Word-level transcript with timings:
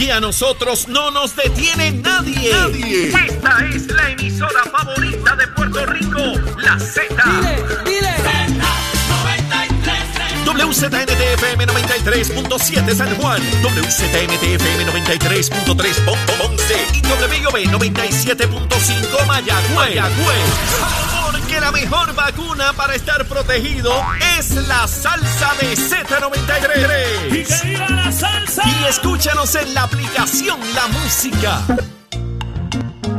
Y 0.00 0.10
a 0.10 0.18
nosotros 0.18 0.88
no 0.88 1.12
nos 1.12 1.36
detiene 1.36 1.92
nadie. 1.92 2.52
Nadie. 2.52 3.08
Esta 3.08 3.64
es 3.72 3.86
la 3.86 4.10
emisora 4.10 4.64
favorita 4.64 5.36
de 5.36 5.46
Puerto 5.48 5.86
Rico, 5.86 6.20
la 6.58 6.76
Z. 6.80 7.04
Dile, 7.84 8.16
WZNTFM 10.46 11.64
93.7 11.64 12.94
San 12.94 13.14
Juan, 13.16 13.40
WZNTFM 13.62 14.84
93.3 14.86 16.04
Ponce 16.38 16.86
y 16.92 17.00
WB 17.02 17.70
97.5 17.70 19.26
Mayagüez. 19.26 21.19
Que 21.50 21.60
la 21.60 21.72
mejor 21.72 22.14
vacuna 22.14 22.72
para 22.76 22.94
estar 22.94 23.26
protegido 23.26 23.92
es 24.38 24.52
la 24.68 24.86
salsa 24.86 25.50
de 25.60 25.74
Z93. 25.74 27.26
¡Y 27.26 27.44
que 27.44 27.68
viva 27.68 27.88
la 27.88 28.12
salsa! 28.12 28.62
Y 28.64 28.84
escúchanos 28.88 29.56
en 29.56 29.74
la 29.74 29.82
aplicación 29.82 30.60
La 30.76 30.86
Música. 30.86 31.60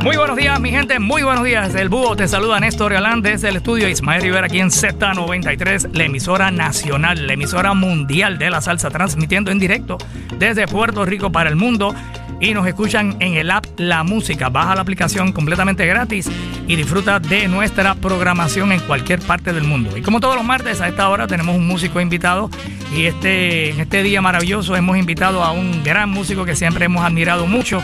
Muy 0.02 0.16
buenos 0.16 0.36
días, 0.36 0.58
mi 0.58 0.70
gente. 0.70 0.98
Muy 0.98 1.22
buenos 1.22 1.44
días. 1.44 1.74
El 1.74 1.90
Búho 1.90 2.16
te 2.16 2.26
saluda 2.26 2.58
Néstor 2.58 2.94
Galán 2.94 3.20
desde 3.20 3.50
el 3.50 3.56
estudio 3.56 3.86
Ismael 3.86 4.22
Rivera 4.22 4.46
aquí 4.46 4.60
en 4.60 4.70
Z93, 4.70 5.92
la 5.92 6.04
emisora 6.04 6.50
nacional, 6.50 7.26
la 7.26 7.34
emisora 7.34 7.74
mundial 7.74 8.38
de 8.38 8.50
la 8.50 8.62
salsa, 8.62 8.88
transmitiendo 8.88 9.50
en 9.50 9.58
directo 9.58 9.98
desde 10.38 10.66
Puerto 10.66 11.04
Rico 11.04 11.30
para 11.30 11.50
el 11.50 11.56
mundo 11.56 11.94
y 12.42 12.54
nos 12.54 12.66
escuchan 12.66 13.16
en 13.20 13.34
el 13.34 13.50
app 13.52 13.64
La 13.76 14.02
Música. 14.02 14.48
Baja 14.48 14.74
la 14.74 14.80
aplicación 14.82 15.32
completamente 15.32 15.86
gratis 15.86 16.28
y 16.66 16.74
disfruta 16.74 17.20
de 17.20 17.46
nuestra 17.46 17.94
programación 17.94 18.72
en 18.72 18.80
cualquier 18.80 19.20
parte 19.20 19.52
del 19.52 19.62
mundo. 19.62 19.96
Y 19.96 20.02
como 20.02 20.18
todos 20.18 20.34
los 20.34 20.44
martes 20.44 20.80
a 20.80 20.88
esta 20.88 21.08
hora 21.08 21.28
tenemos 21.28 21.54
un 21.54 21.66
músico 21.66 22.00
invitado 22.00 22.50
y 22.94 23.06
este, 23.06 23.70
en 23.70 23.80
este 23.80 24.02
día 24.02 24.20
maravilloso 24.20 24.74
hemos 24.74 24.98
invitado 24.98 25.44
a 25.44 25.52
un 25.52 25.84
gran 25.84 26.10
músico 26.10 26.44
que 26.44 26.56
siempre 26.56 26.86
hemos 26.86 27.04
admirado 27.04 27.46
mucho 27.46 27.80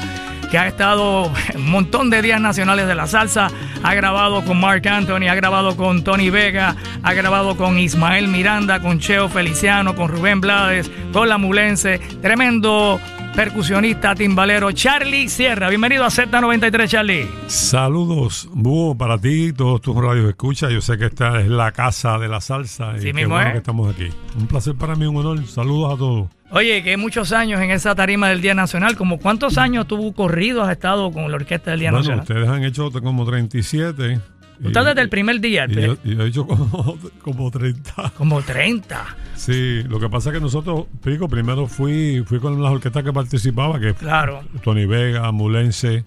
que 0.51 0.59
ha 0.59 0.67
estado 0.67 1.31
un 1.55 1.71
montón 1.71 2.11
de 2.11 2.23
días 2.23 2.41
nacionales 2.41 2.87
de 2.87 2.95
la 2.95 3.07
salsa, 3.07 3.49
ha 3.83 3.95
grabado 3.95 4.43
con 4.45 4.59
Mark 4.59 4.89
Anthony, 4.89 5.29
ha 5.29 5.35
grabado 5.35 5.77
con 5.77 6.03
Tony 6.03 6.31
Vega, 6.31 6.75
ha 7.03 7.13
grabado 7.13 7.57
con 7.57 7.79
Ismael 7.79 8.29
Miranda, 8.29 8.81
con 8.81 8.99
Cheo 8.99 9.29
Feliciano, 9.29 9.95
con 9.95 10.09
Rubén 10.09 10.41
Blades, 10.41 10.91
con 11.13 11.29
La 11.29 11.37
Mulense, 11.37 11.99
tremendo 12.23 12.99
percusionista, 13.35 14.15
timbalero 14.15 14.73
Charlie 14.73 15.29
Sierra. 15.29 15.69
Bienvenido 15.69 16.05
a 16.05 16.09
Z93, 16.09 16.89
Charlie. 16.89 17.29
Saludos, 17.47 18.49
Búho, 18.53 18.97
para 18.97 19.19
ti 19.19 19.47
y 19.47 19.53
todos 19.53 19.81
tus 19.81 19.97
radios 19.97 20.29
escucha. 20.29 20.71
Yo 20.71 20.81
sé 20.81 20.99
que 20.99 21.07
esta 21.07 21.41
es 21.41 21.49
la 21.49 21.73
casa 21.73 22.19
de 22.19 22.29
la 22.29 22.41
salsa 22.41 22.95
y 22.97 23.01
sí, 23.01 23.13
qué 23.13 23.27
bueno 23.27 23.53
que 23.53 23.59
estamos 23.59 23.95
aquí. 23.95 24.09
Un 24.39 24.47
placer 24.47 24.75
para 24.75 24.95
mí, 24.95 25.07
un 25.07 25.17
honor. 25.17 25.47
Saludos 25.47 25.95
a 25.95 25.97
todos. 25.99 26.29
Oye, 26.51 26.83
que 26.83 26.97
muchos 26.97 27.33
años 27.33 27.61
en 27.61 27.71
esa 27.71 27.95
tarima 27.95 28.31
del 28.31 28.41
Día 28.41 28.55
Nacional, 28.55 28.97
como 28.97 29.19
cuántos 29.19 29.59
años 29.59 29.87
tuvo 29.87 30.13
corrido 30.15 30.63
has 30.63 30.73
estado 30.73 31.11
con 31.13 31.31
la 31.31 31.37
Orquesta 31.37 31.73
del 31.73 31.81
Día 31.81 31.91
bueno, 31.91 32.01
Nacional? 32.09 32.23
ustedes 32.23 32.49
han 32.49 32.65
hecho 32.65 32.91
como 32.91 33.27
37. 33.27 34.21
Usted 34.63 34.85
desde 34.85 35.01
el 35.03 35.09
primer 35.09 35.41
día. 35.41 35.67
Y 35.69 35.75
yo, 35.75 35.97
y 36.05 36.15
yo, 36.17 36.23
he 36.23 36.29
hecho 36.29 36.47
como, 36.47 36.99
como 37.23 37.51
30. 37.51 38.13
Como 38.17 38.43
30. 38.43 39.17
Sí, 39.37 39.83
lo 39.85 40.01
que 40.01 40.09
pasa 40.09 40.31
es 40.31 40.35
que 40.35 40.41
nosotros, 40.41 40.87
Pico, 41.03 41.29
primero 41.29 41.67
fui, 41.67 42.23
fui 42.27 42.41
con 42.41 42.61
las 42.63 42.73
orquestas 42.73 43.05
que 43.05 43.13
participaba, 43.13 43.79
que 43.79 43.95
claro. 43.95 44.43
Tony 44.63 44.85
Vega, 44.87 45.31
Mulense, 45.31 46.05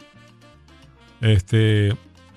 este, 1.21 1.93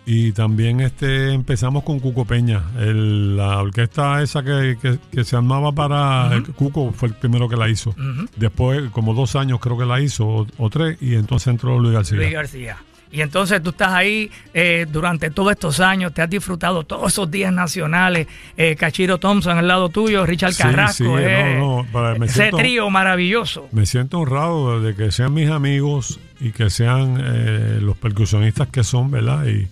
y 0.07 0.33
también 0.33 0.81
este 0.81 1.33
empezamos 1.33 1.83
con 1.83 1.99
Cuco 1.99 2.25
Peña, 2.27 2.63
el, 2.79 3.37
la 3.37 3.61
orquesta 3.63 4.23
esa 4.23 4.43
que, 4.43 4.77
que, 4.81 4.99
que 5.11 5.25
se 5.25 5.35
armaba 5.37 5.73
para 5.73 6.29
uh 6.29 6.41
-huh. 6.41 6.55
Cuco 6.55 6.93
fue 6.93 7.09
el 7.09 7.15
primero 7.15 7.49
que 7.49 7.57
la 7.57 7.69
hizo. 7.69 7.91
Uh 7.91 7.95
-huh. 7.95 8.29
Después, 8.37 8.91
como 8.91 9.15
dos 9.15 9.35
años 9.35 9.59
creo 9.61 9.79
que 9.79 9.87
la 9.87 10.01
hizo, 10.01 10.27
o, 10.27 10.47
o 10.59 10.71
tres, 10.71 10.99
y 11.01 11.15
entonces 11.15 11.49
entró 11.49 11.79
Luis 11.79 11.95
García. 11.95 12.19
Luis 12.19 12.33
García. 12.33 12.77
Y 13.15 13.23
entonces 13.23 13.63
tú 13.63 13.71
estás 13.71 13.93
ahí 13.93 14.29
eh, 14.53 14.87
durante 14.91 15.31
todos 15.31 15.53
estos 15.53 15.79
años, 15.79 16.13
te 16.13 16.21
has 16.21 16.29
disfrutado 16.29 16.83
todos 16.83 17.13
esos 17.13 17.31
días 17.31 17.53
nacionales. 17.53 18.27
Eh, 18.57 18.75
Cachiro 18.75 19.19
Thompson 19.19 19.57
al 19.57 19.69
lado 19.69 19.89
tuyo, 19.89 20.27
Richard 20.27 20.53
sí, 20.53 20.65
Carrasco. 20.65 21.17
Sí, 21.17 21.25
eh, 21.25 21.55
no, 21.57 21.87
no, 21.93 22.19
me 22.19 22.27
ese 22.27 22.51
trío 22.51 22.91
maravilloso. 22.91 23.69
Me 23.71 23.87
siento 23.87 24.19
honrado 24.19 24.81
de 24.81 24.97
que 24.97 25.13
sean 25.13 25.33
mis 25.33 25.49
amigos 25.49 26.19
y 26.41 26.51
que 26.51 26.71
sean 26.71 27.23
eh, 27.25 27.79
los 27.81 27.97
percusionistas 27.97 28.67
que 28.67 28.83
son, 28.83 29.13
¿verdad? 29.13 29.47
Y, 29.47 29.69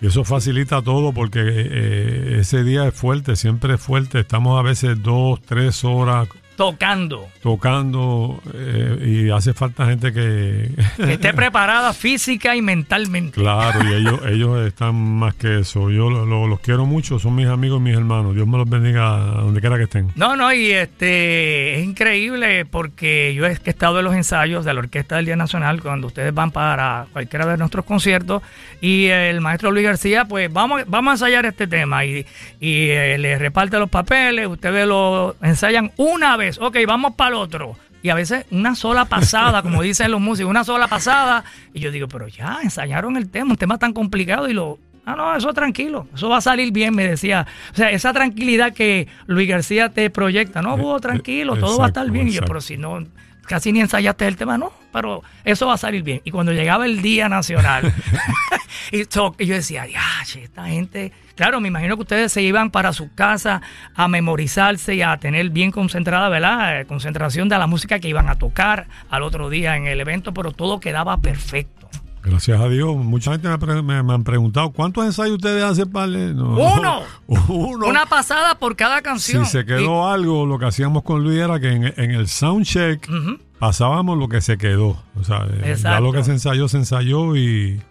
y 0.00 0.06
eso 0.08 0.24
facilita 0.24 0.82
todo 0.82 1.12
porque 1.12 1.38
eh, 1.40 2.38
ese 2.40 2.64
día 2.64 2.88
es 2.88 2.94
fuerte, 2.94 3.36
siempre 3.36 3.74
es 3.74 3.80
fuerte. 3.80 4.18
Estamos 4.18 4.58
a 4.58 4.62
veces 4.62 5.00
dos, 5.00 5.40
tres 5.42 5.84
horas 5.84 6.28
tocando. 6.56 7.28
Tocando 7.42 8.40
eh, 8.54 9.24
y 9.26 9.30
hace 9.30 9.52
falta 9.52 9.86
gente 9.86 10.12
que... 10.12 10.70
que 10.96 11.12
esté 11.14 11.34
preparada 11.34 11.92
física 11.92 12.54
y 12.54 12.62
mentalmente. 12.62 13.40
Claro, 13.40 13.84
y 13.84 13.94
ellos, 13.94 14.20
ellos 14.26 14.66
están 14.66 14.94
más 14.94 15.34
que 15.34 15.60
eso. 15.60 15.90
Yo 15.90 16.08
lo, 16.08 16.24
lo, 16.24 16.46
los 16.46 16.60
quiero 16.60 16.86
mucho, 16.86 17.18
son 17.18 17.34
mis 17.34 17.48
amigos 17.48 17.80
y 17.80 17.82
mis 17.82 17.96
hermanos. 17.96 18.34
Dios 18.34 18.46
me 18.46 18.58
los 18.58 18.68
bendiga 18.68 19.16
donde 19.18 19.60
quiera 19.60 19.76
que 19.76 19.84
estén. 19.84 20.12
No, 20.14 20.36
no, 20.36 20.52
y 20.52 20.70
este 20.70 21.80
es 21.80 21.84
increíble 21.84 22.64
porque 22.64 23.34
yo 23.34 23.44
he 23.46 23.58
estado 23.64 23.98
en 23.98 24.04
los 24.04 24.14
ensayos 24.14 24.64
de 24.64 24.72
la 24.72 24.80
Orquesta 24.80 25.16
del 25.16 25.26
Día 25.26 25.36
Nacional 25.36 25.82
cuando 25.82 26.06
ustedes 26.06 26.32
van 26.32 26.52
para 26.52 27.06
cualquiera 27.12 27.44
de 27.46 27.56
nuestros 27.56 27.84
conciertos 27.84 28.42
y 28.80 29.06
el 29.06 29.40
maestro 29.40 29.72
Luis 29.72 29.84
García, 29.84 30.24
pues 30.26 30.52
vamos, 30.52 30.82
vamos 30.86 31.10
a 31.10 31.14
ensayar 31.14 31.44
este 31.46 31.66
tema 31.66 32.04
y, 32.04 32.24
y 32.60 32.88
eh, 32.88 33.18
le 33.18 33.36
reparte 33.36 33.78
los 33.78 33.90
papeles, 33.90 34.46
ustedes 34.46 34.86
lo 34.86 35.34
ensayan 35.42 35.90
una 35.96 36.36
vez 36.36 36.52
ok, 36.58 36.76
vamos 36.86 37.14
para 37.14 37.31
otro. 37.32 37.76
Y 38.02 38.10
a 38.10 38.14
veces 38.14 38.46
una 38.50 38.74
sola 38.74 39.04
pasada, 39.04 39.62
como 39.62 39.82
dicen 39.82 40.10
los 40.10 40.20
músicos, 40.20 40.50
una 40.50 40.64
sola 40.64 40.88
pasada. 40.88 41.44
Y 41.72 41.80
yo 41.80 41.90
digo, 41.90 42.08
pero 42.08 42.28
ya, 42.28 42.58
ensayaron 42.62 43.16
el 43.16 43.30
tema, 43.30 43.52
un 43.52 43.56
tema 43.56 43.78
tan 43.78 43.92
complicado 43.92 44.48
y 44.48 44.54
lo... 44.54 44.78
Ah, 45.04 45.16
no, 45.16 45.34
eso 45.34 45.52
tranquilo, 45.52 46.06
eso 46.14 46.28
va 46.28 46.36
a 46.36 46.40
salir 46.40 46.72
bien, 46.72 46.94
me 46.94 47.04
decía. 47.04 47.44
O 47.72 47.74
sea, 47.74 47.90
esa 47.90 48.12
tranquilidad 48.12 48.72
que 48.72 49.08
Luis 49.26 49.48
García 49.48 49.88
te 49.88 50.10
proyecta, 50.10 50.62
no, 50.62 50.76
Búho, 50.76 51.00
tranquilo, 51.00 51.54
todo 51.54 51.72
exacto, 51.72 51.78
va 51.80 51.84
a 51.86 51.88
estar 51.88 52.10
bien. 52.12 52.28
Exacto. 52.28 52.44
Y 52.44 52.46
yo, 52.46 52.46
pero 52.46 52.60
si 52.60 52.76
no, 52.76 53.04
casi 53.46 53.72
ni 53.72 53.80
ensayaste 53.80 54.26
el 54.26 54.36
tema, 54.36 54.58
no, 54.58 54.72
pero 54.92 55.22
eso 55.44 55.66
va 55.66 55.74
a 55.74 55.78
salir 55.78 56.02
bien. 56.02 56.20
Y 56.24 56.30
cuando 56.30 56.52
llegaba 56.52 56.86
el 56.86 57.02
Día 57.02 57.28
Nacional, 57.28 57.92
y, 58.92 59.04
so, 59.04 59.34
y 59.38 59.46
yo 59.46 59.54
decía, 59.54 59.86
ya, 59.86 60.02
esta 60.22 60.66
gente 60.66 61.12
Claro, 61.34 61.60
me 61.60 61.68
imagino 61.68 61.96
que 61.96 62.02
ustedes 62.02 62.32
se 62.32 62.42
iban 62.42 62.70
para 62.70 62.92
su 62.92 63.12
casa 63.14 63.62
a 63.94 64.08
memorizarse 64.08 64.94
y 64.94 65.02
a 65.02 65.16
tener 65.16 65.50
bien 65.50 65.70
concentrada, 65.70 66.28
¿verdad? 66.28 66.86
Concentración 66.86 67.48
de 67.48 67.58
la 67.58 67.66
música 67.66 67.98
que 68.00 68.08
iban 68.08 68.28
a 68.28 68.36
tocar 68.36 68.86
al 69.08 69.22
otro 69.22 69.48
día 69.48 69.76
en 69.76 69.86
el 69.86 70.00
evento, 70.00 70.34
pero 70.34 70.52
todo 70.52 70.78
quedaba 70.78 71.16
perfecto. 71.18 71.81
Gracias 72.22 72.60
a 72.60 72.68
Dios. 72.68 72.96
Mucha 72.96 73.32
gente 73.32 73.48
me, 73.48 73.82
me, 73.82 74.02
me 74.02 74.12
han 74.14 74.24
preguntado, 74.24 74.70
¿cuántos 74.70 75.04
ensayos 75.04 75.34
ustedes 75.34 75.64
hacen 75.64 75.90
para 75.90 76.06
no, 76.06 76.54
Uno. 76.56 77.02
Uno. 77.48 77.86
Una 77.86 78.06
pasada 78.06 78.54
por 78.58 78.76
cada 78.76 79.02
canción. 79.02 79.44
Si 79.44 79.52
se 79.52 79.64
quedó 79.64 80.08
y... 80.08 80.12
algo, 80.12 80.46
lo 80.46 80.58
que 80.58 80.66
hacíamos 80.66 81.02
con 81.02 81.22
Luis 81.22 81.38
era 81.38 81.58
que 81.58 81.70
en, 81.70 81.84
en 81.96 82.10
el 82.12 82.28
soundcheck 82.28 83.08
uh 83.08 83.12
-huh. 83.12 83.40
pasábamos 83.58 84.16
lo 84.18 84.28
que 84.28 84.40
se 84.40 84.56
quedó. 84.56 85.02
O 85.18 85.24
sea, 85.24 85.46
Exacto. 85.64 85.98
ya 85.98 86.00
lo 86.00 86.12
que 86.12 86.22
se 86.22 86.32
ensayó, 86.32 86.68
se 86.68 86.78
ensayó 86.78 87.36
y 87.36 87.82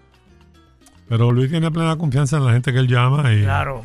pero 1.11 1.29
Luis 1.33 1.49
tiene 1.49 1.69
plena 1.71 1.97
confianza 1.97 2.37
en 2.37 2.45
la 2.45 2.53
gente 2.53 2.71
que 2.71 2.79
él 2.79 2.87
llama 2.87 3.33
y, 3.33 3.41
claro. 3.41 3.83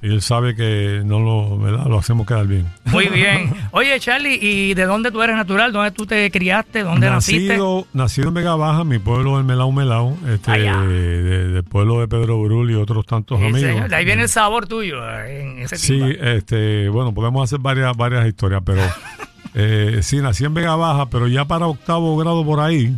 Y 0.00 0.08
él 0.08 0.22
sabe 0.22 0.54
que 0.54 1.02
no 1.04 1.20
lo, 1.20 1.58
¿verdad? 1.58 1.86
lo 1.86 1.98
hacemos 1.98 2.26
quedar 2.26 2.46
bien. 2.46 2.66
Muy 2.84 3.06
bien. 3.12 3.52
Oye, 3.72 3.98
Charlie, 3.98 4.38
¿y 4.40 4.74
de 4.74 4.84
dónde 4.84 5.10
tú 5.10 5.22
eres 5.22 5.36
natural? 5.36 5.72
¿Dónde 5.72 5.90
tú 5.90 6.06
te 6.06 6.30
criaste? 6.30 6.82
¿Dónde 6.82 7.10
nacido, 7.10 7.78
naciste? 7.80 7.98
Nacido 7.98 8.28
en 8.28 8.34
Vega 8.34 8.54
Baja, 8.54 8.84
mi 8.84 8.98
pueblo 8.98 9.38
es 9.38 9.44
Melau 9.44 9.72
Melau, 9.72 10.16
este, 10.28 10.52
del 10.52 11.54
de 11.54 11.62
pueblo 11.62 12.00
de 12.00 12.08
Pedro 12.08 12.40
Brul 12.42 12.70
y 12.70 12.74
otros 12.74 13.06
tantos 13.06 13.38
sí, 13.38 13.46
amigos. 13.46 13.70
Señor. 13.70 13.88
De 13.88 13.96
ahí 13.96 14.04
viene 14.04 14.22
el 14.22 14.28
sabor 14.28 14.66
tuyo 14.66 14.98
en 15.24 15.58
ese 15.60 15.76
Sí, 15.76 16.00
este, 16.20 16.88
bueno, 16.88 17.12
podemos 17.12 17.44
hacer 17.44 17.58
varias, 17.58 17.96
varias 17.96 18.26
historias, 18.26 18.62
pero 18.64 18.82
eh, 19.54 19.98
sí, 20.02 20.18
nací 20.18 20.44
en 20.44 20.54
Vega 20.54 20.76
Baja, 20.76 21.06
pero 21.10 21.26
ya 21.26 21.44
para 21.44 21.66
octavo 21.66 22.16
grado 22.16 22.44
por 22.44 22.60
ahí 22.60 22.96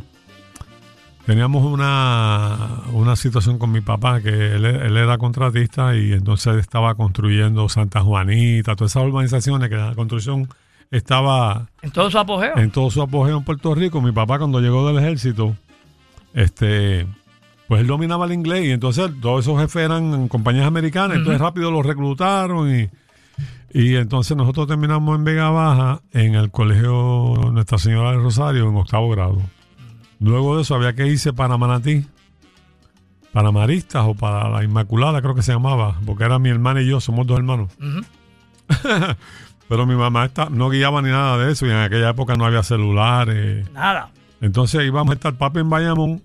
teníamos 1.30 1.64
una, 1.64 2.80
una 2.92 3.14
situación 3.14 3.60
con 3.60 3.70
mi 3.70 3.80
papá, 3.80 4.20
que 4.20 4.30
él, 4.30 4.64
él, 4.64 4.96
era 4.96 5.16
contratista 5.16 5.94
y 5.94 6.12
entonces 6.12 6.56
estaba 6.56 6.96
construyendo 6.96 7.68
Santa 7.68 8.00
Juanita, 8.00 8.74
todas 8.74 8.90
esas 8.90 9.04
urbanizaciones 9.04 9.68
que 9.68 9.76
la 9.76 9.94
construcción 9.94 10.48
estaba... 10.90 11.68
En 11.82 11.92
todo 11.92 12.10
su 12.10 12.18
apogeo. 12.18 12.56
En 12.56 12.72
todo 12.72 12.90
su 12.90 13.00
apogeo 13.00 13.36
en 13.36 13.44
Puerto 13.44 13.76
Rico. 13.76 14.00
Mi 14.00 14.10
papá 14.10 14.40
cuando 14.40 14.58
llegó 14.58 14.84
del 14.88 14.98
ejército, 14.98 15.54
este... 16.34 17.06
Pues 17.68 17.82
él 17.82 17.86
dominaba 17.86 18.26
el 18.26 18.32
inglés 18.32 18.64
y 18.64 18.70
entonces 18.72 19.08
todos 19.22 19.44
esos 19.44 19.60
jefes 19.60 19.84
eran 19.84 20.26
compañías 20.26 20.66
americanas, 20.66 21.10
uh 21.10 21.12
-huh. 21.12 21.18
entonces 21.18 21.40
rápido 21.40 21.70
los 21.70 21.86
reclutaron 21.86 22.74
y, 22.74 22.88
y 23.72 23.94
entonces 23.94 24.36
nosotros 24.36 24.66
terminamos 24.66 25.16
en 25.16 25.22
Vega 25.22 25.50
Baja 25.50 26.00
en 26.10 26.34
el 26.34 26.50
colegio 26.50 27.36
Nuestra 27.52 27.78
Señora 27.78 28.10
del 28.10 28.20
Rosario 28.20 28.68
en 28.68 28.74
octavo 28.74 29.08
grado. 29.10 29.38
Luego 30.20 30.56
de 30.56 30.62
eso 30.62 30.74
había 30.74 30.94
que 30.94 31.06
irse 31.06 31.32
para 31.32 31.56
Manatí, 31.56 32.06
para 33.32 33.50
Maristas 33.50 34.04
o 34.06 34.14
para 34.14 34.48
la 34.48 34.62
Inmaculada, 34.62 35.22
creo 35.22 35.34
que 35.34 35.42
se 35.42 35.52
llamaba, 35.52 35.98
porque 36.04 36.24
era 36.24 36.38
mi 36.38 36.50
hermana 36.50 36.82
y 36.82 36.86
yo, 36.86 37.00
somos 37.00 37.26
dos 37.26 37.38
hermanos. 37.38 37.70
Uh 37.80 37.84
-huh. 38.68 39.16
Pero 39.68 39.86
mi 39.86 39.94
mamá 39.94 40.24
está, 40.26 40.50
no 40.50 40.68
guiaba 40.68 41.00
ni 41.00 41.10
nada 41.10 41.38
de 41.38 41.52
eso 41.52 41.64
y 41.64 41.70
en 41.70 41.76
aquella 41.76 42.10
época 42.10 42.34
no 42.34 42.44
había 42.44 42.62
celulares. 42.64 43.70
Nada. 43.70 44.10
Entonces 44.40 44.84
íbamos 44.84 45.12
a 45.12 45.14
estar 45.14 45.34
papi 45.34 45.60
en 45.60 45.70
Bayamón, 45.70 46.22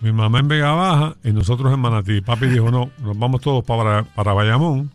mi 0.00 0.10
mamá 0.12 0.40
en 0.40 0.48
Vega 0.48 0.72
Baja 0.72 1.14
y 1.22 1.30
nosotros 1.30 1.72
en 1.72 1.78
Manatí. 1.78 2.20
Papi 2.20 2.46
dijo, 2.46 2.70
no, 2.70 2.90
nos 3.00 3.16
vamos 3.16 3.42
todos 3.42 3.64
para, 3.64 4.02
para 4.02 4.32
Bayamón. 4.32 4.90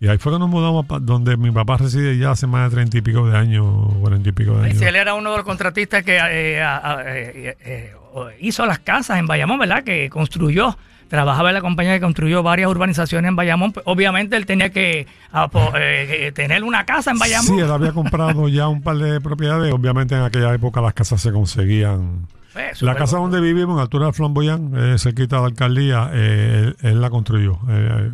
Y 0.00 0.06
ahí 0.08 0.18
fue 0.18 0.32
que 0.32 0.38
nos 0.38 0.48
mudamos 0.48 0.86
pa- 0.86 1.00
donde 1.00 1.36
mi 1.36 1.50
papá 1.50 1.76
reside 1.76 2.16
ya 2.18 2.30
hace 2.30 2.46
más 2.46 2.70
de 2.70 2.76
treinta 2.76 2.98
y 2.98 3.00
pico 3.02 3.28
de 3.28 3.36
años, 3.36 3.66
cuarenta 4.00 4.28
y 4.28 4.32
pico 4.32 4.56
de 4.58 4.66
años. 4.66 4.78
si 4.78 4.84
él 4.84 4.94
era 4.96 5.14
uno 5.14 5.30
de 5.32 5.36
los 5.38 5.44
contratistas 5.44 6.04
que 6.04 6.16
eh, 6.18 6.60
eh, 6.62 7.56
eh, 7.64 7.92
hizo 8.40 8.64
las 8.64 8.78
casas 8.78 9.18
en 9.18 9.26
Bayamón, 9.26 9.58
¿verdad? 9.58 9.82
Que 9.82 10.08
construyó, 10.08 10.76
trabajaba 11.08 11.48
en 11.50 11.54
la 11.54 11.60
compañía 11.62 11.94
que 11.94 12.00
construyó 12.00 12.44
varias 12.44 12.70
urbanizaciones 12.70 13.28
en 13.28 13.34
Bayamón. 13.34 13.72
Pues, 13.72 13.82
obviamente 13.88 14.36
él 14.36 14.46
tenía 14.46 14.70
que 14.70 15.08
ah, 15.32 15.48
po- 15.48 15.72
eh, 15.76 16.30
tener 16.32 16.62
una 16.62 16.86
casa 16.86 17.10
en 17.10 17.18
Bayamón. 17.18 17.46
Sí, 17.46 17.58
él 17.58 17.70
había 17.70 17.90
comprado 17.92 18.48
ya 18.48 18.68
un 18.68 18.82
par 18.82 18.98
de 18.98 19.20
propiedades. 19.20 19.72
Obviamente 19.72 20.14
en 20.14 20.22
aquella 20.22 20.54
época 20.54 20.80
las 20.80 20.94
casas 20.94 21.20
se 21.20 21.32
conseguían. 21.32 22.28
La 22.80 22.94
casa 22.94 23.18
donde 23.18 23.40
vivimos, 23.40 23.76
en 23.76 23.80
altura 23.82 24.06
de 24.06 24.12
Flamboyán, 24.12 24.72
eh, 24.76 24.94
cerquita 24.98 25.36
de 25.36 25.42
la 25.42 25.48
alcaldía, 25.48 26.10
eh, 26.12 26.72
él, 26.82 26.90
él 26.90 27.00
la 27.00 27.10
construyó, 27.10 27.58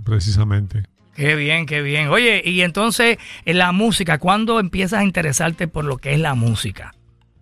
precisamente. 0.04 0.84
Qué 1.14 1.34
bien, 1.36 1.66
qué 1.66 1.80
bien. 1.82 2.08
Oye, 2.08 2.42
y 2.44 2.62
entonces 2.62 3.18
en 3.44 3.58
la 3.58 3.72
música, 3.72 4.18
¿cuándo 4.18 4.58
empiezas 4.60 5.00
a 5.00 5.04
interesarte 5.04 5.68
por 5.68 5.84
lo 5.84 5.98
que 5.98 6.12
es 6.14 6.20
la 6.20 6.34
música? 6.34 6.92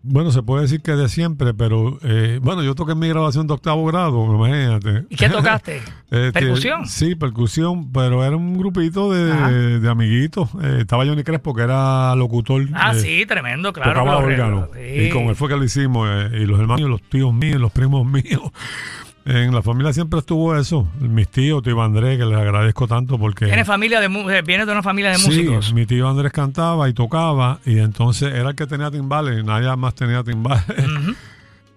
Bueno, 0.04 0.32
se 0.32 0.42
puede 0.42 0.62
decir 0.62 0.82
que 0.82 0.92
de 0.92 1.08
siempre, 1.08 1.54
pero 1.54 1.96
eh, 2.02 2.40
bueno, 2.42 2.64
yo 2.64 2.74
toqué 2.74 2.96
mi 2.96 3.08
grabación 3.08 3.46
de 3.46 3.54
octavo 3.54 3.84
grado, 3.86 4.34
imagínate. 4.34 5.04
¿Y 5.08 5.14
qué 5.16 5.28
tocaste? 5.28 5.80
Este, 6.12 6.32
¿Percusión? 6.32 6.86
Sí, 6.86 7.14
percusión, 7.14 7.90
pero 7.90 8.22
era 8.22 8.36
un 8.36 8.58
grupito 8.58 9.10
de, 9.10 9.78
de 9.80 9.88
amiguitos. 9.88 10.50
Eh, 10.62 10.78
estaba 10.80 11.06
Johnny 11.06 11.22
Crespo, 11.22 11.54
que 11.54 11.62
era 11.62 12.14
locutor. 12.16 12.66
Ah, 12.74 12.92
eh, 12.94 13.00
sí, 13.00 13.24
tremendo, 13.26 13.72
claro. 13.72 13.94
tocaba 13.94 14.18
órgano. 14.18 14.68
sí. 14.74 15.04
Y 15.04 15.08
con 15.08 15.22
él 15.22 15.36
fue 15.36 15.48
que 15.48 15.56
lo 15.56 15.64
hicimos. 15.64 16.06
eh, 16.10 16.40
y 16.42 16.44
los 16.44 16.60
hermanos, 16.60 16.90
los 16.90 17.00
tíos 17.02 17.32
míos, 17.32 17.58
los 17.60 17.72
primos 17.72 18.04
míos. 18.06 18.42
En 19.24 19.54
la 19.54 19.62
familia 19.62 19.92
siempre 19.92 20.18
estuvo 20.18 20.56
eso. 20.56 20.88
Mis 20.98 21.28
tíos, 21.28 21.62
tío 21.62 21.80
Andrés, 21.80 22.18
que 22.18 22.24
les 22.24 22.36
agradezco 22.36 22.88
tanto 22.88 23.18
porque... 23.18 23.46
¿Tienes 23.46 23.66
familia 23.66 24.00
de, 24.00 24.08
mu- 24.08 24.28
eh, 24.28 24.42
vienes 24.42 24.66
de 24.66 24.72
una 24.72 24.82
familia 24.82 25.10
de 25.12 25.18
Sí, 25.18 25.26
músicos? 25.28 25.72
mi 25.74 25.86
tío 25.86 26.08
Andrés 26.08 26.32
cantaba 26.32 26.88
y 26.88 26.92
tocaba 26.92 27.60
y 27.64 27.78
entonces 27.78 28.34
era 28.34 28.50
el 28.50 28.56
que 28.56 28.66
tenía 28.66 28.90
timbales, 28.90 29.44
nadie 29.44 29.74
más 29.76 29.94
tenía 29.94 30.24
timbales, 30.24 30.64
Ujú. 30.68 31.14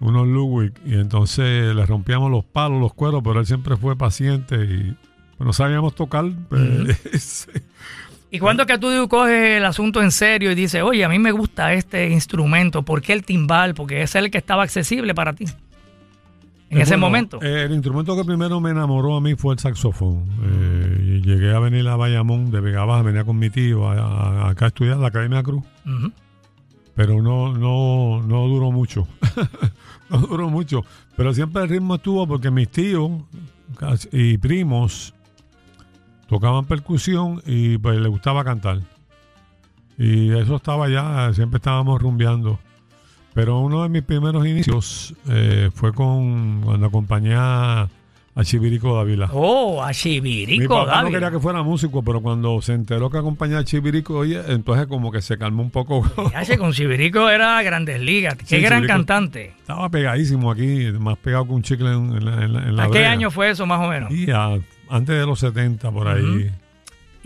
unos 0.00 0.26
Ludwig 0.26 0.72
y 0.84 0.94
entonces 0.94 1.74
le 1.74 1.86
rompíamos 1.86 2.30
los 2.32 2.44
palos, 2.44 2.80
los 2.80 2.92
cueros, 2.94 3.22
pero 3.24 3.38
él 3.40 3.46
siempre 3.46 3.76
fue 3.76 3.96
paciente 3.96 4.56
y 4.56 4.96
no 5.38 5.52
sabíamos 5.52 5.94
tocar. 5.94 6.24
pues, 6.48 6.98
sí. 7.22 7.50
¿Y 8.28 8.40
cuándo 8.40 8.64
es 8.64 8.66
que 8.66 8.76
tú 8.78 8.88
coges 9.08 9.58
el 9.58 9.64
asunto 9.64 10.02
en 10.02 10.10
serio 10.10 10.50
y 10.50 10.56
dices, 10.56 10.82
oye, 10.82 11.04
a 11.04 11.08
mí 11.08 11.18
me 11.20 11.30
gusta 11.30 11.72
este 11.74 12.10
instrumento, 12.10 12.82
¿por 12.82 13.00
qué 13.00 13.12
el 13.12 13.24
timbal? 13.24 13.72
Porque 13.74 14.02
es 14.02 14.14
el 14.16 14.32
que 14.32 14.38
estaba 14.38 14.64
accesible 14.64 15.14
para 15.14 15.32
ti 15.32 15.44
en 16.70 16.78
Eh, 16.78 16.82
ese 16.82 16.94
bueno, 16.94 17.06
momento. 17.06 17.38
eh, 17.42 17.64
el 17.64 17.72
instrumento 17.72 18.16
que 18.16 18.24
primero 18.24 18.60
me 18.60 18.70
enamoró 18.70 19.16
a 19.16 19.20
mí 19.20 19.34
fue 19.34 19.54
el 19.54 19.58
saxofón. 19.60 20.24
Eh, 20.42 21.20
llegué 21.24 21.54
a 21.54 21.58
venir 21.60 21.86
a 21.88 21.96
Bayamón 21.96 22.50
de 22.50 22.60
Vega 22.60 22.84
Baja, 22.84 23.02
venía 23.02 23.24
con 23.24 23.38
mi 23.38 23.50
tío 23.50 23.88
a, 23.88 23.94
a- 23.94 24.50
acá 24.50 24.66
a 24.66 24.68
estudiar 24.68 24.96
la 24.98 25.08
Academia 25.08 25.42
Cruz. 25.42 25.64
Pero 26.94 27.22
no, 27.22 27.52
no, 27.52 28.22
no 28.26 28.46
duró 28.48 28.72
mucho. 28.72 29.06
no 30.10 30.18
duró 30.18 30.48
mucho. 30.48 30.82
Pero 31.16 31.34
siempre 31.34 31.62
el 31.62 31.68
ritmo 31.68 31.96
estuvo 31.96 32.26
porque 32.26 32.50
mis 32.50 32.68
tíos 32.70 33.10
y 34.12 34.38
primos 34.38 35.12
tocaban 36.28 36.64
percusión 36.64 37.42
y 37.46 37.78
pues 37.78 37.98
les 38.00 38.08
gustaba 38.10 38.42
cantar. 38.44 38.80
Y 39.98 40.30
eso 40.32 40.56
estaba 40.56 40.88
ya, 40.88 41.32
siempre 41.34 41.58
estábamos 41.58 42.00
rumbeando. 42.00 42.58
Pero 43.36 43.60
uno 43.60 43.82
de 43.84 43.88
mis 43.90 44.02
primeros 44.02 44.44
inicios 44.46 45.14
eh, 45.28 45.70
fue 45.74 45.92
con 45.92 46.62
cuando 46.62 46.86
acompañé 46.86 47.34
a 47.36 47.86
Chivirico 48.42 48.96
Dávila. 48.96 49.28
Oh, 49.32 49.82
a 49.82 49.88
Mi 49.88 49.94
Chivirico, 49.94 50.74
papá 50.74 50.86
no 50.86 50.96
Dávila. 51.02 51.10
quería 51.18 51.30
que 51.30 51.38
fuera 51.40 51.62
músico, 51.62 52.02
pero 52.02 52.20
cuando 52.22 52.60
se 52.62 52.72
enteró 52.72 53.08
que 53.10 53.18
acompañaba 53.18 53.60
a 53.60 53.64
Chivirico, 53.64 54.14
oye, 54.16 54.40
entonces 54.48 54.86
como 54.86 55.12
que 55.12 55.20
se 55.22 55.36
calmó 55.38 55.62
un 55.62 55.70
poco. 55.70 56.02
Yache, 56.32 56.56
con 56.58 56.72
Chivirico 56.72 57.28
era 57.30 57.62
Grandes 57.62 58.00
Ligas. 58.00 58.36
Qué 58.36 58.44
Sí, 58.56 58.58
gran 58.60 58.86
cantante. 58.86 59.52
Estaba 59.58 59.88
pegadísimo 59.90 60.50
aquí, 60.50 60.90
más 60.98 61.16
pegado 61.18 61.46
que 61.46 61.52
un 61.52 61.62
chicle 61.62 61.92
en, 61.92 62.24
la, 62.24 62.42
en 62.44 62.52
la- 62.54 62.62
en 62.68 62.76
la 62.76 62.84
¿A 62.84 62.90
qué 62.90 63.04
año 63.06 63.30
fue 63.30 63.50
eso 63.50 63.64
más 63.66 63.80
o 63.84 63.88
menos? 63.90 64.10
Y 64.10 64.30
a- 64.30 64.58
antes 64.88 65.18
de 65.18 65.26
los 65.26 65.38
70, 65.40 65.90
por 65.90 66.08
ahí. 66.08 66.50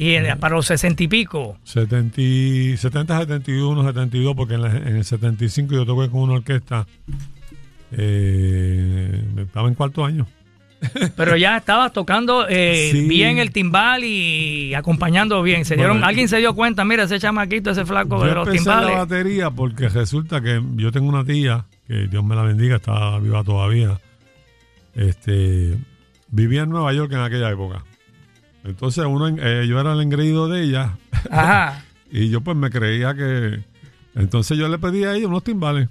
Y 0.02 0.14
en- 0.14 0.38
para 0.38 0.54
los 0.56 0.64
sesenta 0.66 1.02
y 1.02 1.08
pico. 1.08 1.58
70, 1.64 2.20
y- 2.20 2.76
70, 2.76 3.18
71, 3.20 3.84
72, 3.84 4.34
porque 4.34 4.54
en, 4.54 4.62
la- 4.62 4.76
en 4.76 4.96
el 4.96 5.04
75 5.04 5.74
yo 5.74 5.84
toqué 5.84 6.08
con 6.10 6.20
una 6.22 6.34
orquesta. 6.34 6.86
Eh, 7.92 9.22
estaba 9.38 9.68
en 9.68 9.74
cuarto 9.74 10.04
año. 10.04 10.26
Pero 11.14 11.36
ya 11.36 11.58
estabas 11.58 11.92
tocando 11.92 12.46
eh, 12.48 12.88
Sí. 12.92 13.06
bien 13.06 13.36
el 13.38 13.50
timbal 13.52 14.02
y 14.04 14.72
acompañando 14.74 15.42
bien. 15.42 15.64
Se 15.66 15.74
dieron, 15.76 15.96
Bueno, 15.96 16.06
alguien 16.06 16.28
se 16.28 16.38
dio 16.38 16.54
cuenta, 16.54 16.84
mira, 16.84 17.02
ese 17.04 17.18
chamaquito, 17.18 17.70
ese 17.72 17.84
flaco 17.84 18.20
Yo 18.20 18.24
de 18.26 18.34
los 18.34 18.46
empecé 18.48 18.68
la 18.70 18.76
timbales. 18.80 18.98
batería 18.98 19.50
porque 19.50 19.88
resulta 19.90 20.40
que 20.40 20.62
yo 20.76 20.90
tengo 20.92 21.08
una 21.08 21.24
tía, 21.24 21.66
que 21.86 22.06
Dios 22.06 22.24
me 22.24 22.34
la 22.34 22.42
bendiga, 22.42 22.76
está 22.76 23.18
viva 23.18 23.44
todavía. 23.44 24.00
Este, 24.94 25.76
vivía 26.28 26.62
en 26.62 26.70
Nueva 26.70 26.92
York 26.94 27.12
en 27.12 27.20
aquella 27.20 27.50
época. 27.50 27.84
Entonces 28.64 29.04
uno, 29.06 29.28
eh, 29.28 29.66
yo 29.68 29.80
era 29.80 29.92
el 29.92 30.00
engreído 30.00 30.48
de 30.48 30.62
ella 30.62 30.96
Ajá. 31.30 31.84
y 32.10 32.28
yo 32.28 32.40
pues 32.40 32.56
me 32.56 32.70
creía 32.70 33.14
que... 33.14 33.60
Entonces 34.14 34.58
yo 34.58 34.68
le 34.68 34.78
pedí 34.78 35.04
a 35.04 35.14
ella 35.14 35.28
unos 35.28 35.44
timbales. 35.44 35.88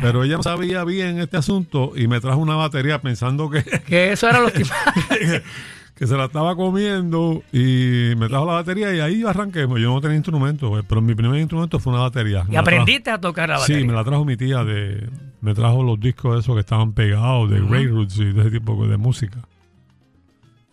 Pero 0.00 0.24
ella 0.24 0.36
no 0.36 0.42
sabía 0.42 0.82
bien 0.84 1.18
este 1.18 1.36
asunto 1.36 1.92
y 1.94 2.08
me 2.08 2.20
trajo 2.20 2.38
una 2.38 2.56
batería 2.56 3.00
pensando 3.00 3.50
que, 3.50 3.62
Que 3.86 4.12
eso 4.12 4.28
eran 4.28 4.42
los 4.42 4.52
timbales. 4.52 5.42
que 5.94 6.06
se 6.06 6.16
la 6.16 6.26
estaba 6.26 6.54
comiendo 6.54 7.42
y 7.52 8.14
me 8.16 8.28
trajo 8.28 8.46
la 8.46 8.54
batería 8.54 8.94
y 8.94 9.00
ahí 9.00 9.24
arranqué. 9.24 9.62
Yo 9.62 9.76
no 9.92 10.00
tenía 10.00 10.16
instrumento, 10.16 10.78
eh, 10.78 10.84
pero 10.88 11.00
mi 11.00 11.14
primer 11.14 11.40
instrumento 11.40 11.78
fue 11.80 11.92
una 11.92 12.02
batería. 12.02 12.44
y 12.46 12.52
Me 12.52 12.58
aprendiste 12.58 13.10
a 13.10 13.20
tocar 13.20 13.48
la 13.48 13.58
batería. 13.58 13.80
Sí, 13.80 13.86
me 13.86 13.92
la 13.92 14.04
trajo 14.04 14.24
mi 14.24 14.36
tía 14.36 14.64
de 14.64 15.08
me 15.40 15.54
trajo 15.54 15.82
los 15.82 16.00
discos 16.00 16.34
de 16.34 16.40
esos 16.40 16.54
que 16.54 16.60
estaban 16.60 16.92
pegados 16.92 17.50
de 17.50 17.60
Ray 17.60 17.86
Roots 17.86 18.18
y 18.18 18.32
de 18.32 18.40
ese 18.40 18.50
tipo 18.50 18.86
de 18.86 18.96
música. 18.96 19.38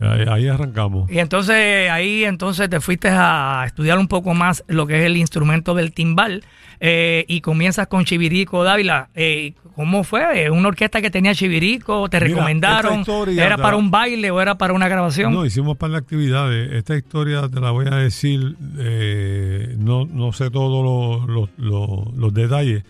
Ahí, 0.06 0.26
ahí 0.30 0.48
arrancamos. 0.48 1.10
Y 1.12 1.20
entonces 1.20 1.90
ahí 1.90 2.24
entonces 2.24 2.70
te 2.70 2.80
fuiste 2.80 3.10
a 3.12 3.64
estudiar 3.66 3.98
un 4.00 4.08
poco 4.08 4.34
más 4.34 4.64
lo 4.68 4.88
que 4.88 5.00
es 5.00 5.06
el 5.06 5.18
instrumento 5.18 5.74
del 5.76 5.92
timbal 5.94 6.44
eh, 6.80 7.26
y 7.28 7.42
comienzas 7.42 7.88
con 7.88 8.06
Chivirico 8.06 8.64
Dávila. 8.64 9.10
Eh, 9.16 9.54
¿Cómo 9.76 10.06
fue? 10.06 10.46
Eh, 10.46 10.50
¿Una 10.50 10.70
orquesta 10.70 11.02
que 11.02 11.12
tenía 11.12 11.36
Chivirico? 11.36 12.08
¿Te 12.10 12.18
Mira, 12.22 12.30
recomendaron? 12.30 13.04
¿Era 13.38 13.58
para 13.58 13.76
un 13.76 13.92
baile 13.92 14.32
o 14.32 14.42
era 14.42 14.58
para 14.58 14.72
una 14.74 14.88
grabación? 14.88 15.34
No, 15.34 15.46
hicimos 15.46 15.76
par 15.78 15.92
de 15.92 15.98
actividades. 15.98 16.72
Esta 16.72 16.96
historia 16.96 17.50
te 17.50 17.60
la 17.60 17.72
voy 17.72 17.88
a 17.88 17.96
decir, 17.96 18.56
eh, 18.78 19.76
no, 19.78 20.06
no 20.06 20.32
sé 20.32 20.50
todos 20.50 20.84
los, 20.84 21.30
los- 21.30 21.50
los- 21.58 22.16
los 22.16 22.34
detalles, 22.34 22.84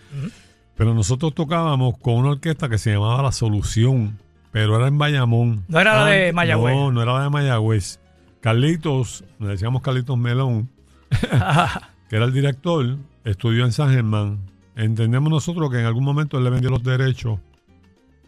pero 0.76 0.94
nosotros 0.94 1.34
tocábamos 1.34 1.98
con 1.98 2.14
una 2.14 2.30
orquesta 2.30 2.68
que 2.68 2.78
se 2.78 2.92
llamaba 2.92 3.22
La 3.22 3.32
Solución, 3.32 4.18
pero 4.56 4.76
era 4.76 4.88
en 4.88 4.96
Bayamón. 4.96 5.64
No 5.68 5.80
era 5.80 5.94
la 6.00 6.06
de 6.06 6.32
Mayagüez. 6.32 6.74
No, 6.74 6.90
no 6.90 7.02
era 7.02 7.12
la 7.12 7.24
de 7.24 7.28
Mayagüez. 7.28 8.00
Carlitos, 8.40 9.22
le 9.38 9.48
decíamos 9.48 9.82
Carlitos 9.82 10.16
Melón, 10.16 10.70
que 12.08 12.16
era 12.16 12.24
el 12.24 12.32
director, 12.32 12.96
estudió 13.22 13.66
en 13.66 13.72
San 13.72 13.90
Germán. 13.90 14.38
Entendemos 14.74 15.28
nosotros 15.28 15.70
que 15.70 15.80
en 15.80 15.84
algún 15.84 16.04
momento 16.04 16.38
él 16.38 16.44
le 16.44 16.48
vendió 16.48 16.70
los 16.70 16.82
derechos, 16.82 17.38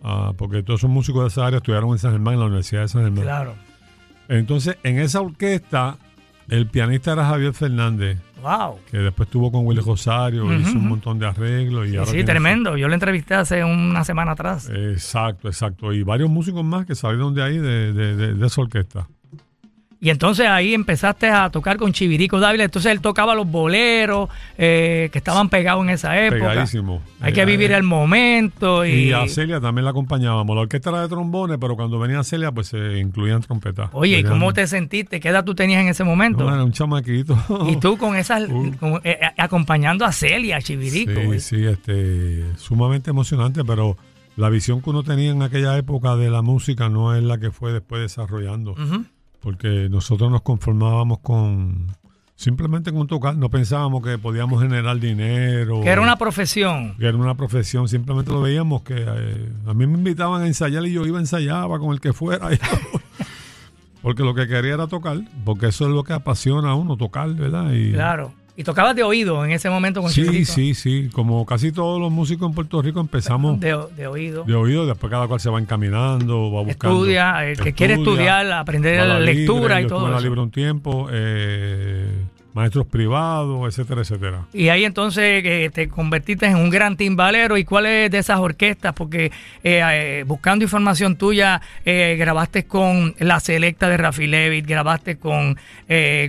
ah, 0.03 0.35
porque 0.37 0.63
todos 0.63 0.81
esos 0.81 0.91
músicos 0.91 1.23
de 1.23 1.29
esa 1.29 1.47
área 1.47 1.57
estudiaron 1.61 1.93
en 1.93 1.99
San 1.99 2.13
Germán, 2.13 2.35
en 2.35 2.41
la 2.41 2.47
Universidad 2.47 2.83
de 2.83 2.89
San 2.89 3.05
Germán. 3.05 3.23
Claro. 3.23 3.55
Entonces, 4.29 4.77
en 4.83 4.99
esa 4.99 5.23
orquesta, 5.23 5.97
el 6.51 6.67
pianista 6.67 7.15
era 7.15 7.25
Javier 7.25 7.55
Fernández, 7.55 8.19
Wow. 8.43 8.79
que 8.91 8.99
después 8.99 9.27
estuvo 9.27 9.51
con 9.51 9.67
Willy 9.67 9.81
Rosario, 9.81 10.45
hizo 10.59 10.73
un 10.79 10.89
montón 10.89 11.19
de 11.19 11.27
arreglos. 11.27 11.87
Y 11.89 11.91
Sí, 11.91 11.97
ahora 11.97 12.25
tremendo. 12.25 12.77
Yo 12.77 12.87
lo 12.89 12.95
entrevisté 12.95 13.35
hace 13.35 13.65
una 13.65 14.05
semana 14.05 14.33
atrás. 14.33 14.71
Exacto, 14.73 15.49
exacto. 15.49 15.93
Y 15.93 16.03
varios 16.03 16.31
músicos 16.31 16.65
más 16.65 16.87
que 16.87 16.95
salieron 16.95 17.35
de 17.35 17.43
ahí, 17.43 17.59
de, 17.59 17.93
de- 17.93 18.17
de- 18.17 18.35
de 18.35 18.47
esa 18.47 18.61
orquesta. 18.61 19.09
Y 20.01 20.11
entonces 20.11 20.47
ahí 20.47 20.75
empezaste 20.75 21.29
a 21.29 21.51
tocar 21.51 21.77
con 21.77 21.93
Chivirico 21.93 22.39
Dávila. 22.39 22.63
Entonces 22.63 22.93
él 22.93 23.01
tocaba 23.01 23.35
los 23.35 23.51
boleros 23.51 24.29
eh, 24.57 25.09
que 25.11 25.19
estaban 25.19 25.49
pegados 25.49 25.83
en 25.83 25.91
esa 25.91 26.17
época. 26.25 26.51
Pegadísimo. 26.51 27.03
Hay 27.21 27.33
que 27.33 27.43
Eh, 27.43 27.45
vivir 27.47 27.73
el 27.73 27.83
momento. 27.83 28.87
Y, 28.87 29.09
Y 29.09 29.13
a 29.13 29.27
Celia 29.27 29.61
también 29.61 29.85
la 29.85 29.91
acompañábamos. 29.91 30.55
La 30.55 30.63
orquesta 30.63 30.91
era 30.91 31.03
de 31.03 31.09
trombones, 31.09 31.59
pero 31.61 31.75
cuando 31.75 31.99
venía 31.99 32.23
Celia, 32.23 32.53
pues 32.53 32.69
se 32.69 32.99
incluían 32.99 33.41
trompetas. 33.41 33.91
Oye, 33.93 34.21
¿y 34.21 34.23
cómo 34.25 34.53
te 34.53 34.69
sentiste? 34.69 35.19
¿Qué 35.19 35.31
edad 35.31 35.45
tú 35.45 35.57
tenías 35.57 35.83
en 35.83 35.89
ese 35.89 36.05
momento? 36.05 36.45
No, 36.45 36.55
era 36.55 36.63
un 36.63 36.71
chamaquito. 36.73 37.37
Y 37.69 37.77
tú 37.77 37.97
con 37.99 38.15
esas, 38.15 38.43
Uh. 38.49 38.73
con- 38.79 39.01
eh, 39.03 39.19
eh, 39.21 39.27
acompañando 39.37 40.05
a 40.05 40.13
Celia, 40.13 40.59
a 40.59 40.63
Chivirico. 40.63 41.13
Sí, 41.21 41.27
güey. 41.27 41.41
sí, 41.41 41.65
este, 41.67 42.45
sumamente 42.57 43.11
emocionante, 43.11 43.65
pero 43.65 43.97
la 44.37 44.49
visión 44.49 44.81
que 44.81 44.91
uno 44.91 45.03
tenía 45.03 45.33
en 45.33 45.43
aquella 45.43 45.77
época 45.77 46.15
de 46.15 46.31
la 46.31 46.43
música 46.43 46.89
no 46.89 47.17
es 47.17 47.23
la 47.25 47.39
que 47.39 47.51
fue 47.51 47.73
después 47.73 48.01
desarrollando, 48.01 48.73
Ujú. 48.73 49.05
Porque 49.41 49.89
nosotros 49.89 50.31
nos 50.31 50.43
conformábamos 50.43 51.21
con 51.21 51.97
Simplemente 52.39 52.93
con 52.93 53.09
tocar, 53.09 53.37
no 53.37 53.51
pensábamos 53.51 54.01
que 54.01 54.17
podíamos 54.17 54.63
generar 54.63 55.01
dinero. 55.01 55.81
Que 55.81 55.89
era 55.89 56.01
una 56.01 56.15
profesión. 56.15 56.95
Que 56.97 57.09
era 57.09 57.17
una 57.17 57.35
profesión, 57.35 57.89
simplemente 57.89 58.31
lo 58.31 58.41
veíamos 58.41 58.83
que 58.83 58.95
eh, 58.97 59.53
a 59.67 59.75
mí 59.75 59.89
me 59.89 59.99
invitaban 59.99 60.43
a 60.43 60.47
ensayar 60.47 60.87
y 60.87 60.93
yo 60.93 61.05
iba, 61.05 61.19
ensayaba 61.19 61.81
con 61.81 61.91
el 61.91 62.01
que 62.01 62.13
fuera. 62.13 62.49
porque 64.03 64.23
lo 64.23 64.37
que 64.37 64.47
quería 64.47 64.75
era 64.75 64.87
tocar, 64.87 65.19
porque 65.45 65.67
eso 65.67 65.87
es 65.87 65.91
lo 65.91 66.05
que 66.05 66.13
apasiona 66.13 66.71
a 66.71 66.75
uno, 66.77 66.97
tocar, 66.97 67.29
¿verdad? 67.35 67.73
Y, 67.73 67.91
claro. 67.91 68.33
Y 68.59 68.65
tocabas 68.65 68.97
de 68.97 69.05
oído 69.05 69.45
en 69.45 69.53
ese 69.53 69.71
momento 69.71 70.03
con 70.03 70.11
Sí, 70.11 70.45
sí, 70.45 70.75
sí. 70.75 71.11
Como 71.13 71.47
casi 71.47 71.71
todos 71.71 72.01
los 72.01 72.11
músicos 72.11 72.49
en 72.49 72.57
Puerto 72.57 72.83
Rico 72.83 72.99
empezamos. 72.99 73.61
De, 73.61 73.73
oído. 73.73 74.43
De 74.43 74.55
oído, 74.57 74.85
después 74.85 75.13
cada 75.13 75.29
cual 75.29 75.39
se 75.39 75.49
va 75.49 75.61
encaminando, 75.61 76.51
va 76.51 76.63
buscando. 76.63 76.97
Estudia, 76.97 77.47
el 77.47 77.57
que 77.57 77.73
quiere 77.73 77.95
estudiar, 77.95 78.51
aprender 78.51 79.07
la, 79.07 79.21
lectura 79.21 79.81
y 79.81 79.87
todo. 79.87 80.09
la 80.09 80.21
libre 80.21 80.41
un 80.41 80.51
tiempo, 80.51 81.07
eh, 81.13 82.11
maestros 82.53 82.89
privados, 82.89 83.69
etcétera, 83.69 84.01
etcétera. 84.01 84.47
Y 84.53 84.71
ahí 84.71 84.85
entonces 84.85 85.41
eh, 85.45 85.71
te 85.73 85.89
convertiste 85.89 86.47
en 86.47 86.57
un 86.57 86.69
gran 86.69 86.97
timbalero. 86.97 87.59
¿Y 87.59 87.65
cuáles 87.65 88.11
de 88.11 88.19
esas 88.19 88.41
orquestas? 88.41 88.93
Porque 88.93 89.31
eh, 89.63 90.25
buscando 90.27 90.65
información 90.65 91.15
tuya, 91.15 91.61
grabaste 91.85 92.65
con 92.65 93.15
La 93.21 93.39
Selecta 93.39 93.89
de 93.89 93.99
Rafi 93.99 94.27
Levitt, 94.27 94.67
grabaste 94.67 95.17
con, 95.17 95.57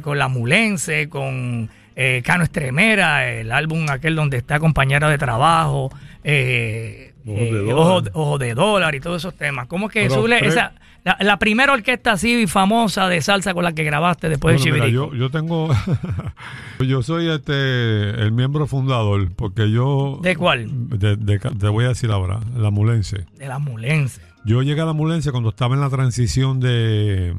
con 0.03 0.19
La 0.19 0.27
Mulense, 0.27 1.09
con 1.09 1.71
eh, 2.01 2.21
Cano 2.23 2.45
Estremera, 2.45 3.29
el 3.29 3.51
álbum 3.51 3.85
aquel 3.89 4.15
donde 4.15 4.37
está 4.37 4.57
compañera 4.57 5.09
de 5.09 5.17
trabajo, 5.17 5.91
eh, 6.23 7.11
Ojo, 7.25 8.37
de, 8.37 8.53
dólar. 8.53 8.95
y 8.95 9.01
todos 9.01 9.17
esos 9.17 9.35
temas. 9.35 9.67
¿Cómo 9.67 9.87
es 9.87 9.91
que 9.91 10.05
esa, 10.05 10.71
la, 11.03 11.39
primera 11.39 11.73
orquesta 11.73 12.13
así 12.13 12.47
famosa 12.47 13.09
de 13.09 13.21
salsa 13.21 13.53
con 13.53 13.65
la 13.65 13.73
que 13.73 13.83
grabaste 13.83 14.29
después 14.29 14.55
de 14.55 14.63
Chivirico? 14.63 14.87
yo, 14.87 15.13
yo 15.13 15.29
tengo, 15.29 15.67
yo 16.79 17.03
soy 17.03 17.29
este 17.29 18.11
el 18.11 18.31
miembro 18.31 18.65
fundador, 18.65 19.29
porque 19.35 19.69
yo... 19.69 20.19
¿De 20.23 20.37
cuál? 20.37 20.71
te 20.97 21.67
voy 21.67 21.83
a 21.83 21.89
decir 21.89 22.11
ahora, 22.11 22.39
la 22.55 22.71
Mulense. 22.71 23.25
De 23.37 23.49
la 23.49 23.59
Mulense. 23.59 24.21
Yo 24.45 24.61
llegué 24.61 24.79
a 24.79 24.85
la 24.85 24.93
Mulense 24.93 25.31
cuando 25.31 25.49
estaba 25.49 25.75
en 25.75 25.81
la 25.81 25.89
transición 25.89 26.61
de, 26.61 27.35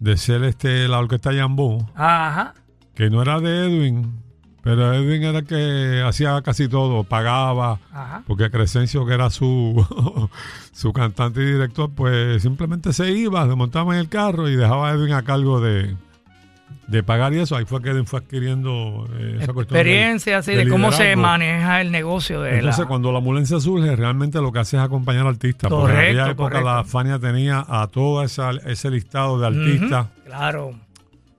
de 0.00 0.16
ser 0.16 0.42
este 0.44 0.88
la 0.88 1.00
orquesta 1.00 1.34
Yambú. 1.34 1.86
Ajá 1.94 2.54
que 2.98 3.10
no 3.10 3.22
era 3.22 3.38
de 3.38 3.66
Edwin, 3.66 4.12
pero 4.60 4.92
Edwin 4.92 5.22
era 5.22 5.38
el 5.38 5.46
que 5.46 6.02
hacía 6.04 6.42
casi 6.42 6.66
todo, 6.66 7.04
pagaba, 7.04 7.78
porque 8.26 8.50
Crescencio, 8.50 9.06
que 9.06 9.14
era 9.14 9.30
su, 9.30 10.28
su 10.72 10.92
cantante 10.92 11.40
y 11.40 11.44
director, 11.44 11.92
pues 11.94 12.42
simplemente 12.42 12.92
se 12.92 13.12
iba, 13.12 13.48
se 13.48 13.54
montaba 13.54 13.94
en 13.94 14.00
el 14.00 14.08
carro 14.08 14.48
y 14.48 14.56
dejaba 14.56 14.90
a 14.90 14.94
Edwin 14.94 15.12
a 15.12 15.22
cargo 15.22 15.60
de, 15.60 15.94
pagar 17.06 17.32
y 17.34 17.38
eso. 17.38 17.54
Ahí 17.54 17.66
fue 17.66 17.80
que 17.80 17.90
Edwin 17.90 18.04
fue 18.04 18.18
adquiriendo 18.18 19.08
eh, 19.16 19.38
esa 19.42 19.52
experiencia, 19.52 20.38
así, 20.38 20.56
de, 20.56 20.68
cómo 20.68 20.90
se 20.90 21.14
maneja 21.14 21.80
el 21.80 21.92
negocio. 21.92 22.42
De 22.42 22.56
Entonces, 22.56 22.84
cuando 22.86 23.12
la 23.12 23.18
ambulancia 23.18 23.60
surge, 23.60 23.94
realmente 23.94 24.40
lo 24.40 24.50
que 24.50 24.58
hace 24.58 24.76
es 24.76 24.82
acompañar 24.82 25.22
al 25.22 25.34
artista. 25.34 25.68
porque 25.68 25.92
en 25.92 26.00
aquella 26.00 26.30
época 26.30 26.60
la 26.62 26.82
Fania 26.82 27.20
tenía 27.20 27.64
a 27.68 27.86
todo 27.86 28.24
ese 28.24 28.90
listado 28.90 29.38
de 29.38 29.46
artistas. 29.46 30.08
claro 30.26 30.87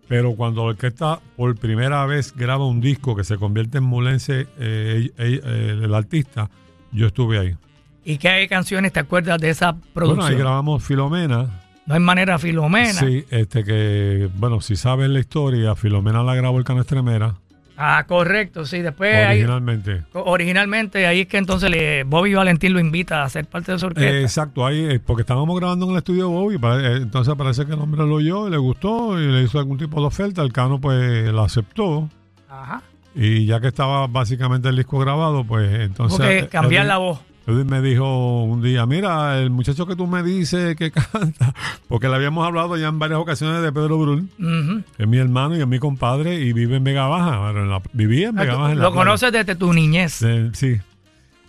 pero 0.10 0.34
cuando 0.34 0.64
la 0.64 0.70
orquesta 0.72 1.22
por 1.38 1.56
primera 1.56 2.04
vez 2.08 2.34
graba 2.36 2.66
un 2.66 2.82
disco 2.82 3.16
que 3.16 3.24
se 3.24 3.38
convierte 3.38 3.78
en 3.78 3.84
Mulense, 3.86 4.48
eh, 4.58 5.12
eh, 5.18 5.80
el 5.84 5.94
artista, 5.94 6.50
yo 6.92 7.08
estuve 7.08 7.38
ahí. 7.38 7.56
¿Y 8.04 8.18
qué 8.18 8.48
canciones 8.50 8.92
te 8.92 9.00
acuerdas 9.00 9.40
de 9.40 9.52
esa 9.52 9.78
producción? 9.94 10.18
Bueno, 10.18 10.24
ahí 10.26 10.36
grabamos 10.36 10.84
Filomena. 10.84 11.62
No 11.86 11.94
hay 11.94 12.00
manera 12.00 12.40
Filomena. 12.40 12.94
Sí, 12.94 13.24
este 13.30 13.64
que, 13.64 14.30
bueno, 14.36 14.62
si 14.62 14.76
sabes 14.76 15.10
la 15.12 15.20
historia, 15.20 15.76
Filomena 15.76 16.24
la 16.24 16.34
grabó 16.34 16.58
el 16.58 16.64
Canestremera. 16.64 17.36
Ah, 17.82 18.04
correcto, 18.06 18.66
sí. 18.66 18.82
Después. 18.82 19.26
Originalmente. 19.26 20.04
originalmente, 20.14 21.08
ahí 21.08 21.22
es 21.22 21.28
que 21.28 21.38
entonces 21.38 21.70
le, 21.70 22.04
Bobby 22.04 22.34
Valentín 22.34 22.74
lo 22.74 22.80
invita 22.82 23.24
a 23.24 23.30
ser 23.30 23.46
parte 23.46 23.72
de 23.72 23.80
su 23.80 23.86
orquesta. 23.86 24.12
Eh, 24.12 24.22
exacto, 24.22 24.66
ahí, 24.66 24.84
eh, 24.84 25.00
porque 25.00 25.22
estábamos 25.22 25.58
grabando 25.58 25.86
en 25.86 25.92
el 25.92 25.98
estudio 26.00 26.28
de 26.28 26.30
Bobby, 26.30 26.56
eh, 26.56 26.98
entonces 27.02 27.34
parece 27.36 27.66
que 27.66 27.72
el 27.72 27.80
hombre 27.80 28.06
lo 28.06 28.16
oyó 28.16 28.50
y 28.50 28.52
le 28.52 28.58
gustó 28.58 29.18
y 29.18 29.32
le 29.32 29.44
hizo 29.44 29.60
algún 29.60 29.78
tipo 29.78 30.02
de 30.02 30.08
oferta. 30.08 30.42
El 30.42 30.52
Cano, 30.52 30.82
pues, 30.82 31.32
la 31.32 31.44
aceptó. 31.44 32.10
Ajá. 32.50 32.82
Y 33.16 33.46
ya 33.46 33.62
que 33.62 33.68
estaba 33.68 34.08
básicamente 34.08 34.68
el 34.68 34.76
disco 34.76 35.00
grabado, 35.00 35.46
pues 35.46 35.74
entonces. 35.80 36.18
Porque 36.18 36.48
cambiar 36.50 36.86
la 36.86 36.98
voz. 36.98 37.22
Me 37.50 37.82
dijo 37.82 38.44
un 38.44 38.62
día, 38.62 38.86
mira, 38.86 39.40
el 39.40 39.50
muchacho 39.50 39.88
que 39.88 39.96
tú 39.96 40.08
me 40.08 40.22
dices 40.24 40.76
que 40.76 40.92
canta, 40.92 41.54
porque 41.88 42.08
le 42.08 42.16
habíamos 42.16 42.46
hablado 42.46 42.78
ya 42.78 42.88
en 42.88 43.00
varias 43.00 43.20
ocasiones 43.20 43.62
de 43.62 43.72
Pedro 43.72 43.98
Brul, 43.98 44.30
es 44.98 45.08
mi 45.08 45.18
hermano 45.18 45.58
y 45.58 45.62
es 45.62 45.68
mi 45.68 45.80
compadre 45.80 46.36
y 46.42 46.54
vive 46.54 46.78
en 46.78 46.84
Vega 46.84 47.08
Baja, 47.08 47.82
vivía 47.94 48.30
en 48.30 48.38
ah, 48.38 48.42
Vega 48.42 48.56
Baja. 48.56 48.76
lo 48.76 48.94
conoces 48.94 49.32
desde 49.32 49.56
tu 49.56 49.74
niñez. 49.74 50.24
sí. 50.54 50.80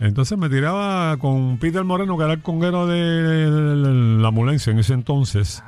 Entonces 0.01 0.39
me 0.39 0.49
tiraba 0.49 1.19
con 1.19 1.59
Peter 1.59 1.85
Moreno, 1.85 2.17
que 2.17 2.25
era 2.25 2.33
el 2.33 2.41
conguero 2.41 2.87
de 2.87 4.17
la 4.19 4.31
Mulense 4.31 4.71
en 4.71 4.79
ese 4.79 4.95
entonces. 4.95 5.63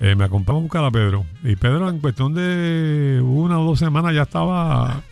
Eh, 0.00 0.16
me 0.16 0.24
acompañó 0.24 0.58
a 0.58 0.62
buscar 0.62 0.84
a 0.84 0.90
Pedro. 0.90 1.24
Y 1.44 1.54
Pedro 1.54 1.88
en 1.88 2.00
cuestión 2.00 2.34
de 2.34 3.22
una 3.24 3.60
o 3.60 3.64
dos 3.64 3.78
semanas 3.78 4.12
ya 4.12 4.22
estaba 4.22 5.02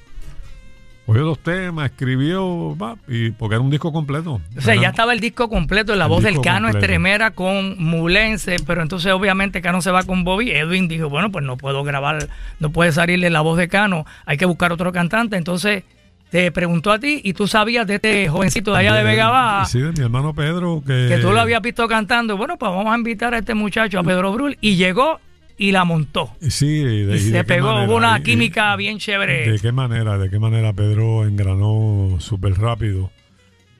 Oyó 1.07 1.23
los 1.23 1.41
temas, 1.41 1.91
escribió, 1.91 2.77
y 3.09 3.31
porque 3.33 3.57
era 3.57 3.63
un 3.63 3.71
disco 3.71 3.93
completo. 3.93 4.41
O 4.57 4.61
sea, 4.61 4.77
ya 4.77 4.91
estaba 4.91 5.13
el 5.13 5.19
disco 5.21 5.49
completo, 5.49 5.97
la 5.97 6.07
voz 6.07 6.23
del 6.23 6.41
Cano 6.41 6.69
Estremera 6.69 7.33
con 7.33 7.77
Mulense, 7.83 8.57
pero 8.67 8.83
entonces 8.83 9.13
obviamente 9.13 9.61
Cano 9.61 9.83
se 9.83 9.91
va 9.91 10.05
con 10.05 10.23
Bobby. 10.23 10.53
Edwin 10.53 10.87
dijo, 10.87 11.09
bueno, 11.09 11.33
pues 11.33 11.45
no 11.45 11.57
puedo 11.57 11.83
grabar, 11.83 12.29
no 12.61 12.71
puede 12.71 12.93
salirle 12.93 13.31
la 13.31 13.41
voz 13.41 13.59
de 13.59 13.69
Cano, 13.69 14.07
hay 14.27 14.37
que 14.37 14.47
buscar 14.47 14.73
otro 14.73 14.93
cantante. 14.93 15.37
Entonces 15.37 15.83
te 16.31 16.53
preguntó 16.53 16.93
a 16.93 17.01
ti 17.01 17.21
y 17.25 17.35
tú 17.35 17.49
sabías 17.49 17.87
de 17.87 17.97
este 17.97 18.29
jovencito 18.29 18.73
de 18.73 18.79
allá 18.79 18.95
de, 18.95 19.03
Vega 19.03 19.29
Baja. 19.29 19.65
Sí, 19.67 19.81
de 19.81 19.91
mi 19.93 20.01
hermano 20.01 20.33
Pedro. 20.33 20.83
Que, 20.87 21.09
que 21.09 21.19
tú 21.19 21.33
lo 21.33 21.41
habías 21.41 21.61
visto 21.63 21.87
cantando. 21.89 22.37
Bueno, 22.37 22.57
pues 22.57 22.71
vamos 22.71 22.93
a 22.93 22.97
invitar 22.97 23.35
a 23.35 23.39
este 23.39 23.55
muchacho, 23.55 23.99
a 23.99 24.05
Pedro 24.05 24.33
Brul, 24.33 24.57
y 24.61 24.77
llegó 24.77 25.19
y 25.57 25.73
la 25.73 25.85
montó. 25.85 26.35
Sí, 26.41 26.83
y 26.83 27.19
se 27.19 27.45
pegó, 27.45 27.85
hubo 27.85 27.97
una 27.97 28.23
química 28.23 28.75
bien 28.77 28.99
chévere. 28.99 29.51
¿De 29.51 29.59
qué 29.59 29.73
manera? 29.73 30.19
¿De 30.19 30.31
qué 30.31 30.39
manera 30.39 30.73
Pedro 30.73 31.25
engranó 31.25 32.17
súper 32.21 32.55
rápido? 32.55 33.11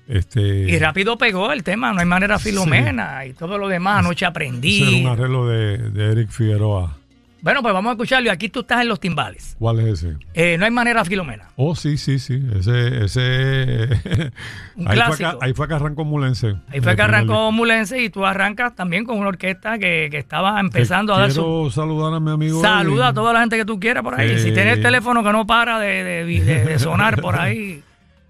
Este, 0.09 0.41
y 0.41 0.79
rápido 0.79 1.17
pegó 1.17 1.53
el 1.53 1.63
tema, 1.63 1.93
no 1.93 2.01
hay 2.01 2.07
manera 2.07 2.39
Filomena 2.39 3.25
y 3.25 3.33
todo 3.33 3.57
lo 3.57 3.69
demás, 3.69 4.01
anoche 4.01 4.27
aprendí. 4.27 4.83
Ese 4.83 5.03
un 5.03 5.07
arreglo 5.07 5.47
de, 5.47 5.79
de 5.79 6.13
Eric 6.13 6.31
Figueroa. 6.31 6.99
Bueno, 7.43 7.61
pues 7.61 7.75
vamos 7.75 7.91
a 7.91 7.93
escucharlo. 7.95 8.31
Aquí 8.31 8.49
tú 8.49 8.61
estás 8.61 8.83
en 8.83 8.89
los 8.89 9.01
timbales. 9.01 9.57
¿Cuál 9.59 9.81
es 9.81 10.05
ese? 10.05 10.17
Eh, 10.33 10.57
no 10.59 10.65
hay 10.65 10.71
manera 10.71 11.05
Filomena. 11.05 11.49
Oh, 11.57 11.75
sí, 11.75 11.97
sí, 11.97 12.21
sí. 12.21 12.41
Ese. 12.57 13.05
ese... 13.05 13.89
Un 14.77 14.87
ahí, 14.87 14.95
clásico. 14.95 15.31
Fue 15.31 15.39
que, 15.41 15.45
ahí 15.45 15.53
fue 15.53 15.67
que 15.67 15.75
arrancó 15.75 16.05
Mulense. 16.05 16.55
Ahí 16.69 16.81
fue 16.81 16.95
que 16.95 17.03
arrancó 17.03 17.51
Mulense 17.51 18.01
y 18.01 18.11
tú 18.11 18.25
arrancas 18.25 18.77
también 18.77 19.05
con 19.05 19.19
una 19.19 19.27
orquesta 19.27 19.77
que, 19.77 20.07
que 20.09 20.19
estaba 20.19 20.61
empezando 20.61 21.15
a 21.15 21.19
dar 21.19 21.33
su. 21.33 21.43
Quiero 21.43 21.71
saludar 21.73 22.15
a 22.15 22.21
mi 22.21 22.31
amigo. 22.31 22.61
Saluda 22.61 23.09
a 23.09 23.13
toda 23.13 23.33
la 23.33 23.41
gente 23.41 23.57
que 23.57 23.65
tú 23.65 23.81
quieras 23.81 24.05
por 24.05 24.19
ahí. 24.19 24.39
Si 24.39 24.53
tienes 24.53 24.77
el 24.77 24.83
teléfono 24.83 25.25
que 25.25 25.33
no 25.33 25.45
para 25.45 25.81
de, 25.81 26.25
de, 26.25 26.79
sonar 26.79 27.21
por 27.21 27.41
ahí. 27.41 27.83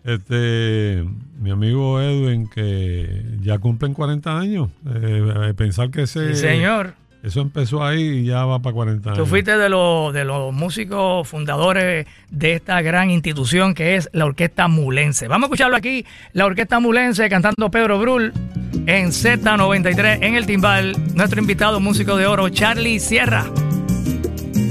Este, 0.04 1.04
mi 1.38 1.50
amigo 1.50 2.00
Edwin, 2.00 2.48
que 2.48 3.24
ya 3.42 3.58
cumplen 3.58 3.92
40 3.92 4.38
años. 4.38 4.70
Eh, 4.90 5.52
pensar 5.54 5.90
que 5.90 6.04
ese. 6.04 6.34
Sí, 6.34 6.40
señor 6.40 7.01
eso 7.22 7.40
empezó 7.40 7.84
ahí 7.84 8.02
y 8.02 8.24
ya 8.24 8.44
va 8.44 8.58
para 8.60 8.74
40 8.74 9.10
años. 9.10 9.18
Tú 9.18 9.26
fuiste 9.26 9.56
de 9.56 9.68
los, 9.68 10.12
de 10.12 10.24
los 10.24 10.52
músicos 10.52 11.28
fundadores 11.28 12.06
de 12.30 12.54
esta 12.54 12.82
gran 12.82 13.10
institución 13.10 13.74
que 13.74 13.94
es 13.94 14.08
la 14.12 14.24
Orquesta 14.24 14.66
Mulense. 14.66 15.28
Vamos 15.28 15.44
a 15.44 15.48
escucharlo 15.48 15.76
aquí, 15.76 16.04
la 16.32 16.46
Orquesta 16.46 16.80
Mulense 16.80 17.28
cantando 17.28 17.70
Pedro 17.70 18.00
Brul 18.00 18.32
en 18.86 19.10
Z93 19.10 20.18
en 20.22 20.34
el 20.34 20.46
timbal. 20.46 20.96
Nuestro 21.14 21.40
invitado 21.40 21.78
músico 21.78 22.16
de 22.16 22.26
oro, 22.26 22.48
Charlie 22.48 22.98
Sierra, 22.98 23.44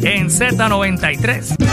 en 0.04 0.30
Z93. 0.30 1.71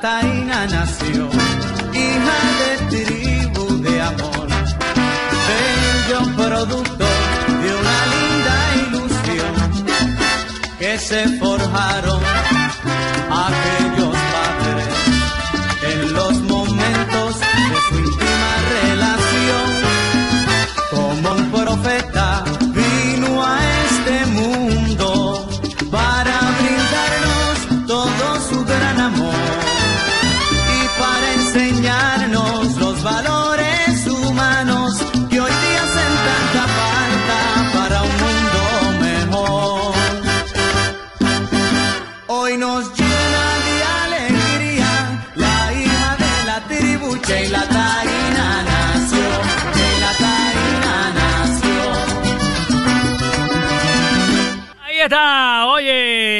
Taina 0.00 0.66
nació, 0.66 1.28
hija 1.92 2.38
de 2.60 2.96
tribu 3.04 3.82
de 3.82 4.00
amor, 4.00 4.48
bello 5.48 6.20
producto 6.36 7.04
de 7.62 7.70
una 7.80 7.98
linda 8.12 8.54
ilusión 8.86 9.54
que 10.78 10.98
se 10.98 11.28
forjaron 11.38 12.31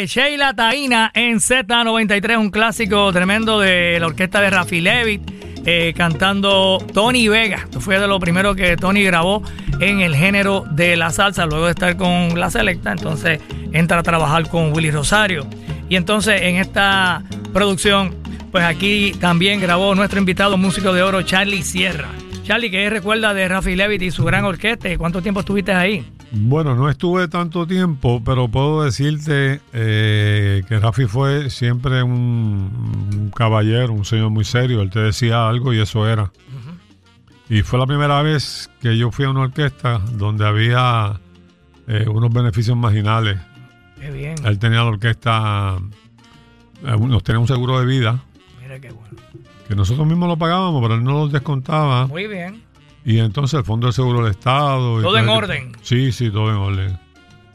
Sheila 0.06 0.54
Taina 0.54 1.10
en 1.14 1.36
Z93, 1.36 2.38
un 2.38 2.50
clásico 2.50 3.12
tremendo 3.12 3.60
de 3.60 3.98
la 4.00 4.06
orquesta 4.06 4.40
de 4.40 4.50
Rafi 4.50 4.80
Levitt, 4.80 5.22
eh, 5.64 5.92
cantando 5.96 6.78
Tony 6.92 7.28
Vega. 7.28 7.66
Fue 7.80 7.98
de 7.98 8.06
lo 8.06 8.18
primero 8.18 8.54
que 8.54 8.76
Tony 8.76 9.02
grabó 9.02 9.42
en 9.80 10.00
el 10.00 10.16
género 10.16 10.64
de 10.70 10.96
la 10.96 11.10
salsa, 11.10 11.46
luego 11.46 11.66
de 11.66 11.72
estar 11.72 11.96
con 11.96 12.38
la 12.38 12.50
selecta, 12.50 12.92
entonces 12.92 13.40
entra 13.72 13.98
a 13.98 14.02
trabajar 14.02 14.48
con 14.48 14.72
Willy 14.72 14.90
Rosario. 14.90 15.46
Y 15.88 15.96
entonces 15.96 16.42
en 16.42 16.56
esta 16.56 17.22
producción, 17.52 18.14
pues 18.50 18.64
aquí 18.64 19.12
también 19.20 19.60
grabó 19.60 19.94
nuestro 19.94 20.18
invitado 20.18 20.56
músico 20.56 20.92
de 20.92 21.02
oro, 21.02 21.22
Charlie 21.22 21.62
Sierra. 21.62 22.08
Charlie, 22.44 22.70
¿qué 22.70 22.90
recuerda 22.90 23.34
de 23.34 23.46
Rafi 23.46 23.76
Levitt 23.76 24.02
y 24.02 24.10
su 24.10 24.24
gran 24.24 24.44
orquesta? 24.44 24.88
¿Cuánto 24.98 25.22
tiempo 25.22 25.40
estuviste 25.40 25.72
ahí? 25.72 26.04
Bueno, 26.34 26.74
no 26.74 26.88
estuve 26.88 27.28
tanto 27.28 27.66
tiempo, 27.66 28.22
pero 28.24 28.48
puedo 28.48 28.84
decirte 28.84 29.60
eh, 29.74 30.62
que 30.66 30.78
Rafi 30.78 31.04
fue 31.04 31.50
siempre 31.50 32.02
un, 32.02 33.30
caballero, 33.36 33.92
un 33.92 34.06
señor 34.06 34.30
muy 34.30 34.44
serio. 34.44 34.80
Él 34.80 34.88
te 34.88 35.00
decía 35.00 35.46
algo 35.46 35.74
y 35.74 35.80
eso 35.80 36.08
era. 36.08 36.32
Y 37.50 37.60
fue 37.60 37.78
la 37.78 37.86
primera 37.86 38.22
vez 38.22 38.70
que 38.80 38.96
yo 38.96 39.10
fui 39.10 39.26
a 39.26 39.30
una 39.30 39.40
orquesta 39.40 39.98
donde 39.98 40.46
había 40.46 41.20
eh, 41.86 42.08
unos 42.08 42.32
beneficios 42.32 42.78
marginales. 42.78 43.38
Qué 44.00 44.10
bien. 44.10 44.36
Él 44.46 44.58
tenía 44.58 44.78
la 44.78 44.86
orquesta, 44.86 45.76
eh, 46.82 46.96
nos 46.98 47.22
tenía 47.22 47.40
un 47.40 47.48
seguro 47.48 47.78
de 47.78 47.84
vida. 47.84 48.24
Mira 48.58 48.80
qué 48.80 48.90
bueno. 48.90 49.18
Que 49.68 49.76
nosotros 49.76 50.06
mismos 50.06 50.30
lo 50.30 50.38
pagábamos, 50.38 50.80
pero 50.80 50.94
él 50.94 51.04
no 51.04 51.12
lo 51.12 51.28
descontaba. 51.28 52.06
Muy 52.06 52.26
bien. 52.26 52.62
Y 53.04 53.18
entonces 53.18 53.58
el 53.58 53.64
Fondo 53.64 53.88
de 53.88 53.92
Seguro 53.92 54.22
del 54.22 54.32
Estado. 54.32 55.02
Todo 55.02 55.18
en 55.18 55.28
orden. 55.28 55.72
Sí, 55.82 56.12
sí, 56.12 56.30
todo 56.30 56.50
en 56.50 56.56
orden. 56.56 56.98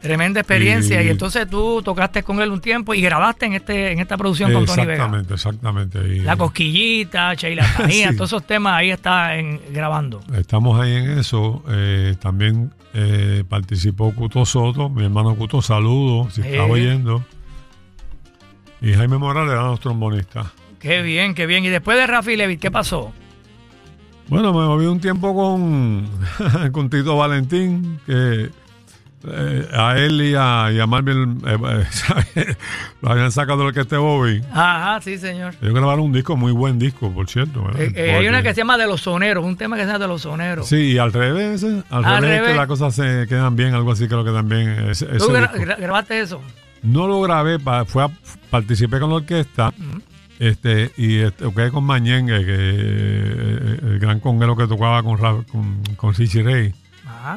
Tremenda 0.00 0.40
experiencia. 0.40 1.02
Y, 1.02 1.08
entonces 1.08 1.48
tú 1.50 1.82
tocaste 1.82 2.22
con 2.22 2.40
él 2.40 2.50
un 2.50 2.60
tiempo 2.60 2.94
y 2.94 3.00
grabaste 3.00 3.46
en 3.46 3.54
este 3.54 3.92
en 3.92 3.98
esta 3.98 4.16
producción 4.16 4.52
con 4.52 4.64
Tony 4.64 4.82
Vega. 4.82 4.92
Exactamente, 4.94 5.34
exactamente. 5.34 6.22
La 6.22 6.36
cosquillita, 6.36 7.34
Sheila 7.34 7.66
Tajía, 7.76 8.12
todos 8.12 8.30
esos 8.30 8.46
temas 8.46 8.74
ahí 8.74 8.90
está 8.90 9.36
en, 9.36 9.60
grabando. 9.72 10.20
Estamos 10.36 10.80
ahí 10.80 10.94
en 10.94 11.18
eso. 11.18 11.64
Eh, 11.68 12.14
también 12.20 12.72
eh, 12.94 13.42
participó 13.48 14.14
Cuto 14.14 14.44
Soto, 14.46 14.88
mi 14.88 15.04
hermano 15.04 15.34
Cuto, 15.34 15.60
saludo, 15.62 16.30
si 16.30 16.42
está 16.42 16.64
oyendo. 16.64 17.24
Y 18.80 18.92
Jaime 18.92 19.18
Morales 19.18 19.52
era 19.52 19.62
nuestro 19.62 19.90
trombonista. 19.90 20.52
Qué 20.78 21.02
bien, 21.02 21.34
qué 21.34 21.46
bien. 21.46 21.64
Y 21.64 21.68
después 21.68 21.98
de 21.98 22.06
Rafi 22.06 22.36
Levitt, 22.36 22.60
¿qué 22.60 22.70
pasó? 22.70 23.12
Bueno, 24.28 24.52
me 24.52 24.66
moví 24.66 24.86
un 24.86 25.00
tiempo 25.00 25.34
con, 25.34 26.06
con 26.72 26.90
Tito 26.90 27.16
Valentín, 27.16 27.98
que 28.04 28.50
eh, 29.26 29.68
a 29.72 29.96
él 29.98 30.20
y 30.20 30.34
a, 30.36 30.70
y 30.70 30.78
a 30.78 30.86
Marvin 30.86 31.40
eh, 31.46 31.56
eh, 32.36 32.54
lo 33.02 33.10
habían 33.10 33.32
sacado 33.32 33.64
del 33.64 33.72
que 33.72 33.80
esté 33.80 33.96
Bobby. 33.96 34.42
Ajá, 34.52 35.00
sí, 35.00 35.16
señor. 35.16 35.54
Ellos 35.62 35.74
grabaron 35.74 36.04
un 36.04 36.12
disco, 36.12 36.36
muy 36.36 36.52
buen 36.52 36.78
disco, 36.78 37.10
por 37.10 37.28
cierto. 37.28 37.64
hay 37.96 38.28
una 38.28 38.42
que 38.42 38.50
se 38.50 38.60
llama 38.60 38.76
De 38.76 38.86
los 38.86 39.00
Soneros, 39.00 39.44
un 39.44 39.56
tema 39.56 39.76
que 39.76 39.82
se 39.82 39.88
llama 39.88 39.98
De 39.98 40.08
los 40.08 40.22
Soneros. 40.22 40.68
Sí, 40.68 40.92
y 40.92 40.98
al 40.98 41.12
revés, 41.12 41.64
al, 41.88 42.04
revés, 42.20 42.50
que 42.50 42.54
las 42.54 42.66
cosas 42.66 42.94
se 42.94 43.26
quedan 43.28 43.56
bien, 43.56 43.74
algo 43.74 43.92
así 43.92 44.08
creo 44.08 44.24
que 44.24 44.30
también. 44.32 44.92
¿Tú 45.18 45.28
grabaste 45.30 46.20
eso? 46.20 46.42
No 46.82 47.08
lo 47.08 47.22
grabé, 47.22 47.58
fue 47.86 48.06
participé 48.50 49.00
con 49.00 49.08
la 49.08 49.16
orquesta. 49.16 49.72
Este, 50.38 50.92
y 50.96 51.18
este, 51.18 51.44
con 51.72 51.82
Mañengue, 51.82 52.44
que 52.44 52.56
eh, 52.56 53.37
el 53.98 54.06
gran 54.06 54.20
conguero 54.20 54.56
que 54.56 54.66
tocaba 54.66 55.02
con, 55.02 55.18
con, 55.44 55.82
con 55.96 56.14
Richie 56.14 56.42
Rey. 56.42 56.74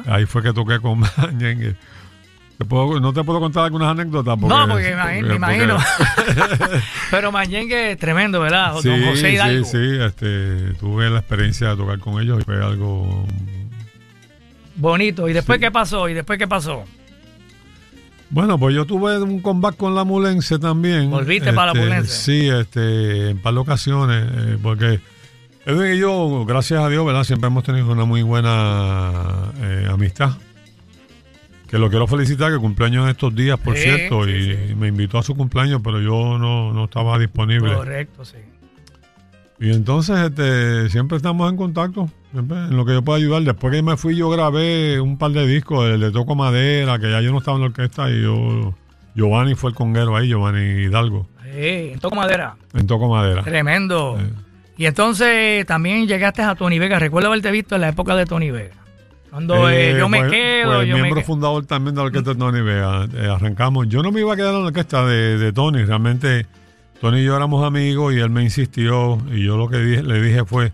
Ahí 0.06 0.26
fue 0.26 0.42
que 0.42 0.52
toqué 0.52 0.78
con 0.78 1.00
Mañengue. 1.16 1.74
no 2.58 3.12
te 3.12 3.24
puedo 3.24 3.40
contar 3.40 3.64
algunas 3.64 3.90
anécdotas. 3.90 4.38
Porque, 4.38 4.54
no, 4.54 4.68
porque, 4.68 5.22
me 5.22 5.34
imagino. 5.34 5.78
Pero 7.10 7.32
Mañengue 7.32 7.92
es 7.92 7.98
tremendo, 7.98 8.40
¿verdad? 8.40 8.74
Sí, 8.80 8.90
José 9.04 9.32
Hidalgo. 9.32 9.64
sí, 9.64 9.70
sí. 9.72 9.98
Este, 10.00 10.74
tuve 10.78 11.10
la 11.10 11.18
experiencia 11.18 11.70
de 11.70 11.76
tocar 11.76 11.98
con 11.98 12.20
ellos 12.22 12.40
y 12.40 12.44
fue 12.44 12.64
algo... 12.64 13.26
Bonito. 14.76 15.28
¿Y 15.28 15.32
después 15.32 15.58
qué 15.58 15.70
pasó? 15.70 16.08
¿Y 16.08 16.14
después 16.14 16.38
qué 16.38 16.48
pasó? 16.48 16.84
Bueno, 18.30 18.58
pues 18.58 18.74
yo 18.74 18.86
tuve 18.86 19.18
un 19.18 19.40
combate 19.40 19.76
con 19.76 19.94
la 19.94 20.04
Mulense 20.04 20.58
también. 20.58 21.10
¿Volviste 21.10 21.52
para 21.52 21.74
la 21.74 21.80
este, 21.80 21.84
Mulense? 21.84 22.16
Sí, 22.16 22.48
este, 22.48 23.30
en 23.30 23.38
par 23.38 23.52
de 23.52 23.60
ocasiones, 23.60 24.26
eh, 24.32 24.58
porque 24.62 25.00
Edwin 25.64 25.94
y 25.94 25.98
yo, 25.98 26.44
gracias 26.44 26.82
a 26.82 26.88
Dios, 26.88 27.06
¿verdad? 27.06 27.22
Siempre 27.24 27.46
hemos 27.46 27.62
tenido 27.62 27.90
una 27.92 28.04
muy 28.04 28.22
buena 28.22 29.52
eh, 29.60 29.88
amistad. 29.90 30.30
Que 31.68 31.78
lo 31.78 31.88
quiero 31.88 32.06
felicitar, 32.06 32.52
que 32.52 32.58
cumpleaños 32.58 33.04
en 33.04 33.10
estos 33.10 33.34
días, 33.34 33.58
por 33.58 33.76
cierto, 33.76 34.28
y 34.28 34.74
me 34.76 34.88
invitó 34.88 35.18
a 35.18 35.22
su 35.22 35.34
cumpleaños, 35.34 35.80
pero 35.82 36.00
yo 36.00 36.36
no, 36.36 36.72
no 36.72 36.84
estaba 36.84 37.18
disponible. 37.18 37.74
Correcto, 37.74 38.24
sí. 38.24 38.36
Y 39.58 39.70
entonces 39.70 40.18
este, 40.18 40.90
siempre 40.90 41.16
estamos 41.16 41.48
en 41.48 41.56
contacto, 41.56 42.10
en 42.34 42.76
lo 42.76 42.84
que 42.84 42.94
yo 42.94 43.02
pueda 43.02 43.18
ayudar. 43.18 43.42
Después 43.42 43.72
que 43.72 43.80
me 43.82 43.96
fui, 43.96 44.16
yo 44.16 44.28
grabé 44.28 45.00
un 45.00 45.16
par 45.16 45.30
de 45.30 45.46
discos, 45.46 45.88
el 45.88 46.00
de 46.00 46.10
Toco 46.10 46.34
Madera, 46.34 46.98
que 46.98 47.10
ya 47.10 47.20
yo 47.20 47.30
no 47.30 47.38
estaba 47.38 47.56
en 47.56 47.60
la 47.62 47.66
orquesta 47.68 48.10
y 48.10 48.22
yo. 48.22 48.74
Giovanni 49.14 49.54
fue 49.54 49.70
el 49.70 49.76
conguero 49.76 50.16
ahí, 50.16 50.28
Giovanni 50.28 50.82
Hidalgo. 50.82 51.28
Sí, 51.44 51.90
en 51.92 52.00
Toco 52.00 52.16
Madera. 52.16 52.56
En 52.74 52.86
Toco 52.86 53.08
Madera. 53.08 53.42
Tremendo. 53.44 54.18
Y 54.76 54.86
entonces 54.86 55.66
también 55.66 56.06
llegaste 56.06 56.42
a 56.42 56.54
Tony 56.54 56.78
Vega. 56.78 56.98
Recuerdo 56.98 57.28
haberte 57.28 57.50
visto 57.50 57.74
en 57.74 57.82
la 57.82 57.88
época 57.88 58.16
de 58.16 58.26
Tony 58.26 58.50
Vega. 58.50 58.74
Cuando 59.30 59.70
eh, 59.70 59.96
yo 59.98 60.08
me 60.08 60.20
pues, 60.20 60.30
quedo. 60.30 60.76
Pues 60.76 60.88
yo 60.88 60.96
miembro 60.96 61.22
fundador 61.22 61.64
también 61.66 61.94
de 61.94 62.00
la 62.00 62.06
orquesta 62.06 62.30
de 62.30 62.36
Tony 62.36 62.60
Vega. 62.60 63.08
Eh, 63.14 63.28
arrancamos. 63.30 63.88
Yo 63.88 64.02
no 64.02 64.12
me 64.12 64.20
iba 64.20 64.32
a 64.32 64.36
quedar 64.36 64.54
en 64.54 64.62
la 64.62 64.66
orquesta 64.66 65.06
de, 65.06 65.38
de 65.38 65.52
Tony. 65.52 65.84
Realmente 65.84 66.46
Tony 67.02 67.18
y 67.18 67.24
yo 67.24 67.34
éramos 67.34 67.66
amigos 67.66 68.14
y 68.14 68.20
él 68.20 68.30
me 68.30 68.44
insistió 68.44 69.18
y 69.32 69.44
yo 69.44 69.56
lo 69.56 69.68
que 69.68 69.78
le 69.78 70.22
dije 70.22 70.44
fue, 70.44 70.72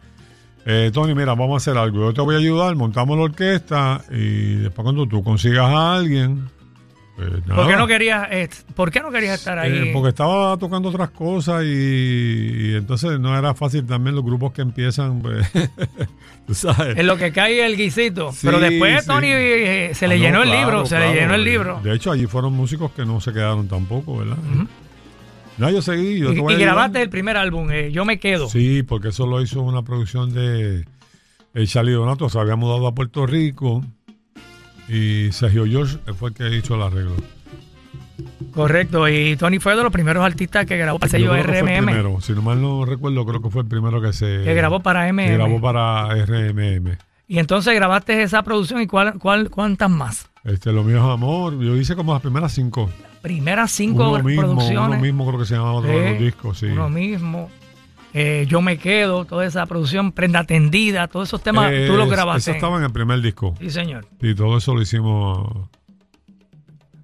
eh, 0.67 0.91
Tony, 0.93 1.15
mira, 1.15 1.35
vamos 1.35 1.55
a 1.55 1.57
hacer 1.57 1.79
algo, 1.81 2.01
yo 2.01 2.13
te 2.13 2.21
voy 2.21 2.35
a 2.35 2.39
ayudar, 2.39 2.77
montamos 2.77 3.17
la 3.17 3.25
orquesta 3.25 4.03
y 4.11 4.57
después 4.57 4.85
cuando 4.85 5.09
tú 5.09 5.25
consigas 5.25 5.71
a 5.71 5.95
alguien... 5.95 6.51
Pues, 7.19 7.31
¿Por, 7.53 7.67
qué 7.67 7.75
no 7.75 7.89
querías, 7.89 8.29
eh, 8.31 8.49
¿Por 8.77 8.93
qué 8.93 9.01
no 9.01 9.11
querías 9.11 9.41
estar 9.41 9.59
ahí? 9.59 9.89
Eh, 9.89 9.91
porque 9.93 10.11
estaba 10.11 10.57
tocando 10.57 10.89
otras 10.89 11.11
cosas 11.11 11.65
y, 11.65 12.77
entonces 12.77 13.19
no 13.19 13.37
era 13.37 13.55
fácil 13.55 13.85
también 13.85 14.15
los 14.15 14.25
grupos 14.25 14.53
que 14.53 14.63
empiezan, 14.63 15.21
pues, 15.21 15.45
tú 16.47 16.55
sabes. 16.55 16.97
En 16.97 17.09
lo 17.09 17.17
que 17.17 17.33
cae 17.33 17.67
el 17.67 17.77
guisito. 17.77 18.31
Pero 18.41 18.61
después 18.61 19.05
Tony 19.05 19.31
se 19.95 20.07
le 20.07 20.15
ah, 20.15 20.19
llenó 20.19 20.45
el 20.45 20.51
libro, 20.53 20.87
se 20.87 20.97
le 20.97 21.13
llenó 21.13 21.35
el 21.35 21.43
libro. 21.43 21.81
De 21.83 21.93
hecho, 21.93 22.13
allí 22.13 22.27
fueron 22.27 22.53
músicos 22.53 22.93
que 22.93 23.05
no 23.05 23.21
se 23.21 23.33
quedaron 23.33 23.67
tampoco, 23.67 24.19
¿verdad? 24.19 24.37
No, 25.57 25.71
yo 25.71 25.83
seguí. 25.83 26.21
Yo 26.21 26.31
y, 26.31 26.55
grabaste 26.55 27.03
el 27.03 27.11
primer 27.11 27.37
álbum, 27.37 27.69
eh, 27.73 27.91
Yo 27.91 28.05
Me 28.05 28.21
Quedo. 28.21 28.49
Sí, 28.49 28.85
porque 28.85 29.09
eso 29.09 29.27
lo 29.27 29.43
hizo 29.43 29.61
una 29.61 29.83
producción 29.83 30.33
de 30.33 30.85
el 31.53 31.67
Charlie 31.67 31.95
Donato. 31.95 32.29
Se 32.29 32.39
había 32.39 32.55
mudado 32.55 32.87
a 32.87 32.95
Puerto 32.95 33.27
Rico 33.27 33.83
y 34.89 35.31
Sergio 35.33 35.67
George 35.67 35.99
fue 36.15 36.31
el 36.31 36.35
que 36.35 36.57
hizo 36.57 36.75
el 36.75 36.83
arreglo. 36.83 37.17
Correcto, 38.53 39.09
y 39.09 39.37
Tony 39.37 39.59
fue 39.59 39.77
de 39.77 39.83
los 39.83 39.93
primeros 39.93 40.25
artistas 40.25 40.67
que 40.67 40.77
grabó 40.77 40.99
para 40.99 41.11
sello 41.11 41.35
RMM. 41.35 41.85
Primero. 41.85 42.21
Si 42.21 42.33
no 42.33 42.43
mal 42.43 42.61
no 42.61 42.85
recuerdo, 42.85 43.25
creo 43.25 43.43
que 43.43 43.51
fue 43.51 43.63
el 43.63 43.69
primero 43.69 44.01
que 44.01 44.13
se. 44.13 44.43
Que 44.43 44.55
grabó 44.55 44.81
para 44.81 45.13
MM. 45.13 45.27
Que 45.27 45.35
grabó 45.35 45.61
para 45.61 46.09
RMM. 46.15 46.97
Y 47.29 47.39
entonces 47.39 47.75
grabaste 47.75 48.23
esa 48.23 48.43
producción 48.43 48.81
y 48.81 48.87
cuál, 48.87 49.19
cuál, 49.19 49.51
cuántas 49.51 49.91
más? 49.91 50.31
Este, 50.45 50.73
lo 50.73 50.83
mío 50.83 50.97
es 50.97 51.03
amor. 51.03 51.61
Yo 51.61 51.77
hice 51.77 51.95
como 51.95 52.15
las 52.15 52.23
primeras 52.23 52.53
cinco 52.53 52.91
primeras 53.21 53.71
cinco 53.73 54.11
uno 54.11 54.23
mismo, 54.23 54.43
producciones. 54.43 54.89
Uno 54.89 54.99
mismo 54.99 55.27
creo 55.27 55.39
que 55.39 55.47
se 55.47 55.55
llama 55.55 55.73
otro 55.73 55.91
de 55.91 56.11
los 56.11 56.21
discos, 56.21 56.59
sí. 56.59 56.67
Uno 56.67 56.89
mismo. 56.89 57.51
Eh, 58.15 58.47
yo 58.49 58.61
me 58.61 58.79
quedo, 58.79 59.25
toda 59.25 59.45
esa 59.45 59.67
producción, 59.67 60.13
prenda 60.13 60.45
tendida, 60.45 61.09
todos 61.09 61.29
esos 61.29 61.43
temas, 61.43 61.71
tú 61.87 61.97
los 61.97 62.09
grabaste. 62.09 62.51
Eso 62.51 62.53
estaba 62.53 62.79
en 62.79 62.85
el 62.85 62.93
primer 62.93 63.21
disco. 63.21 63.55
Sí, 63.61 63.71
señor. 63.71 64.07
Y 64.21 64.35
todo 64.35 64.59
eso 64.59 64.75
lo 64.75 64.83
hicimos. 64.83 65.69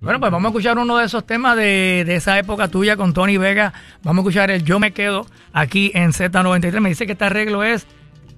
Bueno, 0.00 0.20
pues 0.20 0.32
vamos 0.32 0.48
a 0.48 0.50
escuchar 0.50 0.78
uno 0.78 0.98
de 0.98 1.06
esos 1.06 1.26
temas 1.26 1.56
de, 1.56 2.04
de, 2.06 2.16
esa 2.16 2.38
época 2.38 2.68
tuya 2.68 2.96
con 2.96 3.14
Tony 3.14 3.38
Vega. 3.38 3.72
Vamos 4.02 4.22
a 4.22 4.22
escuchar 4.24 4.50
el 4.50 4.62
Yo 4.62 4.78
me 4.78 4.92
quedo 4.92 5.26
aquí 5.52 5.90
en 5.94 6.12
Z93. 6.12 6.80
Me 6.80 6.90
dice 6.90 7.06
que 7.06 7.12
este 7.12 7.24
arreglo 7.24 7.64
es 7.64 7.86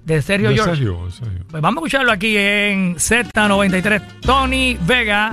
de 0.05 0.21
Sergio 0.21 0.51
George. 0.51 0.75
Sergio, 0.75 1.11
Sergio. 1.11 1.45
Pues 1.49 1.61
vamos 1.61 1.77
a 1.77 1.79
escucharlo 1.81 2.11
aquí 2.13 2.37
en 2.37 2.95
Z93. 2.95 4.01
Tony 4.21 4.77
Vega. 4.85 5.29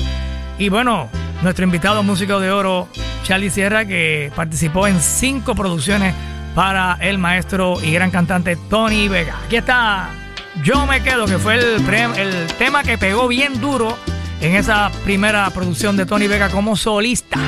Y 0.59 0.69
bueno, 0.69 1.09
nuestro 1.43 1.65
invitado 1.65 2.03
músico 2.03 2.41
de 2.41 2.51
oro, 2.51 2.89
Charlie 3.23 3.51
Sierra, 3.51 3.87
que 3.87 4.33
participó 4.35 4.89
en 4.89 4.99
cinco 4.99 5.55
producciones 5.55 6.15
para 6.55 6.97
el 7.01 7.19
maestro 7.19 7.79
y 7.83 7.93
gran 7.93 8.11
cantante 8.11 8.57
Tony 8.71 9.09
Vega. 9.09 9.37
Aquí 9.47 9.57
está 9.57 10.11
Yo 10.63 10.87
Me 10.87 11.03
Quedo, 11.03 11.27
que 11.27 11.39
fue 11.39 11.55
el, 11.57 11.85
el 12.17 12.47
tema 12.59 12.83
que 12.83 12.97
pegó 12.97 13.29
bien 13.29 13.61
duro 13.61 13.97
en 14.41 14.55
esa 14.55 14.91
primera 15.05 15.49
producción 15.51 15.97
de 15.97 16.07
Tony 16.07 16.27
Vega 16.27 16.49
como 16.49 16.77
solista. 16.77 17.39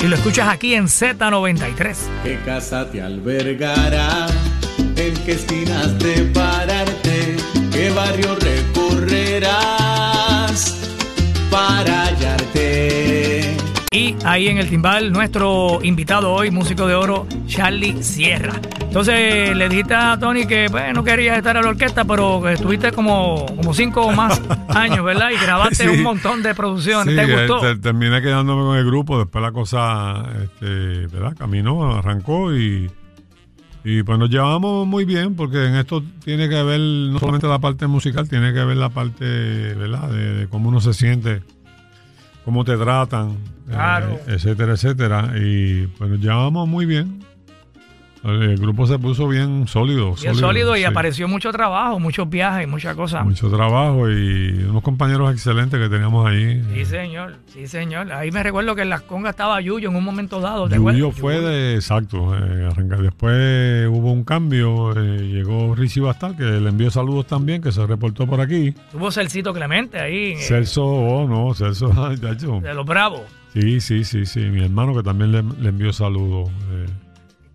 Y 0.00 0.06
lo 0.08 0.16
escuchas 0.16 0.48
aquí 0.48 0.74
en 0.74 0.86
Z93. 0.86 1.96
¿Qué 2.22 2.38
casa 2.44 2.90
te 2.90 3.02
albergará? 3.02 4.26
¿En 4.96 5.14
qué 5.24 5.32
esquinas 5.32 5.98
de 5.98 6.22
pararte? 6.32 7.36
¿Qué 7.70 7.90
barrio 7.90 8.34
recorrerás 8.36 9.60
para 11.50 12.06
hallarte? 12.06 13.09
Y 13.92 14.14
ahí 14.24 14.46
en 14.46 14.58
el 14.58 14.70
timbal, 14.70 15.10
nuestro 15.10 15.80
invitado 15.82 16.32
hoy, 16.32 16.52
músico 16.52 16.86
de 16.86 16.94
oro, 16.94 17.26
Charlie 17.48 18.04
Sierra. 18.04 18.52
Entonces 18.82 19.56
le 19.56 19.68
dijiste 19.68 19.94
a 19.94 20.16
Tony 20.16 20.46
que 20.46 20.68
pues, 20.70 20.94
no 20.94 21.02
querías 21.02 21.36
estar 21.36 21.56
en 21.56 21.64
la 21.64 21.70
orquesta, 21.70 22.04
pero 22.04 22.40
que 22.40 22.52
estuviste 22.52 22.92
como, 22.92 23.46
como 23.46 23.74
cinco 23.74 24.02
o 24.02 24.12
más 24.12 24.40
años, 24.68 25.04
¿verdad? 25.04 25.30
Y 25.32 25.44
grabaste 25.44 25.90
un 25.90 26.04
montón 26.04 26.40
de 26.40 26.54
producciones. 26.54 27.16
¿Te 27.16 27.34
gustó? 27.34 27.68
Eh, 27.68 27.78
terminé 27.78 28.22
quedándome 28.22 28.62
con 28.62 28.76
el 28.76 28.86
grupo, 28.86 29.18
después 29.18 29.42
la 29.42 29.50
cosa, 29.50 30.24
este, 30.40 31.08
¿verdad? 31.08 31.34
Caminó, 31.36 31.92
arrancó 31.92 32.54
y, 32.56 32.88
y 33.82 34.04
pues 34.04 34.20
nos 34.20 34.30
llevamos 34.30 34.86
muy 34.86 35.04
bien, 35.04 35.34
porque 35.34 35.66
en 35.66 35.74
esto 35.74 36.00
tiene 36.24 36.48
que 36.48 36.62
ver 36.62 36.78
no 36.78 37.18
solamente 37.18 37.48
la 37.48 37.58
parte 37.58 37.88
musical, 37.88 38.28
tiene 38.28 38.52
que 38.52 38.64
ver 38.64 38.76
la 38.76 38.90
parte, 38.90 39.24
¿verdad? 39.74 40.08
de 40.10 40.46
cómo 40.48 40.68
uno 40.68 40.80
se 40.80 40.94
siente 40.94 41.42
cómo 42.44 42.64
te 42.64 42.76
tratan, 42.76 43.36
eh, 43.70 44.18
etcétera, 44.26 44.72
etcétera. 44.72 45.32
Y 45.36 45.86
pues 45.86 46.10
nos 46.10 46.20
llevamos 46.20 46.68
muy 46.68 46.86
bien. 46.86 47.29
El 48.22 48.58
grupo 48.58 48.86
se 48.86 48.98
puso 48.98 49.26
bien 49.28 49.66
sólido. 49.66 50.14
Bien 50.20 50.34
sólido, 50.34 50.76
y 50.76 50.84
apareció 50.84 51.26
mucho 51.26 51.50
trabajo, 51.52 51.98
muchos 51.98 52.28
viajes, 52.28 52.68
muchas 52.68 52.94
cosas. 52.94 53.24
Mucho 53.24 53.48
trabajo 53.50 54.10
y 54.10 54.62
unos 54.68 54.82
compañeros 54.82 55.32
excelentes 55.32 55.80
que 55.80 55.88
teníamos 55.88 56.28
ahí. 56.28 56.62
Sí, 56.74 56.84
señor, 56.84 57.36
sí, 57.46 57.66
señor. 57.66 58.12
Ahí 58.12 58.30
me 58.30 58.42
recuerdo 58.42 58.74
que 58.74 58.82
en 58.82 58.90
las 58.90 59.02
congas 59.02 59.30
estaba 59.30 59.60
Yuyo 59.62 59.88
en 59.88 59.96
un 59.96 60.04
momento 60.04 60.40
dado. 60.40 60.68
Yuyo 60.68 61.12
fue 61.12 61.40
de, 61.40 61.76
exacto, 61.76 62.36
eh, 62.36 62.68
Después 63.00 63.88
hubo 63.88 64.12
un 64.12 64.24
cambio, 64.24 64.92
eh, 64.96 65.26
llegó 65.26 65.74
Richie 65.74 66.00
Bastal, 66.02 66.36
que 66.36 66.44
le 66.44 66.68
envió 66.68 66.90
saludos 66.90 67.26
también, 67.26 67.62
que 67.62 67.72
se 67.72 67.86
reportó 67.86 68.26
por 68.26 68.40
aquí. 68.40 68.74
Tuvo 68.92 69.10
Celcito 69.10 69.54
Clemente 69.54 69.98
ahí. 69.98 70.32
Eh, 70.32 70.36
Celso, 70.40 70.84
oh 70.84 71.26
no, 71.26 71.54
Celso, 71.54 71.88
De 72.10 72.74
los 72.74 72.84
bravos. 72.84 73.22
Sí, 73.54 73.80
sí, 73.80 74.04
sí, 74.04 74.26
sí. 74.26 74.40
Mi 74.40 74.62
hermano 74.62 74.94
que 74.94 75.02
también 75.02 75.32
le, 75.32 75.42
le 75.42 75.70
envió 75.70 75.92
saludos. 75.92 76.50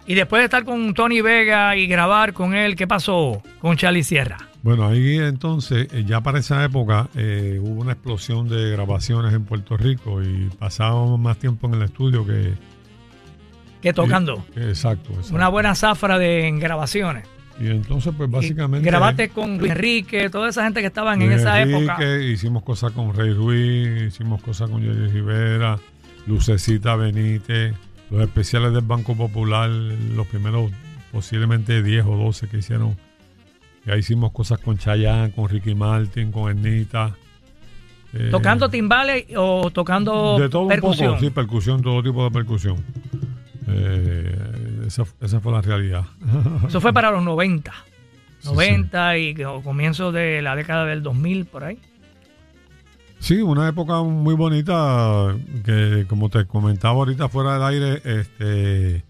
Y 0.08 0.14
después 0.14 0.42
de 0.42 0.46
estar 0.46 0.64
con 0.66 0.94
Tony 0.94 1.22
Vega 1.22 1.76
y 1.76 1.88
grabar 1.88 2.34
con 2.34 2.54
él, 2.54 2.76
¿qué 2.76 2.88
pasó 2.88 3.42
con 3.60 3.76
Charlie 3.76 4.04
Sierra? 4.04 4.38
Bueno, 4.62 4.88
ahí 4.88 5.18
entonces, 5.18 5.88
eh, 5.92 6.04
ya 6.06 6.22
para 6.22 6.40
esa 6.40 6.64
época, 6.64 7.08
eh, 7.16 7.60
hubo 7.62 7.82
una 7.82 7.94
explosión 7.94 8.48
de 8.48 8.72
grabaciones 8.72 9.34
en 9.34 9.46
Puerto 9.46 9.78
Rico 9.78 10.24
y 10.24 10.50
pasábamos 10.60 11.20
más 11.20 11.38
tiempo 11.38 11.68
en 11.68 11.76
el 11.76 11.82
estudio 11.84 12.26
que... 12.26 12.54
Que 13.82 13.94
tocando. 13.94 14.44
exacto, 14.56 15.12
Una 15.32 15.48
buena 15.50 15.76
zafra 15.76 16.18
de 16.18 16.52
grabaciones. 16.60 17.28
Y 17.60 17.68
entonces, 17.68 18.14
pues 18.18 18.30
básicamente. 18.30 18.86
grabaste 18.86 19.30
con 19.30 19.58
Luis 19.60 19.72
Enrique, 19.72 20.30
toda 20.30 20.50
esa 20.50 20.64
gente 20.64 20.82
que 20.82 20.88
estaban 20.88 21.22
en 21.22 21.32
esa 21.32 21.62
época. 21.62 21.98
Hicimos 22.20 22.64
cosas 22.64 22.92
con 22.92 23.14
Rey 23.14 23.34
Ruiz, 23.34 24.08
hicimos 24.08 24.42
cosas 24.42 24.70
con 24.70 24.82
Jerry 24.82 25.08
Rivera, 25.10 25.78
Lucecita 26.26 26.96
Benítez, 26.96 27.76
los 28.10 28.22
especiales 28.22 28.74
del 28.74 28.84
Banco 28.84 29.16
Popular, 29.16 29.70
los 29.70 30.28
primeros 30.28 30.72
posiblemente 31.12 31.82
10 31.82 32.06
o 32.06 32.18
12 32.18 32.48
que 32.48 32.58
hicieron. 32.58 32.98
Ya 33.86 33.96
hicimos 33.96 34.32
cosas 34.32 34.60
con 34.60 34.78
Chayanne, 34.78 35.32
con 35.32 35.48
Ricky 35.48 35.76
Martin, 35.76 36.32
con 36.32 36.50
Ernita. 36.50 37.16
Eh, 38.14 38.30
¿Tocando 38.32 38.70
timbales 38.70 39.26
o 39.36 39.70
tocando 39.72 40.40
de 40.40 40.50
todo 40.50 40.68
percusión? 40.68 41.10
Un 41.10 41.16
poco, 41.16 41.26
sí, 41.26 41.32
percusión, 41.32 41.82
todo 41.82 42.02
tipo 42.02 42.24
de 42.24 42.32
percusión. 42.32 42.78
Eh, 43.68 44.88
esa, 44.88 45.06
fue 45.40 45.52
la 45.52 45.62
realidad. 45.62 46.06
Eso 46.68 46.82
fue 46.82 46.94
para 46.94 47.12
los 47.12 47.24
90. 47.24 47.74
90 48.44 49.18
y 49.18 49.36
comienzo 49.64 50.12
de 50.12 50.42
la 50.42 50.56
década 50.56 50.86
del 50.86 51.02
2000, 51.02 51.46
por 51.46 51.64
ahí. 51.64 51.80
Sí, 53.26 53.42
una 53.42 53.68
época 53.68 54.04
muy 54.04 54.36
bonita 54.36 55.36
que 55.66 56.06
como 56.08 56.30
te 56.30 56.46
comentaba 56.46 56.94
ahorita 56.94 57.28
fuera 57.28 57.54
del 57.54 57.64
aire, 57.64 58.02
este 58.06 59.04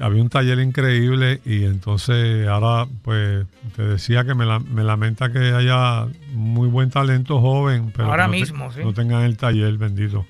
había 0.00 0.20
un 0.20 0.28
taller 0.28 0.58
increíble 0.58 1.40
y 1.44 1.62
entonces 1.62 2.48
ahora 2.48 2.88
pues 3.02 3.46
te 3.76 3.84
decía 3.84 4.24
que 4.24 4.34
me, 4.34 4.44
lamenta 4.82 5.30
que 5.30 5.38
haya 5.38 6.08
muy 6.32 6.66
buen 6.66 6.90
talento 6.90 7.40
joven, 7.40 7.92
pero 7.94 8.08
ahora 8.08 8.26
no 8.26 8.32
mismo, 8.32 8.72
no 8.82 8.92
tengan 8.92 9.22
el 9.22 9.36
taller, 9.36 9.78
bendito. 9.78 10.26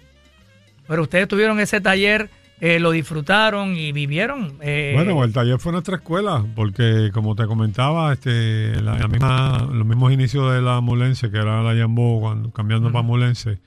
Pero 0.87 1.01
ustedes 1.01 1.29
tuvieron 1.29 1.61
ese 1.61 1.81
taller 1.81 2.29
eh, 2.65 2.79
lo 2.79 2.93
disfrutaron 2.93 3.77
y 3.77 3.91
vivieron. 3.91 4.53
Eh, 4.61 4.93
bueno, 4.95 5.25
el 5.25 5.33
taller 5.33 5.59
fue 5.59 5.73
nuestra 5.73 5.97
escuela, 5.97 6.47
porque 6.55 7.11
como 7.13 7.35
te 7.35 7.45
comentaba, 7.47 8.13
este, 8.13 8.81
la, 8.81 9.09
misma, 9.09 9.69
los 9.69 9.85
mismos 9.85 10.13
inicios 10.13 10.55
de 10.55 10.63
la 10.63 10.81
Mulense, 10.81 11.29
que 11.29 11.39
era 11.39 11.61
la 11.65 11.75
Yambó, 11.75 12.21
cuando 12.21 12.53
cambiando 12.53 12.93
para 12.93 13.03
Mulense, 13.03 13.59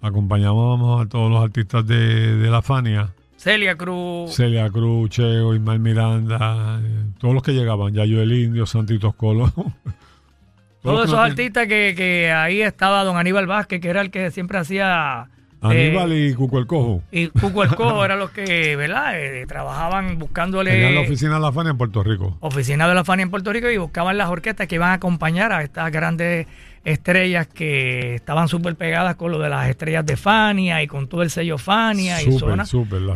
acompañábamos 0.00 1.04
a 1.04 1.08
todos 1.10 1.30
los 1.30 1.44
artistas 1.44 1.86
de, 1.86 2.48
la 2.50 2.62
Fania. 2.62 3.10
Celia 3.36 3.76
Cruz. 3.76 4.34
Celia 4.34 4.70
Cruz, 4.70 5.10
Cheo, 5.10 5.54
Ismael 5.54 5.80
Miranda, 5.80 6.80
eh, 6.82 7.04
todos 7.18 7.34
los 7.34 7.42
que 7.42 7.52
llegaban, 7.52 7.92
Yayo 7.92 8.22
el 8.22 8.32
Indio, 8.32 8.64
Santitos 8.64 9.14
Colo. 9.14 9.52
todos 10.82 11.04
esos 11.04 11.18
artistas 11.18 11.66
que, 11.66 11.92
que 11.94 12.32
ahí 12.32 12.62
estaba 12.62 13.04
don 13.04 13.18
Aníbal 13.18 13.46
Vázquez, 13.46 13.78
que 13.78 13.88
era 13.90 14.00
el 14.00 14.10
que 14.10 14.30
siempre 14.30 14.56
hacía 14.56 15.28
Aníbal 15.62 16.12
y 16.12 16.34
Cuco 16.34 16.58
el 16.58 16.66
Cojo. 16.66 17.02
Y 17.10 17.28
Cuco 17.28 17.62
el 17.62 17.74
Cojo 17.74 18.04
eran 18.04 18.18
los 18.18 18.30
que, 18.30 18.76
¿verdad? 18.76 19.20
Eh, 19.20 19.44
trabajaban 19.46 20.18
buscándole. 20.18 20.70
Tenían 20.72 20.94
la 20.94 21.00
oficina 21.02 21.34
de 21.34 21.40
la 21.40 21.52
Fania 21.52 21.70
en 21.70 21.78
Puerto 21.78 22.02
Rico. 22.02 22.36
Oficina 22.40 22.88
de 22.88 22.94
la 22.94 23.04
Fania 23.04 23.24
en 23.24 23.30
Puerto 23.30 23.52
Rico 23.52 23.68
y 23.70 23.76
buscaban 23.76 24.16
las 24.16 24.28
orquestas 24.28 24.66
que 24.66 24.76
iban 24.76 24.90
a 24.90 24.94
acompañar 24.94 25.52
a 25.52 25.62
estas 25.62 25.90
grandes 25.92 26.46
estrellas 26.82 27.46
que 27.46 28.14
estaban 28.14 28.48
súper 28.48 28.74
pegadas 28.74 29.16
con 29.16 29.30
lo 29.32 29.38
de 29.38 29.50
las 29.50 29.68
estrellas 29.68 30.06
de 30.06 30.16
Fania 30.16 30.82
y 30.82 30.86
con 30.86 31.08
todo 31.08 31.22
el 31.22 31.30
sello 31.30 31.58
Fania 31.58 32.22
y 32.22 32.32
zona. 32.32 32.64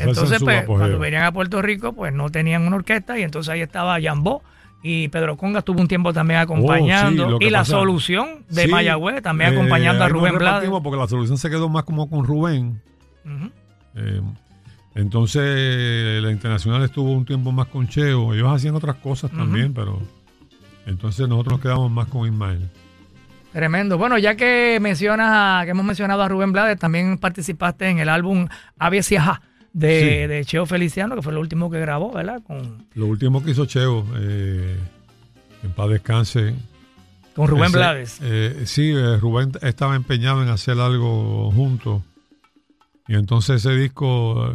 entonces, 0.01 0.39
pues, 0.43 0.65
cuando 0.67 0.99
venían 0.99 1.25
a 1.25 1.33
Puerto 1.33 1.63
Rico, 1.63 1.95
pues 1.95 2.13
no 2.13 2.29
tenían 2.29 2.67
una 2.67 2.77
orquesta 2.77 3.19
y 3.19 3.23
entonces 3.23 3.51
ahí 3.53 3.63
estaba 3.63 3.99
Jambó 4.01 4.43
y 4.87 5.09
Pedro 5.09 5.39
Conga 5.39 5.61
estuvo 5.61 5.81
un 5.81 5.89
tiempo 5.89 6.13
también 6.13 6.41
acompañando. 6.41 7.37
Oh, 7.37 7.39
y 7.41 7.49
la 7.49 7.65
solución 7.65 8.45
de 8.51 8.69
Mayagüez 8.69 9.23
también 9.23 9.55
acompañando 9.55 10.05
a 10.05 10.09
eh, 10.09 10.11
Rubén 10.11 10.37
Blades. 10.37 10.69
Porque 10.83 11.01
la 11.01 11.09
solución 11.09 11.39
se 11.39 11.49
quedó 11.49 11.71
más 11.71 11.85
como 11.85 12.11
con 12.11 12.27
Rubén. 12.27 12.83
Eh, 13.95 14.21
entonces 14.95 16.23
la 16.23 16.31
internacional 16.31 16.83
estuvo 16.83 17.13
un 17.13 17.25
tiempo 17.25 17.51
más 17.51 17.69
con 17.69 17.89
Cheo. 17.89 18.35
Ellos 18.35 18.53
hacían 18.53 18.75
otras 18.75 18.97
cosas 18.97 19.31
también, 19.31 19.73
pero 19.73 20.03
entonces 20.85 21.27
nosotros 21.31 21.55
nos 21.55 21.63
quedamos 21.63 21.91
más 21.91 22.07
con 22.09 22.29
Ismael. 22.29 22.69
Tremendo. 23.55 23.97
Bueno, 23.97 24.19
ya 24.19 24.37
que 24.37 24.79
mencionas, 24.83 25.65
que 25.65 25.71
hemos 25.71 25.87
mencionado 25.87 26.23
a 26.23 26.29
Rubén 26.29 26.53
Blades, 26.53 26.79
también 26.79 27.17
participaste 27.17 27.89
en 27.89 28.01
el 28.01 28.11
álbum 28.11 28.49
Avies 28.79 29.13
y 29.13 29.17
de, 29.75 30.43
Cheo 30.47 30.67
Feliciano, 30.67 31.17
que 31.17 31.23
fue 31.23 31.33
lo 31.33 31.41
último 31.41 31.71
que 31.71 31.81
grabó, 31.81 32.13
¿verdad? 32.13 32.41
Con, 32.47 32.87
lo 32.95 33.07
último 33.07 33.45
que 33.45 33.51
hizo 33.51 33.67
Cheo, 33.67 34.07
eh, 34.17 34.79
en 35.63 35.71
paz 35.73 35.91
descanse. 35.91 36.55
Con 37.35 37.49
Rubén 37.49 37.73
Blades. 37.73 38.21
Eh, 38.23 38.63
sí, 38.65 38.93
eh, 38.93 39.19
Rubén 39.19 39.53
estaba 39.61 39.97
empeñado 39.97 40.43
en 40.43 40.49
hacer 40.49 40.79
algo 40.79 41.51
juntos. 41.51 42.03
Y 43.09 43.17
entonces 43.17 43.57
ese 43.57 43.77
disco, 43.77 44.55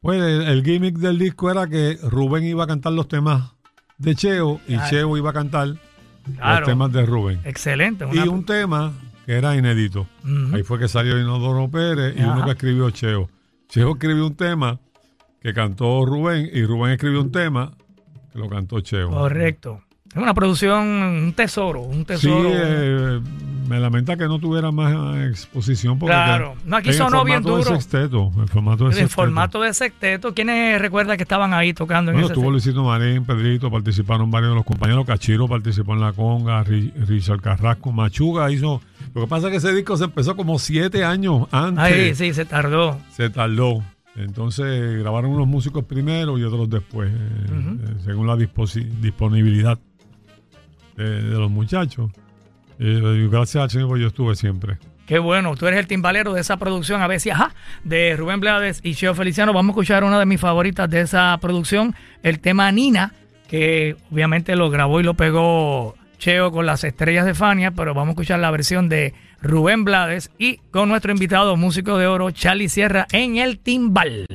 pues 0.00 0.20
el, 0.20 0.64
gimmick 0.64 0.96
del 0.96 1.18
disco 1.18 1.50
era 1.50 1.68
que 1.68 1.98
Rubén 2.02 2.44
iba 2.44 2.64
a 2.64 2.66
cantar 2.66 2.94
los 2.94 3.06
temas 3.06 3.52
de 3.98 4.16
Cheo 4.16 4.60
y 4.66 4.76
Cheo 4.88 5.16
iba 5.16 5.30
a 5.30 5.32
cantar 5.34 5.68
los 5.68 6.64
temas 6.64 6.90
de 6.92 7.06
Rubén. 7.06 7.40
Excelente. 7.44 8.06
Y 8.12 8.18
un 8.26 8.44
tema 8.44 8.92
que 9.26 9.34
era 9.34 9.54
inédito. 9.54 10.08
Ahí 10.52 10.62
fue 10.62 10.78
que 10.78 10.88
salió 10.88 11.20
Inodoro 11.20 11.70
Pérez 11.70 12.16
y 12.16 12.22
uno 12.22 12.44
que 12.44 12.52
escribió 12.52 12.90
Cheo. 12.90 13.28
Cheo 13.74 13.94
escribió 13.94 14.24
un 14.28 14.36
tema 14.36 14.78
que 15.42 15.52
cantó 15.52 16.06
Rubén 16.06 16.48
y 16.52 16.62
Rubén 16.62 16.92
escribió 16.92 17.20
un 17.20 17.32
tema 17.32 17.72
que 18.32 18.38
lo 18.38 18.48
cantó 18.48 18.80
Cheo. 18.80 19.10
Correcto. 19.10 19.82
Es 20.12 20.16
una 20.22 20.32
producción, 20.32 20.86
un 20.86 21.32
tesoro, 21.32 21.80
un 21.80 22.04
tesoro. 22.04 22.50
Sí, 22.50 22.56
eh, 22.56 23.20
me 23.68 23.80
lamenta 23.80 24.16
que 24.16 24.28
no 24.28 24.38
tuviera 24.38 24.70
más 24.70 25.26
exposición. 25.26 25.98
Porque 25.98 26.14
claro, 26.14 26.54
no, 26.64 26.76
aquí 26.76 26.92
sonó 26.92 27.24
bien 27.24 27.42
duro. 27.42 27.64
De 27.64 27.64
sexteto, 27.64 28.30
el 28.40 28.48
formato 28.48 28.84
de 28.84 28.90
el 28.90 28.96
sexteto. 28.96 29.22
formato 29.22 29.60
de 29.62 29.74
sexteto. 29.74 30.34
¿Quiénes 30.34 30.80
recuerdan 30.80 31.16
que 31.16 31.24
estaban 31.24 31.52
ahí 31.52 31.74
tocando 31.74 32.12
en 32.12 32.18
bueno, 32.18 32.28
estuvo 32.28 32.52
Luisito 32.52 32.84
Marín, 32.84 33.24
Pedrito, 33.24 33.72
participaron 33.72 34.30
varios 34.30 34.52
de 34.52 34.54
los 34.54 34.64
compañeros. 34.64 35.04
Cachiro 35.04 35.48
participó 35.48 35.94
en 35.94 36.00
La 36.00 36.12
Conga, 36.12 36.62
Richard 36.62 37.40
Carrasco, 37.40 37.90
Machuga 37.90 38.52
hizo. 38.52 38.80
Lo 39.14 39.22
que 39.22 39.26
pasa 39.28 39.46
es 39.46 39.52
que 39.52 39.56
ese 39.58 39.72
disco 39.72 39.96
se 39.96 40.04
empezó 40.04 40.36
como 40.36 40.58
siete 40.58 41.04
años 41.04 41.46
antes. 41.52 41.84
Ahí, 41.84 42.14
sí, 42.16 42.34
se 42.34 42.44
tardó. 42.44 42.98
Se 43.12 43.30
tardó. 43.30 43.82
Entonces 44.16 44.98
grabaron 44.98 45.30
unos 45.30 45.46
músicos 45.46 45.84
primero 45.84 46.38
y 46.38 46.44
otros 46.44 46.68
después, 46.70 47.10
eh, 47.10 47.16
eh, 47.16 47.94
según 48.04 48.26
la 48.26 48.36
disponibilidad 48.36 49.78
de, 50.96 51.20
los 51.22 51.50
muchachos. 51.50 52.10
Y 52.78 53.28
gracias 53.28 53.62
al 53.62 53.70
Señor, 53.70 53.88
pues 53.88 54.02
yo 54.02 54.08
estuve 54.08 54.34
siempre. 54.36 54.78
Qué 55.06 55.18
bueno, 55.18 55.54
tú 55.56 55.66
eres 55.66 55.80
el 55.80 55.86
timbalero 55.86 56.32
de 56.32 56.40
esa 56.40 56.56
producción, 56.56 57.02
a 57.02 57.06
veces, 57.06 57.32
ajá, 57.32 57.54
de 57.82 58.16
Rubén 58.16 58.40
Blades 58.40 58.80
y 58.82 58.94
Cheo 58.94 59.14
Feliciano. 59.14 59.52
Vamos 59.52 59.70
a 59.70 59.72
escuchar 59.72 60.02
una 60.02 60.18
de 60.18 60.26
mis 60.26 60.40
favoritas 60.40 60.88
de 60.88 61.02
esa 61.02 61.36
producción, 61.40 61.94
el 62.22 62.40
tema 62.40 62.70
Nina, 62.72 63.12
que 63.48 63.96
obviamente 64.10 64.56
lo 64.56 64.70
grabó 64.70 65.00
y 65.00 65.02
lo 65.02 65.14
pegó 65.14 65.94
Cheo 66.18 66.50
con 66.52 66.66
las 66.66 66.84
estrellas 66.84 67.26
de 67.26 67.34
Fania, 67.34 67.70
pero 67.70 67.94
vamos 67.94 68.08
a 68.08 68.12
escuchar 68.12 68.40
la 68.40 68.50
versión 68.50 68.88
de 68.88 69.14
Rubén 69.40 69.84
Blades 69.84 70.30
y 70.38 70.58
con 70.70 70.88
nuestro 70.88 71.12
invitado 71.12 71.56
músico 71.56 71.98
de 71.98 72.06
oro, 72.06 72.30
Charlie 72.30 72.68
Sierra, 72.68 73.06
en 73.12 73.36
el 73.36 73.58
timbal. 73.58 74.26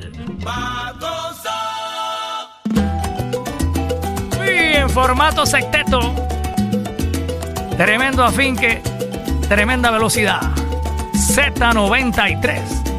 Y 4.44 4.76
en 4.76 4.90
formato 4.90 5.46
secteto, 5.46 6.14
tremendo 7.76 8.24
afinque, 8.24 8.80
tremenda 9.48 9.90
velocidad. 9.90 10.40
Z93. 11.12 12.89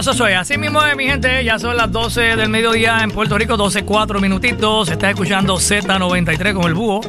Eso, 0.00 0.24
Así 0.24 0.56
mismo 0.56 0.82
es, 0.82 0.96
mi 0.96 1.04
gente. 1.04 1.44
Ya 1.44 1.58
son 1.58 1.76
las 1.76 1.92
12 1.92 2.34
del 2.36 2.48
mediodía 2.48 3.02
en 3.02 3.10
Puerto 3.10 3.36
Rico, 3.36 3.58
12, 3.58 3.84
4 3.84 4.18
minutitos. 4.18 4.88
Estás 4.88 5.10
escuchando 5.10 5.56
Z93 5.56 6.54
con 6.54 6.64
el 6.64 6.74
búho. 6.74 7.02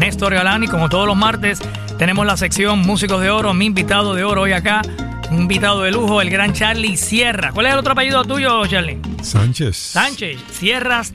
Néstor 0.00 0.34
Galani, 0.34 0.66
como 0.66 0.88
todos 0.88 1.06
los 1.06 1.16
martes, 1.16 1.60
tenemos 1.98 2.26
la 2.26 2.36
sección 2.36 2.80
Músicos 2.80 3.20
de 3.20 3.30
Oro. 3.30 3.54
Mi 3.54 3.66
invitado 3.66 4.14
de 4.14 4.24
oro 4.24 4.42
hoy 4.42 4.52
acá, 4.52 4.82
un 5.30 5.42
invitado 5.42 5.82
de 5.82 5.92
lujo, 5.92 6.20
el 6.20 6.30
gran 6.30 6.52
Charlie 6.52 6.96
Sierra. 6.96 7.52
¿Cuál 7.52 7.66
es 7.66 7.74
el 7.74 7.78
otro 7.78 7.92
apellido 7.92 8.24
tuyo, 8.24 8.66
Charlie? 8.66 8.98
Sánchez. 9.22 9.76
Sánchez. 9.76 10.40
Sierras 10.50 11.14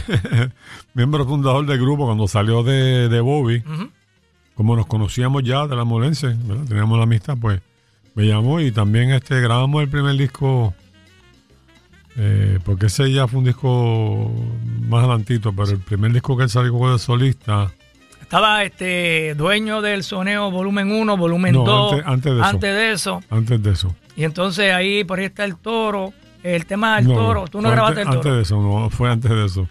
miembro 0.95 1.27
fundador 1.27 1.67
del 1.67 1.79
grupo 1.79 2.07
cuando 2.07 2.29
salió 2.29 2.63
de, 2.63 3.09
de 3.09 3.21
Bobby. 3.21 3.63
Como 4.55 4.77
nos 4.77 4.87
conocíamos 4.87 5.43
ya 5.43 5.67
de 5.67 5.77
la 5.77 5.85
Molense, 5.85 6.37
teníamos 6.69 6.97
la 6.97 7.05
amistad, 7.05 7.37
pues 7.41 7.61
me 8.15 8.25
llamó 8.27 8.61
y 8.61 8.71
también 8.71 9.11
este 9.11 9.41
grabamos 9.41 9.83
el 9.83 9.89
primer 9.89 10.17
disco. 10.17 10.73
Eh, 12.17 12.59
porque 12.65 12.87
ese 12.87 13.11
ya 13.13 13.27
fue 13.27 13.41
un 13.41 13.47
disco 13.47 14.33
más 14.89 15.01
adelantito, 15.01 15.53
pero 15.53 15.71
el 15.71 15.81
primer 15.81 16.13
disco 16.13 16.37
que 16.37 16.45
él 16.45 16.51
salió 16.51 16.93
de 16.93 16.99
solista. 16.99 17.73
Estaba 18.21 18.63
este 18.65 19.35
dueño 19.35 19.83
del 19.83 20.03
soneo 20.03 20.51
volumen 20.51 20.91
1, 20.93 21.17
volumen 21.17 21.53
2. 21.53 22.03
Antes, 22.05 22.35
de 22.35 22.43
antes 22.43 22.75
de 22.75 22.93
eso. 22.93 23.23
Antes 23.31 23.63
de 23.63 23.73
eso. 23.73 23.95
Y 24.17 24.25
entonces 24.25 24.73
ahí 24.73 25.05
por 25.05 25.19
ahí 25.19 25.27
está 25.27 25.45
el 25.45 25.57
toro 25.57 26.13
el 26.45 26.67
tema 26.67 26.97
del 26.97 27.07
toro. 27.07 27.47
Tú 27.49 27.61
no 27.61 27.71
grabaste 27.71 28.03
el 28.03 28.07
toro. 28.07 28.19
Antes 28.19 28.33
de 28.33 28.43
eso, 28.43 28.63
no, 28.63 28.91
fue 28.91 29.11
antes 29.11 29.31
de 29.31 29.45
eso. 29.47 29.69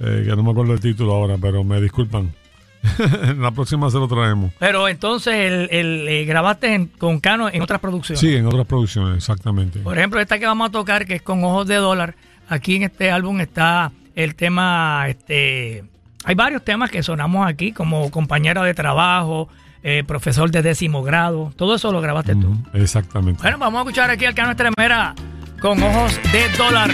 Eh, 0.00 0.24
que 0.26 0.36
no 0.36 0.42
me 0.42 0.50
acuerdo 0.50 0.74
el 0.74 0.80
título 0.80 1.14
ahora, 1.14 1.36
pero 1.40 1.64
me 1.64 1.80
disculpan. 1.80 2.34
la 3.38 3.50
próxima 3.50 3.90
se 3.90 3.98
lo 3.98 4.08
traemos. 4.08 4.52
Pero 4.58 4.88
entonces 4.88 5.34
el, 5.34 5.68
el 5.70 6.08
eh, 6.08 6.24
grabaste 6.24 6.88
con 6.98 7.20
Cano 7.20 7.48
en 7.48 7.62
otras 7.62 7.80
producciones. 7.80 8.20
Sí, 8.20 8.34
en 8.34 8.46
otras 8.46 8.66
producciones, 8.66 9.16
exactamente. 9.16 9.80
Por 9.80 9.96
ejemplo, 9.96 10.20
esta 10.20 10.38
que 10.38 10.46
vamos 10.46 10.68
a 10.68 10.72
tocar, 10.72 11.06
que 11.06 11.14
es 11.16 11.22
con 11.22 11.42
ojos 11.44 11.66
de 11.66 11.76
dólar. 11.76 12.14
Aquí 12.48 12.76
en 12.76 12.84
este 12.84 13.10
álbum 13.10 13.40
está 13.40 13.92
el 14.14 14.34
tema, 14.34 15.04
este, 15.08 15.84
hay 16.24 16.34
varios 16.34 16.64
temas 16.64 16.90
que 16.90 17.02
sonamos 17.02 17.46
aquí, 17.46 17.72
como 17.72 18.10
compañera 18.10 18.62
de 18.62 18.74
trabajo, 18.74 19.48
eh, 19.82 20.02
profesor 20.06 20.50
de 20.50 20.62
décimo 20.62 21.02
grado. 21.02 21.52
Todo 21.56 21.76
eso 21.76 21.92
lo 21.92 22.00
grabaste 22.00 22.34
tú. 22.34 22.56
Exactamente. 22.72 23.42
Bueno, 23.42 23.58
vamos 23.58 23.78
a 23.78 23.82
escuchar 23.82 24.10
aquí 24.10 24.24
al 24.24 24.34
Cano 24.34 24.50
Estremera 24.50 25.14
con 25.60 25.82
ojos 25.82 26.18
de 26.32 26.48
dólar. 26.56 26.90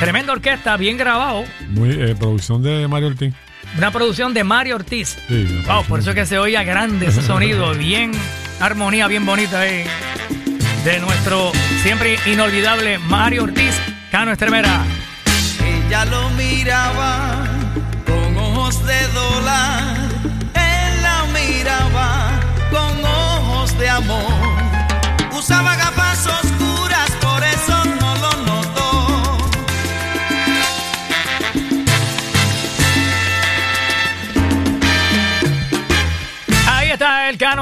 Tremenda 0.00 0.32
orquesta, 0.32 0.76
bien 0.76 0.96
grabado. 0.96 1.44
Muy 1.70 1.90
eh, 1.90 2.14
producción 2.18 2.62
de 2.62 2.86
Mario 2.88 3.08
Ortiz. 3.08 3.34
Una 3.76 3.90
producción 3.90 4.34
de 4.34 4.44
Mario 4.44 4.76
Ortiz. 4.76 5.16
Sí, 5.28 5.62
wow, 5.66 5.84
por 5.84 6.00
eso 6.00 6.14
que 6.14 6.26
se 6.26 6.38
oía 6.38 6.62
grande 6.64 7.06
ese 7.06 7.22
sonido, 7.22 7.72
bien 7.78 8.12
armonía, 8.60 9.06
bien 9.06 9.24
bonita 9.24 9.60
ahí. 9.60 9.84
De 10.84 10.98
nuestro 10.98 11.52
siempre 11.82 12.18
inolvidable 12.26 12.98
Mario 12.98 13.44
Ortiz, 13.44 13.74
Cano 14.10 14.32
Estremera. 14.32 14.84
Ella 15.64 16.04
lo 16.06 16.30
miraba 16.30 17.44
con 18.06 18.36
ojos 18.36 18.84
de 18.86 19.06
dólar. 19.08 19.96
Él 20.54 21.02
la 21.02 21.24
miraba 21.34 22.40
con 22.70 23.04
ojos 23.04 23.78
de 23.78 23.88
amor. 23.88 24.32
Usaba 25.32 25.76
gafas 25.76 26.09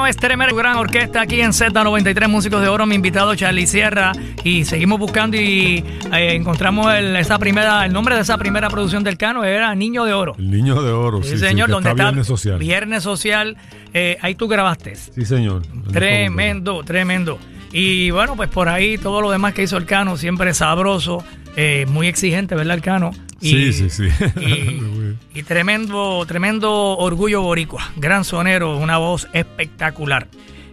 Cano 0.08 0.10
Estremera, 0.10 0.52
gran 0.54 0.76
orquesta 0.76 1.20
aquí 1.20 1.42
en 1.42 1.50
Z93 1.50 2.28
Músicos 2.28 2.62
de 2.62 2.68
Oro, 2.68 2.86
mi 2.86 2.94
invitado 2.94 3.34
Charlie 3.34 3.66
Sierra. 3.66 4.12
Y 4.42 4.64
seguimos 4.64 4.98
buscando 4.98 5.36
y 5.36 5.84
eh, 6.14 6.34
encontramos 6.34 6.94
el, 6.94 7.14
esa 7.16 7.38
primera, 7.38 7.84
el 7.84 7.92
nombre 7.92 8.14
de 8.14 8.22
esa 8.22 8.38
primera 8.38 8.70
producción 8.70 9.04
del 9.04 9.18
Cano, 9.18 9.44
era 9.44 9.74
Niño 9.74 10.06
de 10.06 10.14
Oro. 10.14 10.34
El 10.38 10.50
Niño 10.50 10.82
de 10.82 10.92
Oro, 10.92 11.22
sí, 11.22 11.36
señor, 11.36 11.68
donde 11.68 11.90
está, 11.90 12.04
Viernes 12.04 12.26
Social. 12.26 12.58
Viernes 12.58 13.02
Social, 13.02 13.58
eh, 13.92 14.16
ahí 14.22 14.34
tú 14.34 14.48
grabaste. 14.48 14.94
Sí, 14.96 15.26
señor. 15.26 15.62
Tremendo, 15.92 16.82
tremendo. 16.84 17.38
Y 17.70 18.10
bueno, 18.10 18.34
pues 18.34 18.48
por 18.48 18.70
ahí 18.70 18.96
todo 18.96 19.20
lo 19.20 19.30
demás 19.30 19.52
que 19.52 19.64
hizo 19.64 19.76
el 19.76 19.84
Cano, 19.84 20.16
siempre 20.16 20.54
sabroso, 20.54 21.22
eh, 21.54 21.84
muy 21.86 22.06
exigente, 22.06 22.54
¿verdad, 22.54 22.76
el 22.76 22.82
Cano? 22.82 23.10
Sí, 23.40 23.72
sí, 23.72 23.90
sí. 23.90 24.08
Y, 25.34 25.42
tremendo, 25.44 26.24
tremendo 26.26 26.96
orgullo 26.98 27.42
boricua. 27.42 27.92
Gran 27.96 28.24
sonero, 28.24 28.76
una 28.76 28.98
voz 28.98 29.28
espectacular. 29.32 30.26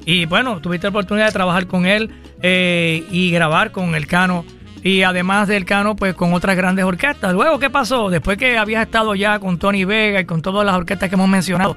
Y 0.06 0.26
bueno, 0.26 0.60
tuviste 0.60 0.86
la 0.86 0.90
oportunidad 0.90 1.28
de 1.28 1.32
trabajar 1.32 1.68
con 1.68 1.86
él 1.86 2.12
eh, 2.42 3.04
y 3.12 3.32
grabar 3.32 3.72
con 3.72 3.96
el 3.96 4.08
Cano. 4.08 4.46
Y 4.84 5.02
además 5.02 5.48
del 5.48 5.66
Cano, 5.66 5.96
pues 5.96 6.14
con 6.14 6.34
otras 6.34 6.56
grandes 6.56 6.86
orquestas. 6.86 7.34
Luego, 7.34 7.58
¿qué 7.60 7.70
pasó? 7.70 8.10
Después 8.10 8.38
que 8.38 8.58
habías 8.58 8.84
estado 8.84 9.16
ya 9.16 9.40
con 9.40 9.58
Tony 9.58 9.84
Vega 9.84 10.22
y 10.22 10.26
con 10.26 10.42
todas 10.42 10.66
las 10.66 10.76
orquestas 10.76 11.10
que 11.10 11.16
hemos 11.16 11.28
mencionado, 11.30 11.76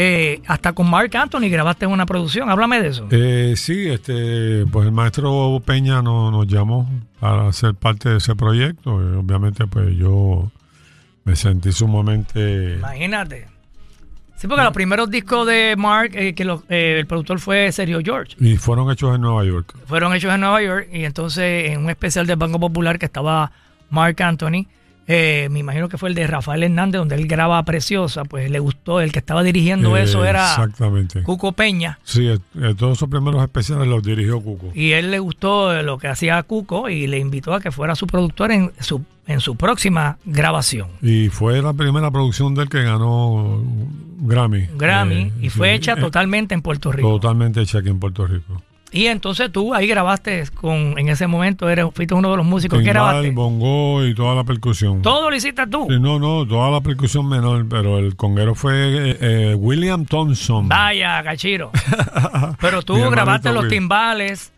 eh, 0.00 0.40
hasta 0.46 0.72
con 0.74 0.88
Mark 0.88 1.10
Anthony 1.16 1.48
grabaste 1.50 1.84
una 1.86 2.06
producción. 2.06 2.48
Háblame 2.48 2.80
de 2.80 2.88
eso. 2.88 3.08
Eh, 3.10 3.54
sí, 3.56 3.88
este, 3.88 4.64
pues 4.70 4.86
el 4.86 4.92
maestro 4.92 5.60
Peña 5.66 6.00
no- 6.02 6.30
nos 6.30 6.46
llamó 6.46 6.88
para 7.18 7.52
ser 7.52 7.74
parte 7.74 8.08
de 8.10 8.18
ese 8.18 8.36
proyecto. 8.36 8.90
Y 9.02 9.16
obviamente, 9.16 9.66
pues 9.66 9.96
yo 9.96 10.50
me 11.24 11.34
sentí 11.34 11.72
sumamente... 11.72 12.74
Imagínate. 12.78 13.48
Sí, 14.36 14.46
porque 14.46 14.62
los 14.62 14.72
primeros 14.72 15.10
discos 15.10 15.44
de 15.48 15.74
Mark, 15.76 16.12
eh, 16.14 16.32
que 16.32 16.44
los- 16.44 16.62
eh, 16.68 16.96
el 17.00 17.06
productor 17.08 17.40
fue 17.40 17.72
Sergio 17.72 17.98
George, 18.04 18.36
Y 18.38 18.56
fueron 18.56 18.88
hechos 18.92 19.16
en 19.16 19.20
Nueva 19.22 19.44
York. 19.44 19.74
fueron 19.86 20.14
hechos 20.14 20.32
en 20.32 20.40
Nueva 20.40 20.62
York 20.62 20.88
y 20.92 21.02
entonces 21.04 21.72
en 21.72 21.80
un 21.82 21.90
especial 21.90 22.24
del 22.24 22.36
Banco 22.36 22.60
Popular 22.60 23.00
que 23.00 23.06
estaba 23.06 23.50
Mark 23.90 24.22
Anthony, 24.22 24.66
eh, 25.10 25.48
me 25.50 25.60
imagino 25.60 25.88
que 25.88 25.96
fue 25.96 26.10
el 26.10 26.14
de 26.14 26.26
Rafael 26.26 26.62
Hernández, 26.62 26.98
donde 26.98 27.14
él 27.14 27.26
graba 27.26 27.62
Preciosa, 27.64 28.24
pues 28.24 28.50
le 28.50 28.58
gustó, 28.58 29.00
el 29.00 29.10
que 29.10 29.20
estaba 29.20 29.42
dirigiendo 29.42 29.96
Eh, 29.96 30.02
eso 30.02 30.22
era 30.22 30.50
Exactamente. 30.50 31.22
Cuco 31.22 31.52
Peña. 31.52 31.98
Sí, 32.04 32.28
eh, 32.28 32.38
eh, 32.60 32.74
todos 32.76 32.98
esos 32.98 33.08
primeros 33.08 33.42
especiales 33.42 33.88
los 33.88 34.02
dirigió 34.02 34.38
Cuco. 34.38 34.70
Y 34.74 34.92
él 34.92 35.10
le 35.10 35.18
gustó 35.18 35.82
lo 35.82 35.96
que 35.96 36.08
hacía 36.08 36.42
Cuco 36.42 36.90
y 36.90 37.06
le 37.06 37.18
invitó 37.18 37.54
a 37.54 37.60
que 37.60 37.72
fuera 37.72 37.94
su 37.94 38.06
productor 38.06 38.52
en 38.52 38.70
su, 38.80 39.02
en 39.26 39.40
su 39.40 39.56
próxima 39.56 40.18
grabación. 40.26 40.88
Y 41.00 41.30
fue 41.30 41.62
la 41.62 41.72
primera 41.72 42.10
producción 42.10 42.54
del 42.54 42.68
que 42.68 42.82
ganó 42.82 43.62
Grammy. 44.20 44.68
Grammy, 44.76 45.32
y 45.40 45.48
fue 45.48 45.72
hecha 45.72 45.96
totalmente 45.96 46.54
en 46.54 46.60
Puerto 46.60 46.92
Rico. 46.92 47.08
Totalmente 47.18 47.62
hecha 47.62 47.78
aquí 47.78 47.88
en 47.88 47.98
Puerto 47.98 48.26
Rico. 48.26 48.62
Y 48.90 49.06
entonces 49.06 49.52
tú 49.52 49.74
ahí 49.74 49.86
grabaste 49.86 50.44
con, 50.54 50.98
en 50.98 51.08
ese 51.10 51.26
momento 51.26 51.68
eres, 51.68 51.86
fuiste 51.92 52.14
uno 52.14 52.30
de 52.30 52.38
los 52.38 52.46
músicos 52.46 52.78
que 52.78 52.86
grabaste. 52.86 53.30
bongo 53.32 54.02
y 54.06 54.14
toda 54.14 54.34
la 54.34 54.44
percusión. 54.44 55.02
Todo 55.02 55.28
lo 55.28 55.36
hiciste 55.36 55.66
tú. 55.66 55.86
Sí, 55.90 55.98
no, 56.00 56.18
no, 56.18 56.46
toda 56.46 56.70
la 56.70 56.80
percusión 56.80 57.28
menor, 57.28 57.66
pero 57.68 57.98
el 57.98 58.16
conguero 58.16 58.54
fue 58.54 59.10
eh, 59.10 59.16
eh, 59.20 59.54
William 59.54 60.06
Thompson. 60.06 60.68
Vaya, 60.68 61.22
cachiro. 61.22 61.70
Pero 62.60 62.80
tú 62.82 62.94
grabaste 63.10 63.52
los 63.52 63.68
timbales. 63.68 64.52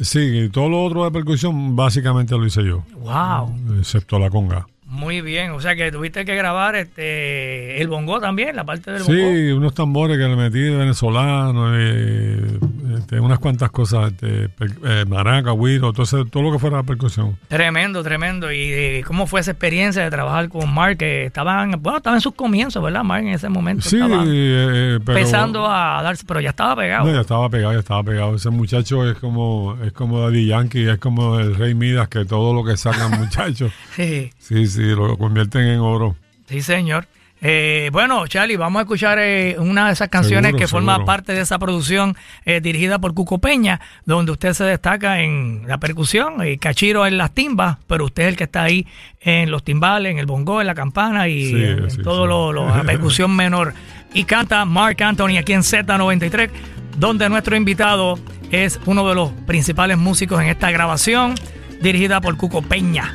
Sí, 0.00 0.20
y 0.44 0.48
todo 0.48 0.68
lo 0.68 0.82
otro 0.84 1.04
de 1.04 1.10
percusión 1.10 1.74
básicamente 1.76 2.36
lo 2.36 2.44
hice 2.46 2.62
yo, 2.64 2.82
Wow. 2.96 3.78
excepto 3.78 4.18
la 4.18 4.28
conga. 4.30 4.66
Muy 4.88 5.20
bien. 5.20 5.50
O 5.50 5.60
sea 5.60 5.74
que 5.74 5.90
tuviste 5.90 6.24
que 6.24 6.34
grabar 6.36 6.76
este 6.76 7.80
el 7.82 7.88
bongo 7.88 8.20
también, 8.20 8.54
la 8.54 8.64
parte 8.64 8.90
del 8.92 9.02
Sí, 9.02 9.12
bongo. 9.12 9.56
unos 9.58 9.74
tambores 9.74 10.16
que 10.16 10.24
le 10.24 10.36
metí 10.36 10.60
de 10.60 10.76
venezolano, 10.76 11.72
eh, 11.76 12.58
este, 13.06 13.20
unas 13.20 13.38
cuantas 13.38 13.70
cosas, 13.70 14.12
este, 14.12 14.50
eh, 14.84 15.04
maraca, 15.06 15.52
güiro, 15.52 15.92
todo, 15.92 16.24
todo 16.24 16.42
lo 16.42 16.50
que 16.52 16.58
fuera 16.58 16.78
la 16.78 16.82
percusión. 16.82 17.38
Tremendo, 17.46 18.02
tremendo. 18.02 18.50
¿Y 18.50 18.58
eh, 18.72 19.04
cómo 19.06 19.28
fue 19.28 19.40
esa 19.40 19.52
experiencia 19.52 20.02
de 20.02 20.10
trabajar 20.10 20.48
con 20.48 20.74
Mark? 20.74 20.98
Que 20.98 21.26
estaban, 21.26 21.70
bueno, 21.80 21.98
estaba 21.98 22.16
en 22.16 22.20
sus 22.20 22.34
comienzos, 22.34 22.82
¿verdad? 22.82 23.04
Mark 23.04 23.22
en 23.24 23.34
ese 23.34 23.48
momento 23.48 23.88
Sí, 23.88 23.96
estaba 23.96 24.24
eh, 24.26 24.98
pero... 25.04 25.18
empezando 25.18 25.66
a 25.70 26.02
darse, 26.02 26.24
pero 26.26 26.40
ya 26.40 26.50
estaba 26.50 26.74
pegado. 26.74 27.06
No, 27.06 27.14
ya 27.14 27.20
estaba 27.20 27.48
pegado, 27.48 27.72
ya 27.74 27.78
estaba 27.78 28.02
pegado. 28.02 28.34
Ese 28.34 28.50
muchacho 28.50 29.08
es 29.08 29.16
como, 29.18 29.78
es 29.84 29.92
como 29.92 30.20
Daddy 30.22 30.46
Yankee, 30.46 30.88
es 30.88 30.98
como 30.98 31.38
el 31.38 31.54
Rey 31.54 31.76
Midas, 31.76 32.08
que 32.08 32.24
todo 32.24 32.52
lo 32.52 32.64
que 32.64 32.76
sacan 32.76 33.10
muchachos, 33.20 33.70
Sí. 33.94 34.32
sí, 34.38 34.66
sí, 34.66 34.82
lo 34.82 35.16
convierten 35.16 35.62
en 35.62 35.78
oro. 35.78 36.16
Sí, 36.48 36.60
señor. 36.60 37.06
Eh, 37.48 37.90
bueno, 37.92 38.26
Charlie, 38.26 38.56
vamos 38.56 38.80
a 38.80 38.82
escuchar 38.82 39.18
eh, 39.20 39.54
una 39.60 39.86
de 39.86 39.92
esas 39.92 40.08
canciones 40.08 40.48
Seguro, 40.48 40.58
que 40.58 40.66
forma 40.66 41.04
parte 41.04 41.32
de 41.32 41.42
esa 41.42 41.60
producción 41.60 42.16
eh, 42.44 42.60
dirigida 42.60 42.98
por 42.98 43.14
Cuco 43.14 43.38
Peña, 43.38 43.80
donde 44.04 44.32
usted 44.32 44.52
se 44.52 44.64
destaca 44.64 45.20
en 45.20 45.62
la 45.68 45.78
percusión 45.78 46.44
y 46.44 46.58
Cachiro 46.58 47.06
en 47.06 47.18
las 47.18 47.30
timbas, 47.32 47.76
pero 47.86 48.06
usted 48.06 48.24
es 48.24 48.28
el 48.30 48.36
que 48.36 48.44
está 48.44 48.64
ahí 48.64 48.84
en 49.20 49.52
los 49.52 49.62
timbales, 49.62 50.10
en 50.10 50.18
el 50.18 50.26
bongo, 50.26 50.60
en 50.60 50.66
la 50.66 50.74
campana 50.74 51.28
y 51.28 51.46
Sí, 51.50 51.64
en, 51.64 51.88
sí, 51.90 52.02
todo 52.02 52.22
sí. 52.24 52.28
lo, 52.28 52.52
lo- 52.52 52.76
la 52.76 52.82
percusión 52.82 53.34
menor. 53.36 53.74
Y 54.12 54.24
canta 54.24 54.64
Mark 54.64 55.00
Anthony 55.04 55.36
aquí 55.38 55.52
en 55.52 55.60
Z93, 55.62 56.50
donde 56.98 57.28
nuestro 57.28 57.54
invitado 57.54 58.18
es 58.50 58.80
uno 58.86 59.08
de 59.08 59.14
los 59.14 59.30
principales 59.46 59.98
músicos 59.98 60.40
en 60.42 60.48
esta 60.48 60.72
grabación, 60.72 61.36
dirigida 61.80 62.20
por 62.20 62.36
Cuco 62.36 62.62
Peña. 62.62 63.14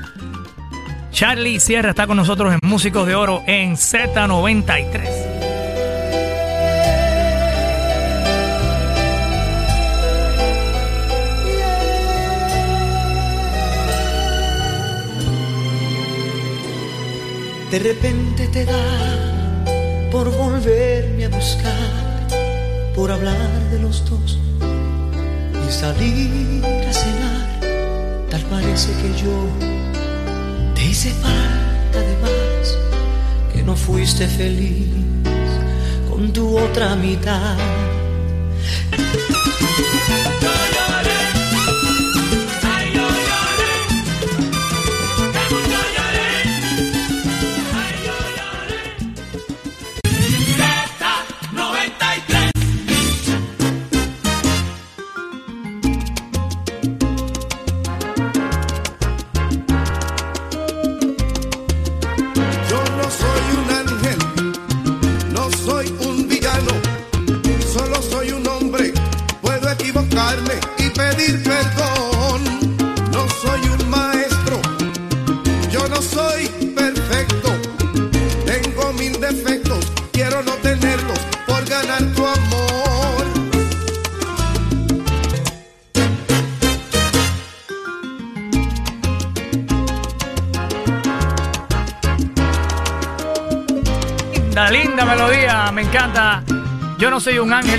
Charlie 1.12 1.60
Sierra 1.60 1.90
está 1.90 2.08
con 2.08 2.18
nosotros 2.18 2.54
en 2.54 2.60
Músicos 2.64 3.06
de 3.06 3.16
Oro 3.16 3.44
en 3.46 3.76
Z93. 3.76 5.42
De 17.72 17.80
repente 17.80 18.48
te 18.48 18.66
da 18.66 20.12
por 20.12 20.30
volverme 20.36 21.26
a 21.26 21.30
buscar, 21.30 22.28
por 22.94 23.12
hablar 23.12 23.50
de 23.72 23.80
los 23.80 24.10
dos 24.10 24.38
y 25.66 25.72
salir 25.72 26.66
a 26.66 26.94
cenar. 26.94 28.28
Tal 28.30 28.42
parece 28.50 28.92
que 29.02 29.24
yo 29.24 29.48
te 30.82 30.88
hice 30.88 31.12
falta 31.12 32.00
de 32.00 32.18
más, 32.24 32.76
que 33.54 33.62
no 33.62 33.76
fuiste 33.76 34.28
feliz 34.28 34.88
con 36.10 36.34
tu 36.34 36.58
otra 36.58 36.96
mitad. 36.96 37.56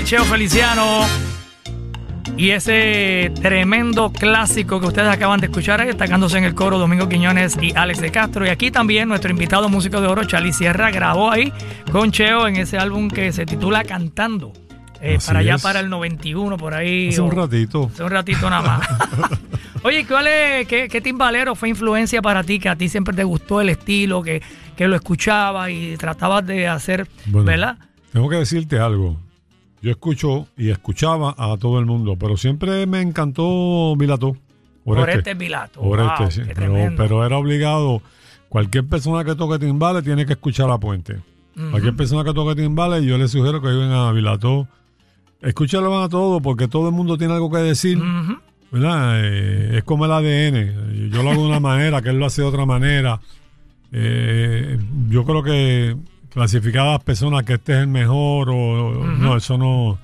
Cheo 0.03 0.25
Feliciano. 0.25 1.01
Y 2.35 2.49
ese 2.49 3.31
tremendo 3.41 4.11
clásico 4.11 4.79
que 4.79 4.87
ustedes 4.87 5.07
acaban 5.07 5.39
de 5.39 5.47
escuchar, 5.47 5.79
ahí, 5.79 5.87
destacándose 5.87 6.37
en 6.37 6.43
el 6.43 6.55
coro 6.55 6.77
Domingo 6.77 7.07
Quiñones 7.07 7.57
y 7.61 7.71
Alex 7.75 8.01
de 8.01 8.11
Castro. 8.11 8.45
Y 8.45 8.49
aquí 8.49 8.69
también 8.71 9.07
nuestro 9.07 9.31
invitado 9.31 9.69
músico 9.69 10.01
de 10.01 10.07
oro, 10.07 10.25
Charlie 10.25 10.51
Sierra, 10.51 10.91
grabó 10.91 11.31
ahí 11.31 11.53
con 11.91 12.11
Cheo 12.11 12.47
en 12.47 12.57
ese 12.57 12.77
álbum 12.77 13.07
que 13.09 13.31
se 13.31 13.45
titula 13.45 13.83
Cantando. 13.83 14.51
Eh, 14.99 15.19
para 15.25 15.39
allá, 15.39 15.55
es. 15.55 15.61
para 15.61 15.79
el 15.79 15.89
91, 15.89 16.57
por 16.57 16.73
ahí. 16.73 17.09
Hace 17.09 17.21
un 17.21 17.31
ratito. 17.31 17.89
Hace 17.93 18.03
un 18.03 18.11
ratito 18.11 18.49
nada 18.49 18.61
más. 18.61 18.89
Oye, 19.83 20.05
¿cuál 20.05 20.27
es, 20.27 20.67
qué, 20.67 20.87
qué 20.89 21.01
timbalero 21.01 21.55
fue 21.55 21.69
influencia 21.69 22.21
para 22.21 22.43
ti? 22.43 22.57
Que 22.59 22.69
a 22.69 22.75
ti 22.75 22.89
siempre 22.89 23.13
te 23.13 23.23
gustó 23.23 23.61
el 23.61 23.69
estilo, 23.69 24.21
que, 24.23 24.41
que 24.75 24.87
lo 24.87 24.95
escuchabas 24.95 25.69
y 25.69 25.97
tratabas 25.97 26.45
de 26.47 26.67
hacer, 26.67 27.07
Bueno, 27.25 27.45
¿verdad? 27.45 27.77
Tengo 28.11 28.29
que 28.29 28.37
decirte 28.37 28.79
algo. 28.79 29.17
Yo 29.83 29.91
escucho 29.91 30.47
y 30.55 30.69
escuchaba 30.69 31.35
a 31.37 31.57
todo 31.57 31.77
el 31.77 31.85
mundo, 31.85 32.15
pero 32.17 32.37
siempre 32.37 32.87
me 32.87 33.01
encantó 33.01 33.95
Milató. 33.97 34.37
Oreste 34.85 35.35
Pilato. 35.35 35.81
Oreste, 35.81 36.23
Wow, 36.23 36.31
sí. 36.31 36.41
Pero, 36.95 37.25
era 37.25 37.37
obligado. 37.37 38.01
Cualquier 38.47 38.85
persona 38.87 39.25
que 39.25 39.35
toque 39.35 39.59
timbales 39.59 40.05
tiene 40.05 40.25
que 40.25 40.33
escuchar 40.33 40.71
a 40.71 40.77
Puente. 40.77 41.17
Cualquier 41.71 41.97
persona 41.97 42.23
que 42.23 42.33
toque 42.33 42.55
timbales, 42.61 43.03
yo 43.03 43.17
les 43.17 43.31
sugiero 43.31 43.61
que 43.61 43.67
vayan 43.67 43.91
a 43.91 44.13
Vilató. 44.13 44.69
Escúchalo 45.41 46.01
a 46.01 46.07
todo, 46.07 46.39
porque 46.39 46.69
todo 46.69 46.87
el 46.87 46.95
mundo 46.95 47.17
tiene 47.17 47.33
algo 47.33 47.51
que 47.51 47.57
decir. 47.57 48.01
¿verdad? 48.71 49.19
Eh, 49.21 49.79
es 49.79 49.83
como 49.83 50.05
el 50.05 50.13
ADN. 50.13 51.09
Yo 51.11 51.23
lo 51.23 51.31
hago 51.31 51.41
de 51.41 51.49
una 51.49 51.59
manera, 51.59 52.01
que 52.01 52.07
él 52.07 52.19
lo 52.19 52.25
hace 52.25 52.41
de 52.41 52.47
otra 52.47 52.65
manera. 52.65 53.19
Eh, 53.91 54.79
yo 55.09 55.25
creo 55.25 55.43
que 55.43 55.97
las 56.35 57.01
personas 57.03 57.43
que 57.43 57.53
este 57.53 57.73
es 57.73 57.79
el 57.79 57.87
mejor 57.87 58.49
o 58.49 59.05
no, 59.05 59.37
eso 59.37 59.57
no. 59.57 59.97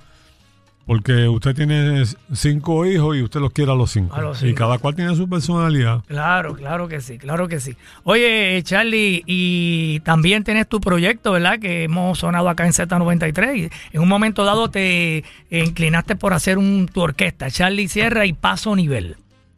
Porque 0.86 1.28
usted 1.28 1.54
tiene 1.54 2.04
cinco 2.34 2.84
hijos 2.84 3.16
y 3.16 3.22
usted 3.22 3.40
los 3.40 3.52
quiere 3.52 3.72
a 3.72 3.76
los 3.76 3.92
cinco. 3.92 4.16
A 4.16 4.22
los 4.22 4.42
Y 4.42 4.56
cada 4.56 4.80
cual 4.80 4.96
tiene 4.96 5.16
su 5.16 5.30
personalidad. 5.30 6.04
Claro, 6.08 6.56
claro 6.56 6.88
que 6.88 7.00
sí, 7.00 7.20
claro 7.20 7.48
que 7.48 7.60
sí. 7.60 7.76
Oye, 8.06 8.60
Charlie, 8.64 9.22
y 9.28 10.00
también 10.00 10.44
tienes 10.44 10.68
tu 10.68 10.82
proyecto, 10.82 11.34
¿verdad? 11.34 11.60
Que 11.60 11.84
hemos 11.84 12.18
sonado 12.18 12.50
acá 12.50 12.66
en 12.66 12.74
Z93. 12.74 13.56
Y 13.56 13.70
en 13.96 14.02
un 14.02 14.10
momento 14.10 14.44
dado 14.46 14.72
te 14.72 15.24
inclinaste 15.52 16.16
por 16.16 16.34
hacer 16.34 16.58
un, 16.58 16.90
tu 16.92 17.02
orquesta, 17.02 17.52
Charlie 17.52 17.88
Sierra 17.88 18.26
y 18.26 18.34
Paso 18.34 18.76
Nivel. 18.76 19.16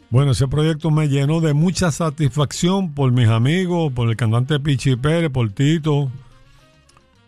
Bueno, 0.09 0.31
ese 0.31 0.49
proyecto 0.49 0.91
me 0.91 1.07
llenó 1.07 1.39
de 1.39 1.53
mucha 1.53 1.91
satisfacción 1.91 2.93
por 2.93 3.13
mis 3.13 3.29
amigos, 3.29 3.93
por 3.93 4.09
el 4.09 4.17
cantante 4.17 4.59
Pichi 4.59 4.97
Pérez, 4.97 5.29
por 5.29 5.49
Tito. 5.51 6.11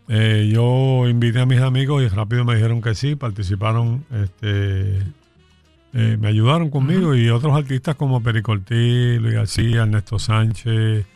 Eh, 0.08 0.50
yo 0.52 1.08
invité 1.08 1.40
a 1.40 1.46
mis 1.46 1.60
amigos 1.60 2.02
y 2.02 2.08
rápido 2.08 2.44
me 2.44 2.54
dijeron 2.54 2.82
que 2.82 2.94
sí, 2.94 3.14
participaron, 3.14 4.04
este, 4.22 4.98
eh, 5.94 6.16
me 6.20 6.28
ayudaron 6.28 6.70
conmigo 6.70 7.14
y 7.14 7.30
otros 7.30 7.56
artistas 7.56 7.94
como 7.94 8.22
Pericortí, 8.22 9.18
Luis 9.18 9.34
García, 9.34 9.82
Ernesto 9.82 10.18
Sánchez, 10.18 11.06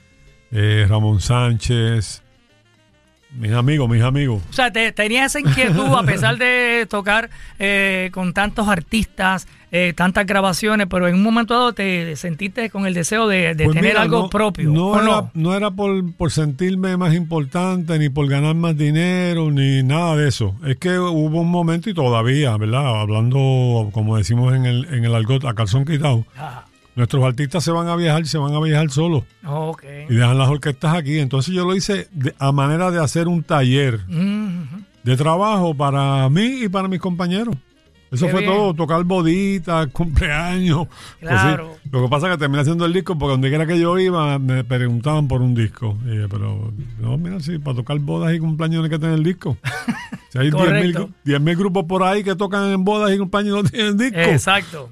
eh, 0.50 0.86
Ramón 0.88 1.20
Sánchez, 1.20 2.22
mis 3.32 3.52
amigos, 3.52 3.88
mis 3.90 4.02
amigos. 4.02 4.42
O 4.48 4.52
sea, 4.52 4.72
te, 4.72 4.92
tenías 4.92 5.34
esa 5.34 5.40
inquietud 5.46 5.94
a 5.94 6.02
pesar 6.02 6.38
de 6.38 6.86
tocar 6.90 7.28
eh, 7.58 8.10
con 8.12 8.32
tantos 8.32 8.68
artistas, 8.68 9.46
eh, 9.70 9.92
tantas 9.94 10.24
grabaciones, 10.26 10.86
pero 10.88 11.08
en 11.08 11.14
un 11.14 11.22
momento 11.22 11.54
dado 11.54 11.72
te 11.74 12.16
sentiste 12.16 12.70
con 12.70 12.86
el 12.86 12.94
deseo 12.94 13.28
de, 13.28 13.54
de 13.54 13.64
Pues 13.66 13.76
tener 13.76 13.92
mira, 13.92 14.02
algo 14.02 14.22
no- 14.22 14.30
propio. 14.30 14.70
No 14.70 14.86
¿o 14.88 14.96
era, 14.96 15.04
no? 15.06 15.30
no 15.34 15.54
era 15.54 15.70
por, 15.70 16.12
por 16.14 16.30
sentirme 16.30 16.96
más 16.96 17.14
importante, 17.14 17.98
ni 17.98 18.08
por 18.08 18.26
ganar 18.28 18.54
más 18.54 18.76
dinero, 18.76 19.50
ni 19.50 19.82
nada 19.82 20.16
de 20.16 20.28
eso. 20.28 20.54
Es 20.66 20.76
que 20.76 20.98
hubo 20.98 21.40
un 21.40 21.50
momento 21.50 21.90
y 21.90 21.94
todavía, 21.94 22.56
¿verdad? 22.56 23.00
Hablando, 23.00 23.90
como 23.92 24.16
decimos 24.16 24.54
en 24.54 24.64
el, 24.66 24.86
en 24.92 25.04
el 25.04 25.14
argot, 25.14 25.44
a 25.44 25.54
calzón 25.54 25.84
quitado. 25.84 26.24
Nuestros 26.96 27.22
artistas 27.24 27.62
se 27.62 27.70
van 27.70 27.86
a 27.86 27.94
viajar, 27.94 28.26
se 28.26 28.38
van 28.38 28.54
a 28.54 28.60
viajar 28.60 28.90
solos 28.90 29.22
ok. 29.46 29.84
y 30.10 30.14
dejan 30.14 30.36
las 30.36 30.48
orquestas 30.48 30.96
aquí. 30.96 31.18
Entonces 31.20 31.54
yo 31.54 31.64
lo 31.64 31.76
hice 31.76 32.08
de- 32.10 32.34
a 32.40 32.50
manera 32.50 32.90
de 32.90 32.98
hacer 33.00 33.28
un 33.28 33.44
taller 33.44 34.00
Mm, 34.08 34.62
de 35.04 35.16
trabajo 35.16 35.74
para 35.76 36.28
mí 36.28 36.64
y 36.64 36.68
para 36.68 36.88
mis 36.88 36.98
compañeros. 37.00 37.54
Eso 38.10 38.26
Qué 38.26 38.32
fue 38.32 38.40
bien. 38.40 38.52
todo, 38.52 38.74
tocar 38.74 39.04
boditas, 39.04 39.86
cumpleaños. 39.92 40.86
Claro. 41.20 41.68
cosí. 41.68 41.80
Lo 41.90 42.02
que 42.02 42.08
pasa 42.08 42.26
es 42.28 42.32
que 42.34 42.38
terminé 42.38 42.60
haciendo 42.62 42.84
el 42.86 42.92
disco 42.92 43.18
porque 43.18 43.32
donde 43.32 43.48
quiera 43.48 43.66
que 43.66 43.78
yo 43.78 43.98
iba 43.98 44.38
me 44.38 44.64
preguntaban 44.64 45.28
por 45.28 45.42
un 45.42 45.54
disco. 45.54 45.96
Y 46.04 46.26
pero 46.28 46.72
no, 47.00 47.18
mira, 47.18 47.38
sí, 47.40 47.58
para 47.58 47.76
tocar 47.76 47.98
bodas 47.98 48.34
y 48.34 48.38
cumpleaños 48.38 48.78
no 48.78 48.84
hay 48.84 48.90
que 48.90 48.98
tener 48.98 49.14
el 49.16 49.24
disco. 49.24 49.56
Si 50.30 50.38
hay 50.38 50.50
10.000 50.50 50.52
Correcto. 50.58 51.08
gru- 51.24 51.38
10.000 51.40 51.56
grupos 51.56 51.84
por 51.86 52.02
ahí 52.02 52.22
que 52.22 52.34
tocan 52.36 52.70
en 52.70 52.84
bodas 52.84 53.10
y 53.14 53.16
cumpleaños 53.18 53.62
no 53.62 53.64
tienen 53.70 53.96
disco. 53.96 54.18
Exacto. 54.18 54.90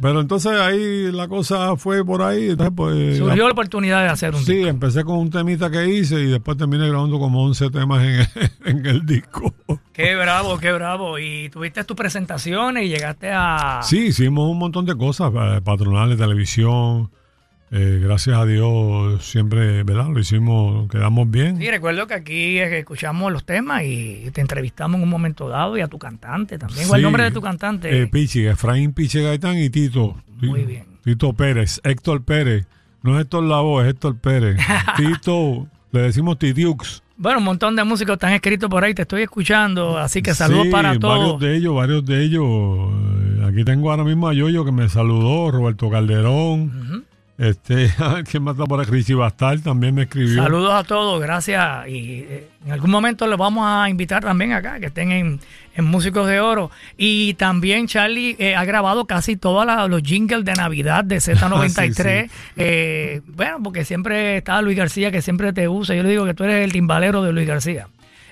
Pero 0.00 0.20
entonces 0.20 0.52
ahí 0.52 1.10
la 1.12 1.28
cosa 1.28 1.76
fue 1.76 2.04
por 2.04 2.22
ahí. 2.22 2.50
Entonces, 2.50 2.72
pues, 2.76 3.18
Surgió 3.18 3.46
la 3.46 3.52
oportunidad 3.52 4.02
de 4.02 4.08
hacer 4.08 4.34
un 4.34 4.42
Sí, 4.42 4.54
disco. 4.56 4.68
empecé 4.68 5.04
con 5.04 5.18
un 5.18 5.30
temita 5.30 5.70
que 5.70 5.88
hice 5.88 6.20
y 6.20 6.26
después 6.26 6.56
terminé 6.56 6.88
grabando 6.88 7.18
como 7.18 7.42
11 7.44 7.70
temas 7.70 8.04
en, 8.04 8.26
en 8.64 8.86
el 8.86 9.06
disco. 9.06 9.54
Qué 9.92 10.14
bravo, 10.16 10.58
qué 10.58 10.72
bravo. 10.72 11.18
Y 11.18 11.48
tuviste 11.50 11.84
tus 11.84 11.96
presentaciones 11.96 12.84
y 12.84 12.88
llegaste 12.88 13.30
a... 13.32 13.80
Sí, 13.82 14.06
hicimos 14.08 14.50
un 14.50 14.58
montón 14.58 14.84
de 14.84 14.96
cosas, 14.96 15.32
eh, 15.34 15.60
patronales, 15.64 16.18
televisión. 16.18 17.10
Eh, 17.72 18.00
gracias 18.02 18.36
a 18.36 18.44
Dios 18.46 19.24
siempre, 19.24 19.82
¿verdad? 19.82 20.08
Lo 20.08 20.20
hicimos, 20.20 20.88
quedamos 20.88 21.30
bien. 21.30 21.58
Sí, 21.58 21.68
recuerdo 21.70 22.06
que 22.06 22.14
aquí 22.14 22.58
eh, 22.58 22.78
escuchamos 22.78 23.32
los 23.32 23.44
temas 23.44 23.82
y 23.84 24.30
te 24.32 24.40
entrevistamos 24.40 24.98
en 24.98 25.02
un 25.04 25.08
momento 25.10 25.48
dado 25.48 25.76
y 25.76 25.80
a 25.80 25.88
tu 25.88 25.98
cantante 25.98 26.58
también. 26.58 26.86
¿Cuál 26.86 27.00
es 27.00 27.02
el 27.02 27.02
nombre 27.02 27.24
de 27.24 27.30
tu 27.32 27.40
cantante? 27.40 28.02
Eh, 28.02 28.06
Pichi, 28.06 28.46
Efraín 28.46 28.92
Piche 28.92 29.22
Gaitán 29.22 29.58
y 29.58 29.68
Tito. 29.70 30.16
Muy 30.40 30.64
bien. 30.64 30.84
Tito 31.04 31.32
Pérez, 31.32 31.80
Héctor 31.84 32.22
Pérez. 32.24 32.66
No 33.02 33.16
es 33.16 33.22
Héctor 33.24 33.44
Lavoe, 33.44 33.82
es 33.84 33.90
Héctor 33.90 34.16
Pérez. 34.18 34.58
Tito, 34.96 35.66
le 35.92 36.00
decimos 36.02 36.38
Titiux. 36.38 37.02
Bueno, 37.18 37.38
un 37.38 37.44
montón 37.44 37.74
de 37.76 37.82
músicos 37.84 38.14
están 38.14 38.32
escritos 38.34 38.68
por 38.68 38.84
ahí, 38.84 38.92
te 38.92 39.02
estoy 39.02 39.22
escuchando, 39.22 39.96
así 39.96 40.20
que 40.20 40.34
saludos 40.34 40.64
Sí, 40.64 40.70
para 40.70 40.88
Varios 40.90 41.00
todos. 41.00 41.40
de 41.40 41.56
ellos, 41.56 41.74
varios 41.74 42.04
de 42.04 42.22
ellos. 42.22 42.44
Eh, 42.44 43.46
Aquí 43.46 43.64
tengo 43.64 43.90
ahora 43.90 44.02
mismo 44.04 44.28
a 44.28 44.34
Yoyo 44.34 44.64
que 44.64 44.72
me 44.72 44.88
saludó, 44.88 45.50
Roberto 45.52 45.88
Calderón. 45.88 47.05
Este, 47.38 47.92
¿quién 48.30 48.42
más 48.42 48.54
está 48.54 48.64
por 48.64 48.80
aquí? 48.80 48.90
Richie 48.90 49.14
Bastal 49.14 49.62
también 49.62 49.94
me 49.94 50.02
escribió. 50.02 50.42
Saludos 50.42 50.72
a 50.72 50.84
todos, 50.84 51.20
gracias. 51.20 51.86
Y 51.88 52.24
eh, 52.28 52.48
en 52.64 52.72
algún 52.72 52.90
momento 52.90 53.26
les 53.26 53.38
vamos 53.38 53.64
a 53.66 53.90
invitar 53.90 54.22
también 54.22 54.52
acá, 54.52 54.80
que 54.80 54.86
estén 54.86 55.12
en, 55.12 55.40
en 55.74 55.84
Músicos 55.84 56.26
de 56.28 56.40
Oro. 56.40 56.70
Y 56.96 57.34
también 57.34 57.86
Charlie 57.86 58.36
eh, 58.38 58.56
ha 58.56 58.64
grabado 58.64 59.04
casi 59.04 59.36
todos 59.36 59.66
los 59.88 60.02
jingles 60.02 60.44
de 60.44 60.54
Navidad 60.54 61.04
de 61.04 61.16
Z93. 61.16 61.86
Sí, 61.86 61.92
sí. 61.92 62.52
Eh, 62.56 63.20
bueno, 63.26 63.58
porque 63.62 63.84
siempre 63.84 64.38
está 64.38 64.60
Luis 64.62 64.76
García, 64.76 65.10
que 65.10 65.20
siempre 65.20 65.52
te 65.52 65.68
usa. 65.68 65.94
Yo 65.94 66.02
le 66.02 66.08
digo 66.08 66.24
que 66.24 66.34
tú 66.34 66.44
eres 66.44 66.64
el 66.64 66.72
timbalero 66.72 67.22
de 67.22 67.32
Luis 67.32 67.46
García. 67.46 67.88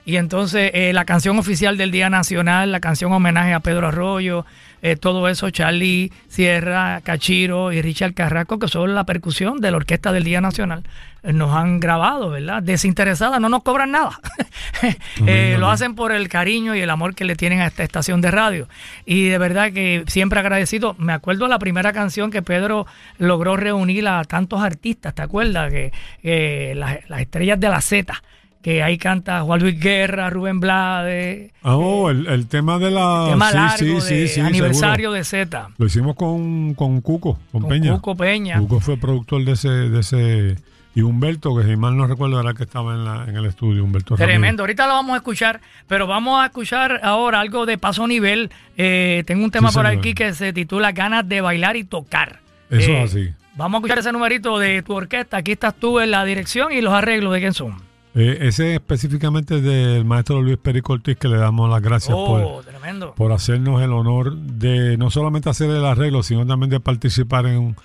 Y 0.06 0.16
entonces 0.16 0.70
eh, 0.74 0.92
la 0.92 1.04
canción 1.04 1.38
oficial 1.38 1.78
del 1.78 1.90
Día 1.90 2.10
Nacional, 2.10 2.72
la 2.72 2.80
canción 2.80 3.12
homenaje 3.12 3.54
a 3.54 3.60
Pedro 3.60 3.88
Arroyo, 3.88 4.44
eh, 4.86 4.96
todo 4.96 5.28
eso, 5.30 5.48
Charlie 5.48 6.12
Sierra, 6.28 7.00
Cachiro 7.02 7.72
y 7.72 7.80
Richard 7.80 8.12
Carrasco, 8.12 8.58
que 8.58 8.68
son 8.68 8.94
la 8.94 9.04
percusión 9.04 9.58
de 9.62 9.70
la 9.70 9.78
Orquesta 9.78 10.12
del 10.12 10.24
Día 10.24 10.42
Nacional, 10.42 10.82
eh, 11.22 11.32
nos 11.32 11.54
han 11.54 11.80
grabado, 11.80 12.28
¿verdad? 12.28 12.62
Desinteresada, 12.62 13.40
no 13.40 13.48
nos 13.48 13.62
cobran 13.62 13.92
nada. 13.92 14.20
Eh, 15.26 15.56
lo 15.58 15.70
hacen 15.70 15.94
por 15.94 16.12
el 16.12 16.28
cariño 16.28 16.74
y 16.74 16.80
el 16.80 16.90
amor 16.90 17.14
que 17.14 17.24
le 17.24 17.36
tienen 17.36 17.60
a 17.60 17.66
esta 17.66 17.82
estación 17.82 18.20
de 18.20 18.30
radio. 18.30 18.68
Y 19.06 19.28
de 19.28 19.38
verdad 19.38 19.72
que 19.72 20.04
siempre 20.06 20.40
agradecido. 20.40 20.94
Me 20.98 21.14
acuerdo 21.14 21.48
la 21.48 21.58
primera 21.58 21.94
canción 21.94 22.30
que 22.30 22.42
Pedro 22.42 22.86
logró 23.16 23.56
reunir 23.56 24.06
a 24.06 24.22
tantos 24.24 24.62
artistas, 24.62 25.14
¿te 25.14 25.22
acuerdas? 25.22 25.72
Que, 25.72 26.74
las, 26.76 27.08
las 27.08 27.20
estrellas 27.20 27.58
de 27.58 27.68
la 27.68 27.80
Z 27.80 28.22
que 28.64 28.82
ahí 28.82 28.96
canta 28.96 29.42
Juan 29.42 29.60
Luis 29.60 29.78
Guerra, 29.78 30.30
Rubén 30.30 30.58
Blades, 30.58 31.52
Ah, 31.62 31.76
oh, 31.76 32.08
el, 32.10 32.26
el 32.26 32.46
tema 32.48 32.78
de 32.78 32.90
la. 32.90 33.26
tema 33.30 33.50
sí, 33.50 33.56
largo 33.56 34.00
sí, 34.00 34.14
de 34.14 34.26
sí, 34.28 34.34
sí, 34.34 34.40
aniversario 34.40 35.10
seguro. 35.12 35.12
de 35.18 35.24
Z, 35.24 35.68
Lo 35.76 35.86
hicimos 35.86 36.16
con, 36.16 36.72
con 36.74 37.00
Cuco, 37.02 37.38
con, 37.52 37.60
con 37.60 37.68
Peña. 37.70 37.92
Cuco 37.92 38.16
Peña. 38.16 38.58
Cuco 38.58 38.80
fue 38.80 38.96
productor 38.96 39.44
de 39.44 39.52
ese, 39.52 39.68
de 39.68 40.00
ese. 40.00 40.56
Y 40.96 41.02
Humberto, 41.02 41.54
que 41.56 41.64
si 41.64 41.76
mal 41.76 41.96
no 41.96 42.06
recuerdo, 42.06 42.40
era 42.40 42.50
el 42.50 42.56
que 42.56 42.62
estaba 42.62 42.94
en, 42.94 43.04
la, 43.04 43.24
en 43.28 43.36
el 43.36 43.44
estudio. 43.46 43.84
Humberto 43.84 44.14
Ramírez. 44.16 44.32
Tremendo, 44.34 44.62
ahorita 44.62 44.86
lo 44.86 44.94
vamos 44.94 45.12
a 45.14 45.16
escuchar, 45.16 45.60
pero 45.86 46.06
vamos 46.06 46.40
a 46.42 46.46
escuchar 46.46 47.00
ahora 47.02 47.40
algo 47.40 47.66
de 47.66 47.76
paso 47.78 48.06
nivel. 48.06 48.50
Eh, 48.78 49.24
tengo 49.26 49.44
un 49.44 49.50
tema 49.50 49.72
por 49.72 49.84
señor. 49.86 49.98
aquí 49.98 50.14
que 50.14 50.32
se 50.34 50.52
titula 50.54 50.92
Ganas 50.92 51.28
de 51.28 51.40
bailar 51.42 51.76
y 51.76 51.84
tocar. 51.84 52.40
Eso 52.70 52.92
Eh, 52.92 53.02
es 53.02 53.10
así. 53.10 53.28
Vamos 53.56 53.74
a 53.74 53.78
escuchar 53.80 53.98
ese 53.98 54.12
numerito 54.12 54.58
de 54.58 54.82
tu 54.82 54.94
orquesta. 54.94 55.36
Aquí 55.36 55.52
estás 55.52 55.74
tú 55.74 56.00
en 56.00 56.10
la 56.10 56.24
dirección 56.24 56.72
y 56.72 56.80
los 56.80 56.94
arreglos 56.94 57.32
de 57.34 57.40
quién 57.40 57.52
son. 57.54 57.74
Eh, 58.16 58.38
ese 58.42 58.74
específicamente 58.74 59.60
del 59.60 60.04
maestro 60.04 60.40
Luis 60.40 60.56
Perico 60.56 60.92
Ortiz, 60.92 61.16
que 61.16 61.26
le 61.28 61.36
damos 61.36 61.68
las 61.68 61.82
gracias 61.82 62.14
Oh, 62.16 62.26
por, 62.54 62.64
tremendo. 62.64 63.12
por 63.16 63.32
hacernos 63.32 63.82
el 63.82 63.92
honor 63.92 64.36
de 64.36 64.96
no 64.96 65.10
solamente 65.10 65.50
hacer 65.50 65.68
el 65.70 65.84
arreglo, 65.84 66.22
sino 66.22 66.46
también 66.46 66.70
de 66.70 66.78
participar 66.78 67.46
en, 67.46 67.58
un- 67.58 67.76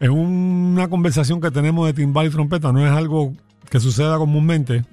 en 0.00 0.10
una 0.10 0.88
conversación 0.88 1.40
que 1.40 1.50
tenemos 1.52 1.86
de 1.86 1.92
timbal 1.92 2.26
y 2.26 2.30
trompeta. 2.30 2.72
No 2.72 2.84
es 2.84 2.90
algo 2.92 3.32
que 3.70 3.78
suceda 3.78 4.18
comúnmente 4.18 4.84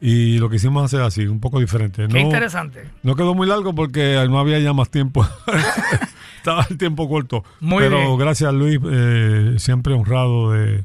y 0.00 0.38
lo 0.38 0.48
quisimos 0.48 0.82
hacer 0.84 1.02
así, 1.02 1.26
un 1.26 1.40
poco 1.40 1.60
diferente. 1.60 2.06
Qué 2.08 2.14
No, 2.14 2.20
interesante. 2.20 2.84
no 3.02 3.16
quedó 3.16 3.34
muy 3.34 3.46
largo 3.46 3.74
porque 3.74 4.24
no 4.30 4.38
había 4.38 4.58
ya 4.60 4.72
más 4.72 4.90
tiempo. 4.90 5.26
Estaba 6.38 6.66
el 6.70 6.78
tiempo 6.78 7.08
corto. 7.08 7.44
Muy 7.60 7.82
Pero 7.82 7.98
bien. 7.98 8.18
gracias 8.18 8.54
Luis, 8.54 8.78
eh, 8.90 9.54
siempre 9.58 9.94
honrado 9.94 10.52
de, 10.52 10.84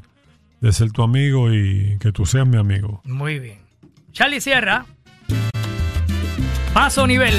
de 0.62 0.72
ser 0.72 0.92
tu 0.92 1.02
amigo 1.02 1.52
y 1.52 1.98
que 1.98 2.12
tú 2.12 2.24
seas 2.24 2.46
mi 2.46 2.56
amigo. 2.56 3.02
Muy 3.04 3.40
bien. 3.40 3.58
Charlie 4.12 4.40
Sierra. 4.40 4.86
Paso 6.72 7.04
nivel. 7.04 7.34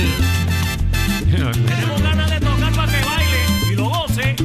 Tenemos 1.31 2.01
ganas 2.01 2.29
de 2.29 2.39
tocar 2.41 2.73
para 2.73 2.91
que 2.91 3.05
baile 3.05 3.71
y 3.71 3.75
lo 3.75 3.89
goce. 3.89 4.35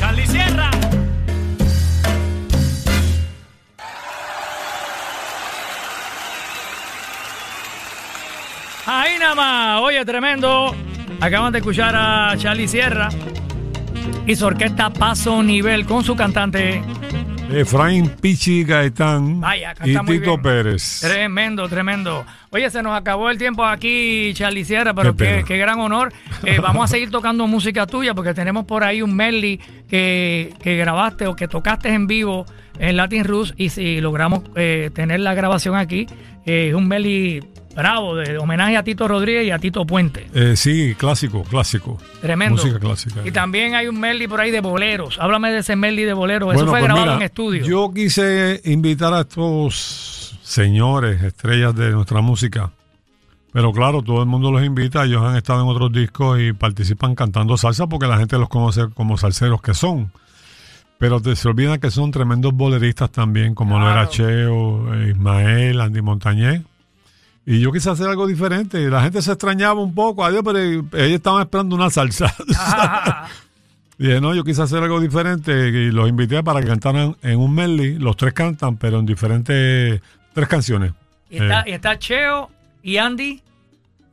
Charlie 0.00 0.26
Sierra. 0.26 0.70
Ahí 8.86 9.18
nada 9.20 9.34
más. 9.36 9.80
Oye, 9.82 10.04
tremendo. 10.04 10.74
Acaban 11.20 11.52
de 11.52 11.58
escuchar 11.60 11.94
a 11.94 12.36
Charlie 12.36 12.66
Sierra 12.66 13.08
y 14.26 14.36
su 14.36 14.46
orquesta 14.46 14.90
Paso 14.92 15.42
Nivel 15.42 15.86
con 15.86 16.04
su 16.04 16.14
cantante 16.16 16.82
Efraín 17.50 18.10
Pichi 18.20 18.62
Gaetán 18.62 19.40
Vaya, 19.40 19.74
y 19.84 19.96
Tito. 19.98 20.40
Pérez. 20.40 21.00
Tremendo, 21.00 21.68
tremendo. 21.68 22.26
Oye, 22.50 22.68
se 22.68 22.82
nos 22.82 22.94
acabó 22.94 23.30
el 23.30 23.38
tiempo 23.38 23.64
aquí, 23.64 24.32
Charlie 24.34 24.64
Sierra, 24.64 24.92
pero 24.92 25.16
Qué 25.16 25.44
qué 25.46 25.56
gran 25.56 25.80
honor. 25.80 26.12
Eh, 26.44 26.58
vamos 26.62 26.84
a 26.84 26.88
seguir 26.88 27.10
tocando 27.10 27.46
música 27.46 27.86
tuya 27.86 28.14
porque 28.14 28.34
tenemos 28.34 28.66
por 28.66 28.84
ahí 28.84 29.00
un 29.00 29.16
medley 29.16 29.58
que, 29.88 30.52
que 30.62 30.76
grabaste 30.76 31.26
o 31.26 31.34
que 31.34 31.48
tocaste 31.48 31.88
en 31.88 32.06
vivo 32.06 32.44
en 32.78 32.96
Latin 32.96 33.24
Roots 33.24 33.54
y 33.56 33.70
si 33.70 34.00
logramos 34.00 34.42
eh, 34.54 34.90
tener 34.94 35.20
la 35.20 35.34
grabación 35.34 35.74
aquí, 35.74 36.06
eh, 36.44 36.68
es 36.68 36.74
un 36.74 36.86
medley 36.86 37.40
Bravo, 37.74 38.16
de 38.16 38.38
homenaje 38.38 38.76
a 38.76 38.82
Tito 38.82 39.06
Rodríguez 39.06 39.46
y 39.46 39.50
a 39.50 39.58
Tito 39.58 39.86
Puente. 39.86 40.26
Eh, 40.34 40.56
sí, 40.56 40.94
clásico, 40.98 41.44
clásico. 41.44 41.98
Tremendo. 42.20 42.56
Música 42.56 42.78
clásica. 42.80 43.20
Y 43.24 43.30
también 43.30 43.74
hay 43.74 43.86
un 43.86 44.00
medley 44.00 44.26
por 44.26 44.40
ahí 44.40 44.50
de 44.50 44.60
boleros. 44.60 45.18
Háblame 45.20 45.52
de 45.52 45.58
ese 45.58 45.76
medley 45.76 46.04
de 46.04 46.12
boleros. 46.12 46.54
Eso 46.54 46.64
fue 46.64 46.72
pues 46.72 46.82
grabado 46.84 47.06
mira, 47.06 47.16
en 47.16 47.22
estudio. 47.22 47.64
Yo 47.64 47.92
quise 47.94 48.60
invitar 48.64 49.14
a 49.14 49.20
estos 49.20 50.38
señores, 50.42 51.22
estrellas 51.22 51.74
de 51.76 51.90
nuestra 51.90 52.20
música. 52.20 52.72
Pero 53.52 53.72
claro, 53.72 54.02
todo 54.02 54.20
el 54.22 54.26
mundo 54.26 54.50
los 54.50 54.64
invita. 54.64 55.04
Ellos 55.04 55.22
han 55.22 55.36
estado 55.36 55.62
en 55.62 55.68
otros 55.68 55.92
discos 55.92 56.40
y 56.40 56.52
participan 56.52 57.14
cantando 57.14 57.56
salsa 57.56 57.86
porque 57.86 58.06
la 58.06 58.18
gente 58.18 58.38
los 58.38 58.48
conoce 58.48 58.88
como 58.94 59.16
salseros 59.16 59.62
que 59.62 59.74
son. 59.74 60.10
Pero 60.98 61.20
te, 61.20 61.36
se 61.36 61.48
olvida 61.48 61.78
que 61.78 61.90
son 61.90 62.10
tremendos 62.10 62.52
boleristas 62.52 63.10
también, 63.10 63.54
como 63.54 63.78
lo 63.78 63.84
era 63.86 64.08
Claro. 64.08 64.10
Cheo, 64.10 65.08
Ismael, 65.08 65.80
Andy 65.80 66.02
Montañez. 66.02 66.62
Y 67.50 67.60
yo 67.60 67.72
quise 67.72 67.88
hacer 67.88 68.06
algo 68.06 68.26
diferente. 68.26 68.90
La 68.90 69.00
gente 69.00 69.22
se 69.22 69.32
extrañaba 69.32 69.80
un 69.80 69.94
poco. 69.94 70.22
Adiós, 70.22 70.42
pero 70.44 70.58
ellos 70.58 70.84
estaban 70.92 71.40
esperando 71.40 71.74
una 71.76 71.88
salsa. 71.88 72.30
Y 73.98 74.02
dije, 74.06 74.20
no, 74.20 74.34
yo 74.34 74.44
quise 74.44 74.60
hacer 74.60 74.82
algo 74.82 75.00
diferente 75.00 75.70
y 75.70 75.90
los 75.90 76.10
invité 76.10 76.42
para 76.42 76.60
que 76.60 76.66
cantaran 76.66 77.16
en 77.22 77.38
un 77.38 77.54
medley. 77.54 77.94
Los 77.94 78.18
tres 78.18 78.34
cantan, 78.34 78.76
pero 78.76 78.98
en 78.98 79.06
diferentes, 79.06 80.02
tres 80.34 80.46
canciones. 80.46 80.92
y, 81.30 81.38
está, 81.38 81.62
Eh, 81.62 81.72
está 81.72 81.98
Cheo 81.98 82.50
y 82.82 82.98
Andy, 82.98 83.40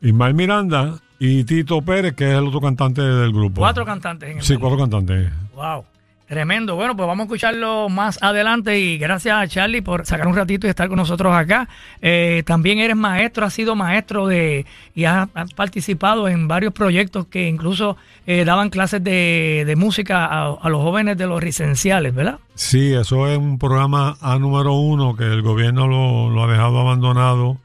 Ismael 0.02 0.34
Miranda 0.34 0.98
y 1.20 1.44
Tito 1.44 1.82
Pérez, 1.82 2.14
que 2.16 2.32
es 2.32 2.38
el 2.38 2.48
otro 2.48 2.62
cantante 2.62 3.02
del 3.02 3.34
grupo. 3.34 3.60
cuatro 3.60 3.84
cantantes 3.86 4.30
en 4.30 4.38
el 4.38 4.44
Sí, 4.46 4.56
cuatro 4.56 4.78
cantantes. 4.78 5.30
Wow. 5.54 5.84
Tremendo. 6.28 6.76
Bueno, 6.76 6.98
pues 6.98 7.06
vamos 7.06 7.24
a 7.24 7.26
escucharlo 7.26 7.88
más 7.88 8.18
adelante 8.22 8.80
y 8.80 8.98
gracias 8.98 9.38
a 9.38 9.48
Charlie 9.48 9.84
por 9.84 10.08
sacar 10.08 10.28
un 10.28 10.36
ratito 10.36 10.66
y 10.66 10.72
estar 10.72 10.88
con 10.88 10.98
nosotros 10.98 11.32
acá. 11.36 11.70
Eh, 12.02 12.42
también 12.48 12.80
eres 12.80 12.96
maestro, 12.96 13.46
has 13.46 13.54
sido 13.54 13.76
maestro 13.76 14.26
de 14.26 14.66
y 14.96 15.06
has, 15.06 15.30
has 15.36 15.54
participado 15.54 16.28
en 16.28 16.48
varios 16.48 16.74
proyectos 16.74 17.28
que 17.28 17.48
incluso 17.48 17.96
eh, 18.26 18.44
daban 18.44 18.72
clases 18.72 19.04
de, 19.04 19.66
de 19.68 19.76
música 19.76 20.26
a, 20.26 20.54
a 20.54 20.70
los 20.70 20.82
jóvenes 20.82 21.16
de 21.16 21.28
los 21.28 21.44
residenciales, 21.44 22.16
¿verdad? 22.16 22.40
Sí, 22.56 22.94
eso 22.94 23.28
es 23.28 23.38
un 23.38 23.60
programa 23.60 24.18
A 24.20 24.40
número 24.40 24.74
uno 24.74 25.16
que 25.16 25.26
el 25.26 25.44
gobierno 25.44 25.88
lo, 25.88 26.32
lo 26.32 26.44
ha 26.44 26.48
dejado 26.48 26.80
abandonado. 26.80 27.58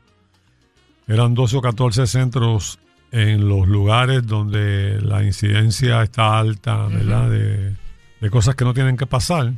Eran 1.09 1.33
12 1.35 1.57
o 1.57 1.63
14 1.63 2.07
centros 2.07 2.79
en 3.11 3.49
los 3.49 3.67
lugares 3.67 4.27
donde 4.27 5.01
la 5.01 5.25
incidencia 5.25 6.03
está 6.03 6.39
alta, 6.39 6.87
¿verdad? 6.87 7.31
De, 7.31 7.80
de 8.21 8.31
cosas 8.31 8.55
que 8.55 8.65
no 8.65 8.75
tienen 8.75 8.97
que 8.97 9.07
pasar. 9.07 9.53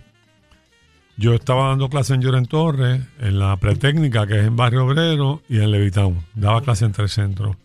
Yo 1.17 1.35
estaba 1.35 1.69
dando 1.69 1.89
clase 1.89 2.15
en 2.15 2.23
Lloren 2.23 2.47
Torres, 2.47 3.03
en 3.21 3.39
la 3.39 3.57
pretécnica, 3.57 4.27
que 4.27 4.41
es 4.41 4.47
en 4.47 4.57
Barrio 4.57 4.87
Obrero, 4.87 5.43
y 5.49 5.59
en 5.59 5.71
Levitown. 5.71 6.19
Daba 6.35 6.63
clase 6.63 6.85
en 6.87 6.93
tres 6.93 7.13
centros. 7.13 7.57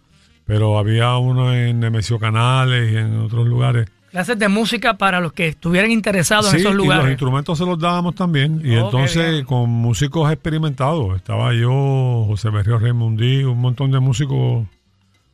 Pero 0.45 0.77
había 0.77 1.15
uno 1.17 1.53
en 1.53 1.79
Nemesio 1.79 2.19
Canales 2.19 2.91
y 2.91 2.97
en 2.97 3.19
otros 3.19 3.47
lugares. 3.47 3.87
Clases 4.11 4.39
de 4.39 4.47
música 4.47 4.97
para 4.97 5.19
los 5.19 5.33
que 5.33 5.49
estuvieran 5.49 5.91
interesados 5.91 6.51
en 6.53 6.59
esos 6.59 6.71
y 6.71 6.75
los 6.75 6.85
lugares. 6.85 7.09
instrumentos 7.09 7.57
se 7.57 7.65
los 7.65 7.77
dábamos 7.77 8.15
también. 8.15 8.61
Y 8.63 8.75
Oh, 8.75 8.85
entonces 8.85 9.43
con 9.45 9.69
músicos 9.69 10.31
experimentados. 10.31 11.15
Estaba 11.17 11.53
yo, 11.53 12.23
José 12.27 12.49
Berrío 12.49 12.79
Raimundí, 12.79 13.43
un 13.43 13.59
montón 13.59 13.91
de 13.91 13.99
músicos 13.99 14.65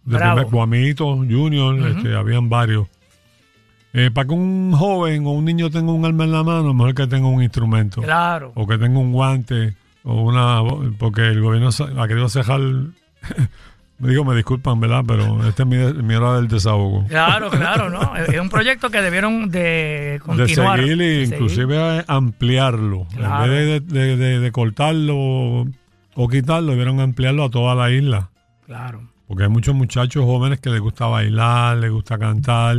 de 0.05 0.17
Bravo. 0.17 0.35
primer, 0.37 0.51
Guamito, 0.51 1.05
Junior, 1.17 1.87
este, 1.87 2.15
habían 2.15 2.49
varios. 2.49 2.87
Eh, 3.93 4.09
para 4.11 4.27
que 4.27 4.33
un 4.33 4.73
joven 4.73 5.25
o 5.27 5.31
un 5.31 5.45
niño 5.45 5.69
tenga 5.69 5.91
un 5.91 6.03
arma 6.03 6.23
en 6.23 6.31
la 6.31 6.43
mano, 6.43 6.73
mejor 6.73 6.95
que 6.95 7.05
tenga 7.07 7.27
un 7.27 7.43
instrumento. 7.43 8.01
Claro. 8.01 8.51
O 8.55 8.65
que 8.67 8.77
tenga 8.79 8.97
un 8.99 9.11
guante 9.13 9.75
o 10.03 10.21
una... 10.23 10.61
Porque 10.97 11.21
el 11.27 11.41
gobierno 11.41 11.69
ha 11.69 12.07
querido 12.07 12.27
cejar... 12.27 12.59
me 12.59 12.95
digo, 14.09 14.25
me 14.25 14.35
disculpan, 14.35 14.79
¿verdad? 14.79 15.03
Pero 15.07 15.47
esta 15.47 15.61
es 15.63 15.69
mi, 15.69 15.77
mi 16.03 16.15
hora 16.15 16.35
del 16.37 16.47
desahogo. 16.47 17.05
Claro, 17.07 17.49
claro, 17.51 17.89
¿no? 17.91 18.15
Es 18.15 18.39
un 18.39 18.49
proyecto 18.49 18.89
que 18.89 18.99
debieron 19.01 19.49
de 19.51 19.59
de 20.13 20.19
continuar. 20.25 20.79
seguir 20.79 20.93
e 20.99 21.05
de 21.05 21.23
inclusive 21.25 22.03
ampliarlo. 22.07 23.05
Claro. 23.15 23.45
En 23.45 23.49
vez 23.51 23.83
de, 23.87 23.99
de- 23.99 24.17
de- 24.17 24.39
de 24.39 24.51
cortarlo 24.51 25.15
o 26.15 26.27
quitarlo, 26.29 26.71
debieron 26.71 26.99
ampliarlo 26.99 27.43
a 27.43 27.49
toda 27.51 27.75
la 27.75 27.91
isla. 27.91 28.29
Claro. 28.65 29.03
Porque 29.27 29.43
hay 29.43 29.49
muchos 29.49 29.75
muchachos 29.75 30.25
jóvenes 30.25 30.59
que 30.59 30.69
les 30.71 30.79
gusta 30.81 31.05
bailar, 31.05 31.77
les 31.77 31.91
gusta 31.91 32.17
cantar. 32.17 32.77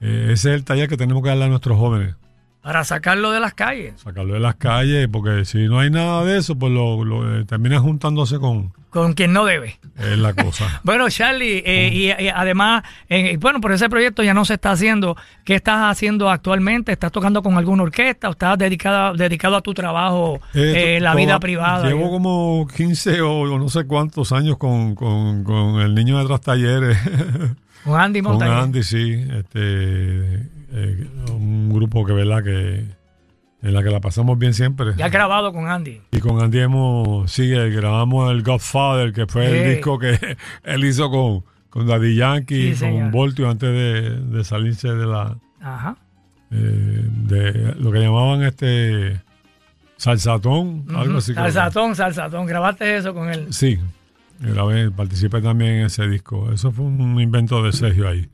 Eh, 0.00 0.30
ese 0.32 0.50
es 0.50 0.56
el 0.56 0.64
taller 0.64 0.88
que 0.88 0.96
tenemos 0.96 1.22
que 1.22 1.28
darle 1.28 1.44
a 1.44 1.48
nuestros 1.48 1.78
jóvenes. 1.78 2.14
Para 2.62 2.84
sacarlo 2.84 3.30
de 3.30 3.40
las 3.40 3.54
calles. 3.54 3.94
Sacarlo 4.02 4.34
de 4.34 4.40
las 4.40 4.56
calles, 4.56 5.08
porque 5.10 5.46
si 5.46 5.66
no 5.66 5.78
hay 5.80 5.90
nada 5.90 6.24
de 6.24 6.36
eso, 6.38 6.58
pues 6.58 6.70
lo, 6.70 7.02
lo, 7.06 7.38
eh, 7.40 7.44
terminan 7.46 7.82
juntándose 7.82 8.38
con 8.38 8.74
Con 8.90 9.14
quien 9.14 9.32
no 9.32 9.46
debe. 9.46 9.78
es 9.98 10.18
la 10.18 10.34
cosa. 10.34 10.80
Bueno, 10.84 11.08
Charlie, 11.08 11.62
eh, 11.64 11.88
y, 11.90 12.22
y 12.22 12.28
además, 12.28 12.82
eh, 13.08 13.38
bueno, 13.40 13.62
por 13.62 13.72
ese 13.72 13.88
proyecto 13.88 14.22
ya 14.22 14.34
no 14.34 14.44
se 14.44 14.54
está 14.54 14.72
haciendo. 14.72 15.16
¿Qué 15.46 15.54
estás 15.54 15.90
haciendo 15.90 16.28
actualmente? 16.28 16.92
¿Estás 16.92 17.12
tocando 17.12 17.42
con 17.42 17.56
alguna 17.56 17.82
orquesta 17.82 18.28
o 18.28 18.32
estás 18.32 18.58
dedicado, 18.58 19.14
dedicado 19.14 19.56
a 19.56 19.62
tu 19.62 19.72
trabajo, 19.72 20.38
la 20.52 21.14
vida 21.14 21.28
toda- 21.28 21.40
privada? 21.40 21.88
Llevo 21.88 22.10
como 22.10 22.68
15 22.76 23.22
o, 23.22 23.40
o 23.40 23.58
no 23.58 23.70
sé 23.70 23.84
cuántos 23.86 24.32
años 24.32 24.58
con, 24.58 24.94
con, 24.94 25.44
con 25.44 25.80
el 25.80 25.94
niño 25.94 26.18
de 26.18 26.26
tras 26.26 26.42
talleres. 26.42 26.98
Con 27.84 27.98
Andy 28.00 28.20
Con 28.22 28.32
Montañez. 28.32 28.56
Andy, 28.64 28.82
sí. 28.82 29.12
Este, 29.38 30.34
eh, 30.72 31.06
un 31.32 31.70
grupo 31.72 32.04
que, 32.04 32.12
¿verdad? 32.12 32.42
Que 32.44 32.84
en 33.62 33.74
la 33.74 33.82
que 33.82 33.90
la 33.90 34.00
pasamos 34.00 34.38
bien 34.38 34.54
siempre. 34.54 34.92
Ya 34.96 35.06
has 35.06 35.12
grabado 35.12 35.52
con 35.52 35.68
Andy. 35.68 36.00
Y 36.12 36.20
con 36.20 36.40
Andy 36.42 36.60
hemos, 36.60 37.30
sí, 37.30 37.52
eh, 37.52 37.70
grabamos 37.70 38.30
el 38.32 38.42
Godfather, 38.42 39.12
que 39.12 39.26
fue 39.26 39.48
Sí. 39.50 39.56
el 39.56 39.74
disco 39.76 39.98
que 39.98 40.18
él 40.64 40.84
hizo 40.84 41.10
con, 41.10 41.44
con 41.68 41.86
Daddy 41.86 42.16
Yankee, 42.16 42.70
Sí, 42.70 42.76
señor. 42.76 43.02
con 43.02 43.10
Voltio, 43.12 43.50
antes 43.50 43.70
de, 43.70 44.16
de 44.18 44.44
salirse 44.44 44.88
de 44.88 45.06
la 45.06 45.36
Ajá. 45.60 45.96
eh, 46.50 47.04
de 47.06 47.74
lo 47.78 47.92
que 47.92 47.98
llamaban 48.00 48.42
este 48.44 49.20
salsatón, 49.98 50.86
algo 50.94 51.18
así. 51.18 51.32
creo 51.34 51.44
que. 51.46 51.52
Salsatón, 51.52 51.94
salsatón. 51.94 52.46
Grabaste 52.46 52.96
eso 52.96 53.12
con 53.12 53.28
él. 53.28 53.48
Sí, 53.52 53.78
grabé, 54.40 54.90
participé 54.90 55.40
también 55.40 55.72
en 55.76 55.86
ese 55.86 56.08
disco. 56.08 56.50
Eso 56.52 56.72
fue 56.72 56.84
un 56.86 57.20
invento 57.20 57.62
de 57.62 57.72
Sergio 57.72 58.08
ahí. 58.08 58.28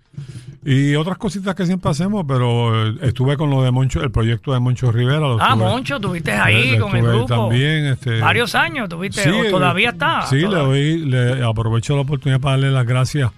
Y 0.65 0.95
otras 0.97 1.19
cositas 1.19 1.55
que 1.55 1.67
siempre 1.67 1.91
hacemos, 1.91 2.25
pero 2.27 2.89
eh, 2.89 2.95
estuve 3.03 3.37
con 3.37 3.51
lo 3.51 3.63
de 3.63 3.71
Moncho, 3.71 4.03
el 4.03 4.11
proyecto 4.11 4.53
de 4.53 4.61
Moncho 4.61 4.91
Rivera. 4.91 5.21
lo 5.21 5.39
Ah, 5.41 5.51
estuve- 5.51 5.65
Moncho, 5.65 6.01
tuviste 6.01 6.33
ahí 6.33 6.73
le- 6.73 6.79
con 6.81 6.97
el 6.97 7.03
grupo. 7.03 7.27
También, 7.27 7.87
este, 7.87 8.21
Varios 8.21 8.55
años 8.55 8.89
tuviste, 8.89 9.23
Sí, 9.23 9.29
o 9.31 9.51
todavía 9.51 9.91
eh, 9.91 9.93
está. 9.93 10.23
Sí, 10.23 10.37
le, 10.37 10.43
todavía. 10.47 10.67
doy, 10.69 10.99
le 11.07 11.45
aprovecho 11.45 11.95
la 11.95 12.03
oportunidad 12.03 12.41
para 12.41 12.53
darle 12.57 12.71
las 12.73 12.87
gracias 12.87 13.31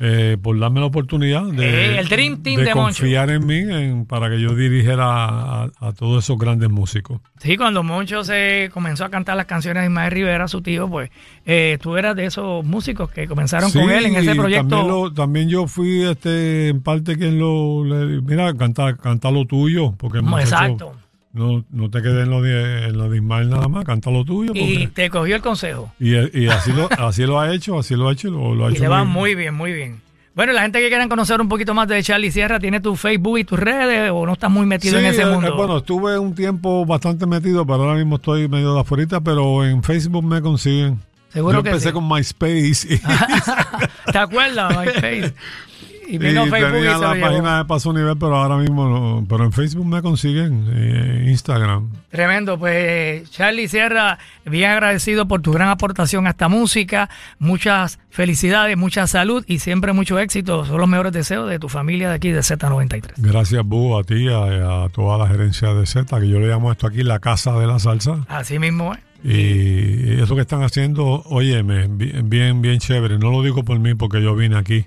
eh, 0.00 0.36
por 0.40 0.58
darme 0.58 0.80
la 0.80 0.86
oportunidad 0.86 1.42
de, 1.44 1.94
Eh, 1.94 1.98
el 1.98 2.08
Dream 2.08 2.42
Team 2.42 2.62
de 2.62 2.74
Moncho. 2.74 3.00
confiar 3.02 3.30
en 3.30 3.46
mí 3.46 3.56
en- 3.58 4.06
para 4.06 4.30
que 4.30 4.40
yo 4.40 4.54
dirigiera 4.54 5.04
a, 5.06 5.70
a 5.80 5.92
todos 5.92 6.24
esos 6.24 6.38
grandes 6.38 6.70
músicos. 6.70 7.20
Sí, 7.38 7.56
cuando 7.56 7.82
Moncho 7.82 8.22
se 8.24 8.70
comenzó 8.72 9.04
a 9.04 9.10
cantar 9.10 9.36
las 9.36 9.46
canciones 9.46 9.82
de 9.82 9.86
Ismael 9.88 10.10
Rivera, 10.12 10.46
su 10.48 10.62
tío, 10.62 10.88
pues 10.88 11.10
eh, 11.46 11.78
tú 11.82 11.96
eras 11.96 12.14
de 12.14 12.26
esos 12.26 12.64
músicos 12.64 13.10
que 13.10 13.26
comenzaron 13.26 13.72
con 13.72 13.90
él 13.90 14.06
en 14.06 14.16
ese 14.16 14.34
proyecto. 14.34 14.68
También, 14.68 14.88
lo- 14.88 15.12
también 15.12 15.48
yo 15.48 15.66
fui 15.66 16.02
este, 16.04 16.68
en 16.68 16.82
parte 16.82 17.16
quien 17.16 17.38
lo. 17.38 17.84
le- 17.84 18.20
mira, 18.22 18.54
canta, 18.54 18.96
canta 18.96 19.30
lo 19.30 19.46
tuyo. 19.46 19.94
Porque 19.96 20.18
el 20.18 20.24
No, 20.24 20.30
muchacho, 20.30 20.48
exacto. 20.54 20.92
No, 21.32 21.64
no 21.70 21.90
te 21.90 22.00
quedes 22.02 22.24
en 22.24 22.30
lo, 22.30 22.40
de, 22.42 22.86
en 22.86 22.96
lo 22.98 23.08
de 23.10 23.16
Ismael 23.18 23.50
nada 23.50 23.68
más, 23.68 23.84
canta 23.84 24.10
lo 24.10 24.24
tuyo. 24.24 24.52
Y 24.54 24.86
te 24.88 25.10
cogió 25.10 25.36
el 25.36 25.42
consejo. 25.42 25.92
y, 26.00 26.14
y 26.38 26.48
así, 26.48 26.72
lo, 26.72 26.88
así 26.98 27.24
lo 27.24 27.38
ha 27.38 27.52
hecho, 27.54 27.78
así 27.78 27.94
lo 27.94 28.08
ha 28.08 28.12
hecho. 28.12 28.30
Lo, 28.30 28.54
lo 28.54 28.66
ha 28.66 28.70
Y 28.70 28.74
hecho 28.74 28.82
le 28.84 28.88
va 28.88 29.04
muy- 29.04 29.34
bien, 29.34 29.54
muy 29.54 29.72
bien. 29.72 30.00
Bueno, 30.34 30.52
la 30.52 30.62
gente 30.62 30.80
que 30.80 30.86
quieran 30.88 31.08
conocer 31.08 31.40
un 31.40 31.48
poquito 31.48 31.74
más 31.74 31.88
de 31.88 32.00
Charlie 32.02 32.30
Sierra, 32.30 32.60
¿tiene 32.60 32.80
tu 32.80 32.94
Facebook 32.94 33.38
y 33.38 33.44
tus 33.44 33.58
redes 33.58 34.10
o 34.12 34.24
no 34.24 34.34
estás 34.34 34.48
muy 34.50 34.66
metido 34.66 34.96
Sí, 34.98 35.04
en 35.04 35.10
ese 35.10 35.22
eh, 35.22 35.26
mundo? 35.26 35.56
bueno, 35.56 35.78
estuve 35.78 36.16
un 36.16 36.32
tiempo 36.34 36.86
bastante 36.86 37.26
metido, 37.26 37.66
pero 37.66 37.82
ahora 37.82 37.94
mismo 37.96 38.16
estoy 38.16 38.48
medio 38.48 38.72
de 38.74 38.80
afuera, 38.80 39.20
pero 39.20 39.64
en 39.64 39.82
Facebook 39.82 40.24
me 40.24 40.40
consiguen. 40.40 41.00
Seguro 41.32 41.58
yo 41.58 41.62
que 41.64 41.70
empecé 41.70 41.88
sí. 41.88 41.92
con 41.92 42.08
MySpace 42.08 42.86
y, 42.94 43.00
¿Te 44.12 44.18
acuerdas? 44.18 44.76
MySpace. 44.78 45.34
Y 46.08 46.14
y 46.14 46.18
vino 46.18 46.46
Facebook 46.46 46.68
y 46.68 46.72
tenía 46.72 46.98
la 46.98 47.20
página 47.20 47.58
de 47.58 47.64
Paso 47.66 47.92
Nivel, 47.92 48.16
pero 48.18 48.36
ahora 48.36 48.56
mismo 48.56 48.88
no. 48.88 49.26
Pero 49.28 49.44
en 49.44 49.52
Facebook 49.52 49.86
me 49.86 50.00
consiguen, 50.00 50.66
eh, 50.72 51.26
Instagram. 51.28 51.90
Tremendo, 52.10 52.58
pues 52.58 53.30
Charlie 53.30 53.68
Sierra, 53.68 54.18
bien 54.46 54.70
agradecido 54.70 55.28
por 55.28 55.42
tu 55.42 55.52
gran 55.52 55.68
aportación 55.68 56.26
a 56.26 56.30
esta 56.30 56.48
música, 56.48 57.10
muchas 57.38 57.98
felicidades, 58.10 58.76
mucha 58.76 59.06
salud 59.06 59.44
y 59.46 59.58
siempre 59.58 59.92
mucho 59.92 60.18
éxito. 60.18 60.64
Son 60.64 60.78
los 60.78 60.88
mejores 60.88 61.12
deseos 61.12 61.48
de 61.50 61.58
tu 61.58 61.68
familia 61.68 62.08
de 62.08 62.14
aquí 62.14 62.30
de 62.30 62.40
Z93. 62.40 63.12
Gracias, 63.18 63.62
Bu, 63.64 63.98
a 63.98 64.04
ti, 64.04 64.28
a, 64.28 64.84
a 64.84 64.88
toda 64.88 65.18
la 65.18 65.28
gerencia 65.28 65.74
de 65.74 65.86
Z, 65.86 66.18
que 66.20 66.28
yo 66.28 66.40
le 66.40 66.48
llamo 66.48 66.72
esto 66.72 66.86
aquí 66.86 67.02
la 67.02 67.18
casa 67.18 67.58
de 67.58 67.66
la 67.66 67.78
salsa. 67.78 68.24
Así 68.28 68.58
mismo 68.58 68.94
es. 68.94 69.00
Y 69.24 70.20
eso 70.22 70.36
que 70.36 70.42
están 70.42 70.62
haciendo, 70.62 71.22
óyeme, 71.26 71.88
bien, 71.88 72.30
bien, 72.30 72.62
bien 72.62 72.78
chévere. 72.78 73.18
No 73.18 73.30
lo 73.30 73.42
digo 73.42 73.64
por 73.64 73.78
mí 73.78 73.94
porque 73.94 74.22
yo 74.22 74.34
vine 74.34 74.56
aquí. 74.56 74.86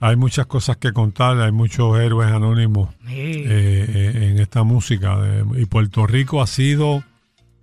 Hay 0.00 0.16
muchas 0.16 0.46
cosas 0.46 0.76
que 0.76 0.92
contar, 0.92 1.40
hay 1.40 1.52
muchos 1.52 1.98
héroes 1.98 2.30
anónimos 2.30 2.90
Sí. 3.06 3.12
eh, 3.14 3.44
eh, 3.88 4.28
en 4.30 4.38
esta 4.40 4.62
música. 4.62 5.18
de- 5.18 5.62
y 5.62 5.64
Puerto 5.66 6.06
Rico 6.06 6.42
ha 6.42 6.46
sido 6.46 7.02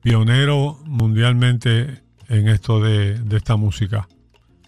pionero 0.02 0.80
mundialmente 0.86 2.02
en 2.30 2.48
esto 2.50 2.80
de, 2.82 3.20
de 3.20 3.38
esta 3.38 3.56
música. 3.56 4.08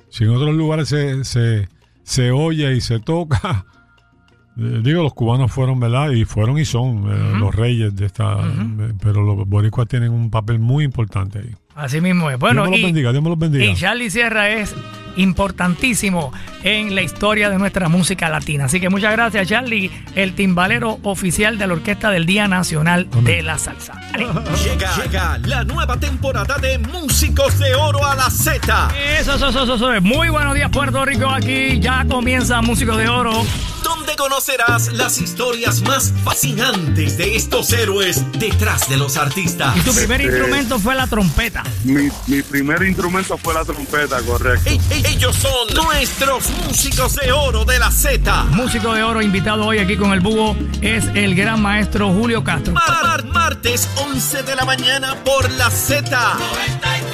Si 0.10 0.24
en 0.24 0.30
otros 0.30 0.56
lugares 0.56 0.88
se, 0.90 1.24
se, 1.26 1.68
se 2.04 2.32
oye 2.32 2.74
y 2.76 2.82
se 2.82 3.00
toca, 3.00 3.66
eh, 4.58 4.82
digo, 4.84 5.02
los 5.04 5.14
cubanos 5.14 5.52
fueron, 5.52 5.80
¿verdad? 5.80 6.12
Y 6.12 6.24
fueron 6.26 6.58
y 6.60 6.66
son 6.66 7.10
eh, 7.12 7.40
los 7.40 7.54
reyes 7.54 7.96
de 7.96 8.06
esta, 8.06 8.40
eh, 8.42 8.94
pero 9.02 9.24
los 9.24 9.48
boricuas 9.48 9.88
tienen 9.88 10.12
un 10.12 10.30
papel 10.30 10.60
muy 10.60 10.84
importante 10.84 11.40
ahí. 11.40 11.50
Así 11.74 12.00
mismo 12.00 12.30
es. 12.30 12.38
Bueno, 12.40 12.62
Dios 12.62 12.72
me 12.72 12.78
los 12.78 12.86
bendiga, 12.88 13.12
Dios 13.12 13.24
me 13.24 13.30
los 13.30 13.40
bendiga. 13.40 13.66
Y 13.66 13.76
Charlie 13.76 14.10
Sierra 14.10 14.50
es 14.52 14.74
importantísimo 15.18 16.32
en 16.64 16.96
la 16.96 17.02
historia 17.02 17.50
de 17.50 17.58
nuestra 17.58 17.90
música 17.90 18.30
latina. 18.30 18.66
Así 18.66 18.80
que 18.80 18.90
muchas 18.90 19.12
gracias, 19.12 19.48
Charlie, 19.48 19.92
el 20.16 20.34
timbalero 20.36 21.00
oficial 21.04 21.58
de 21.58 21.68
la 21.68 21.74
Orquesta 21.74 22.10
del 22.12 22.26
Día 22.26 22.48
Nacional 22.48 23.08
de 23.22 23.42
la 23.44 23.58
Salsa. 23.58 23.94
Llega, 24.64 24.96
llega 25.04 25.38
la 25.40 25.64
nueva 25.64 25.98
temporada 26.00 26.56
de 26.58 26.78
Músicos 26.80 27.60
de 27.60 27.76
Oro 27.76 28.06
a 28.06 28.16
la 28.16 28.30
Z. 28.30 28.90
Eso, 29.20 29.36
eso, 29.36 29.50
eso, 29.50 29.76
eso. 29.76 30.02
Muy 30.02 30.30
buenos 30.30 30.56
días, 30.56 30.70
Puerto 30.72 31.04
Rico. 31.06 31.28
Aquí 31.30 31.80
ya 31.80 32.06
comienza 32.10 32.62
Músicos 32.62 32.98
de 32.98 33.08
Oro. 33.10 33.46
donde 33.84 34.16
conocerás 34.16 34.92
las 34.94 35.20
historias 35.20 35.82
más 35.84 36.12
fascinantes 36.24 37.18
de 37.18 37.36
estos 37.36 37.72
héroes 37.74 38.24
detrás 38.40 38.90
de 38.90 38.98
los 38.98 39.18
artistas. 39.18 39.76
Y 39.78 39.82
tu 39.82 39.94
primer 39.94 40.22
instrumento 40.22 40.80
fue 40.80 40.96
la 40.96 41.06
trompeta. 41.08 41.64
Mi, 41.84 42.10
mi 42.28 42.42
primer 42.42 42.82
instrumento 42.84 43.38
fue 43.38 43.54
la 43.54 43.64
trompeta, 43.66 44.20
correcto. 44.22 44.70
E- 44.70 44.80
e- 44.90 45.05
ellos 45.08 45.36
son 45.36 45.68
nuestros 45.86 46.50
músicos 46.66 47.16
de 47.16 47.32
oro 47.32 47.66
de 47.66 47.80
la 47.80 47.92
Z. 47.92 48.44
Músico 48.52 48.94
de 48.94 49.04
Oro 49.04 49.22
invitado 49.22 49.66
hoy 49.66 49.80
aquí 49.80 49.96
con 49.98 50.14
el 50.14 50.20
búho 50.20 50.56
es 50.82 51.06
el 51.14 51.36
gran 51.36 51.62
maestro 51.62 52.10
Julio 52.12 52.44
Castro. 52.44 52.74
Mar- 52.74 53.04
mar- 53.04 53.26
martes 53.26 53.88
11 53.98 54.44
de 54.44 54.56
la 54.56 54.66
mañana 54.66 55.16
por 55.24 55.50
la 55.52 55.70
Z. 55.70 56.38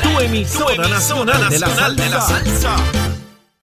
Tu 0.04 0.20
emisora 0.20 0.88
nacional 0.88 1.50
de 1.50 2.10
la 2.10 2.22
salsa. 2.22 2.76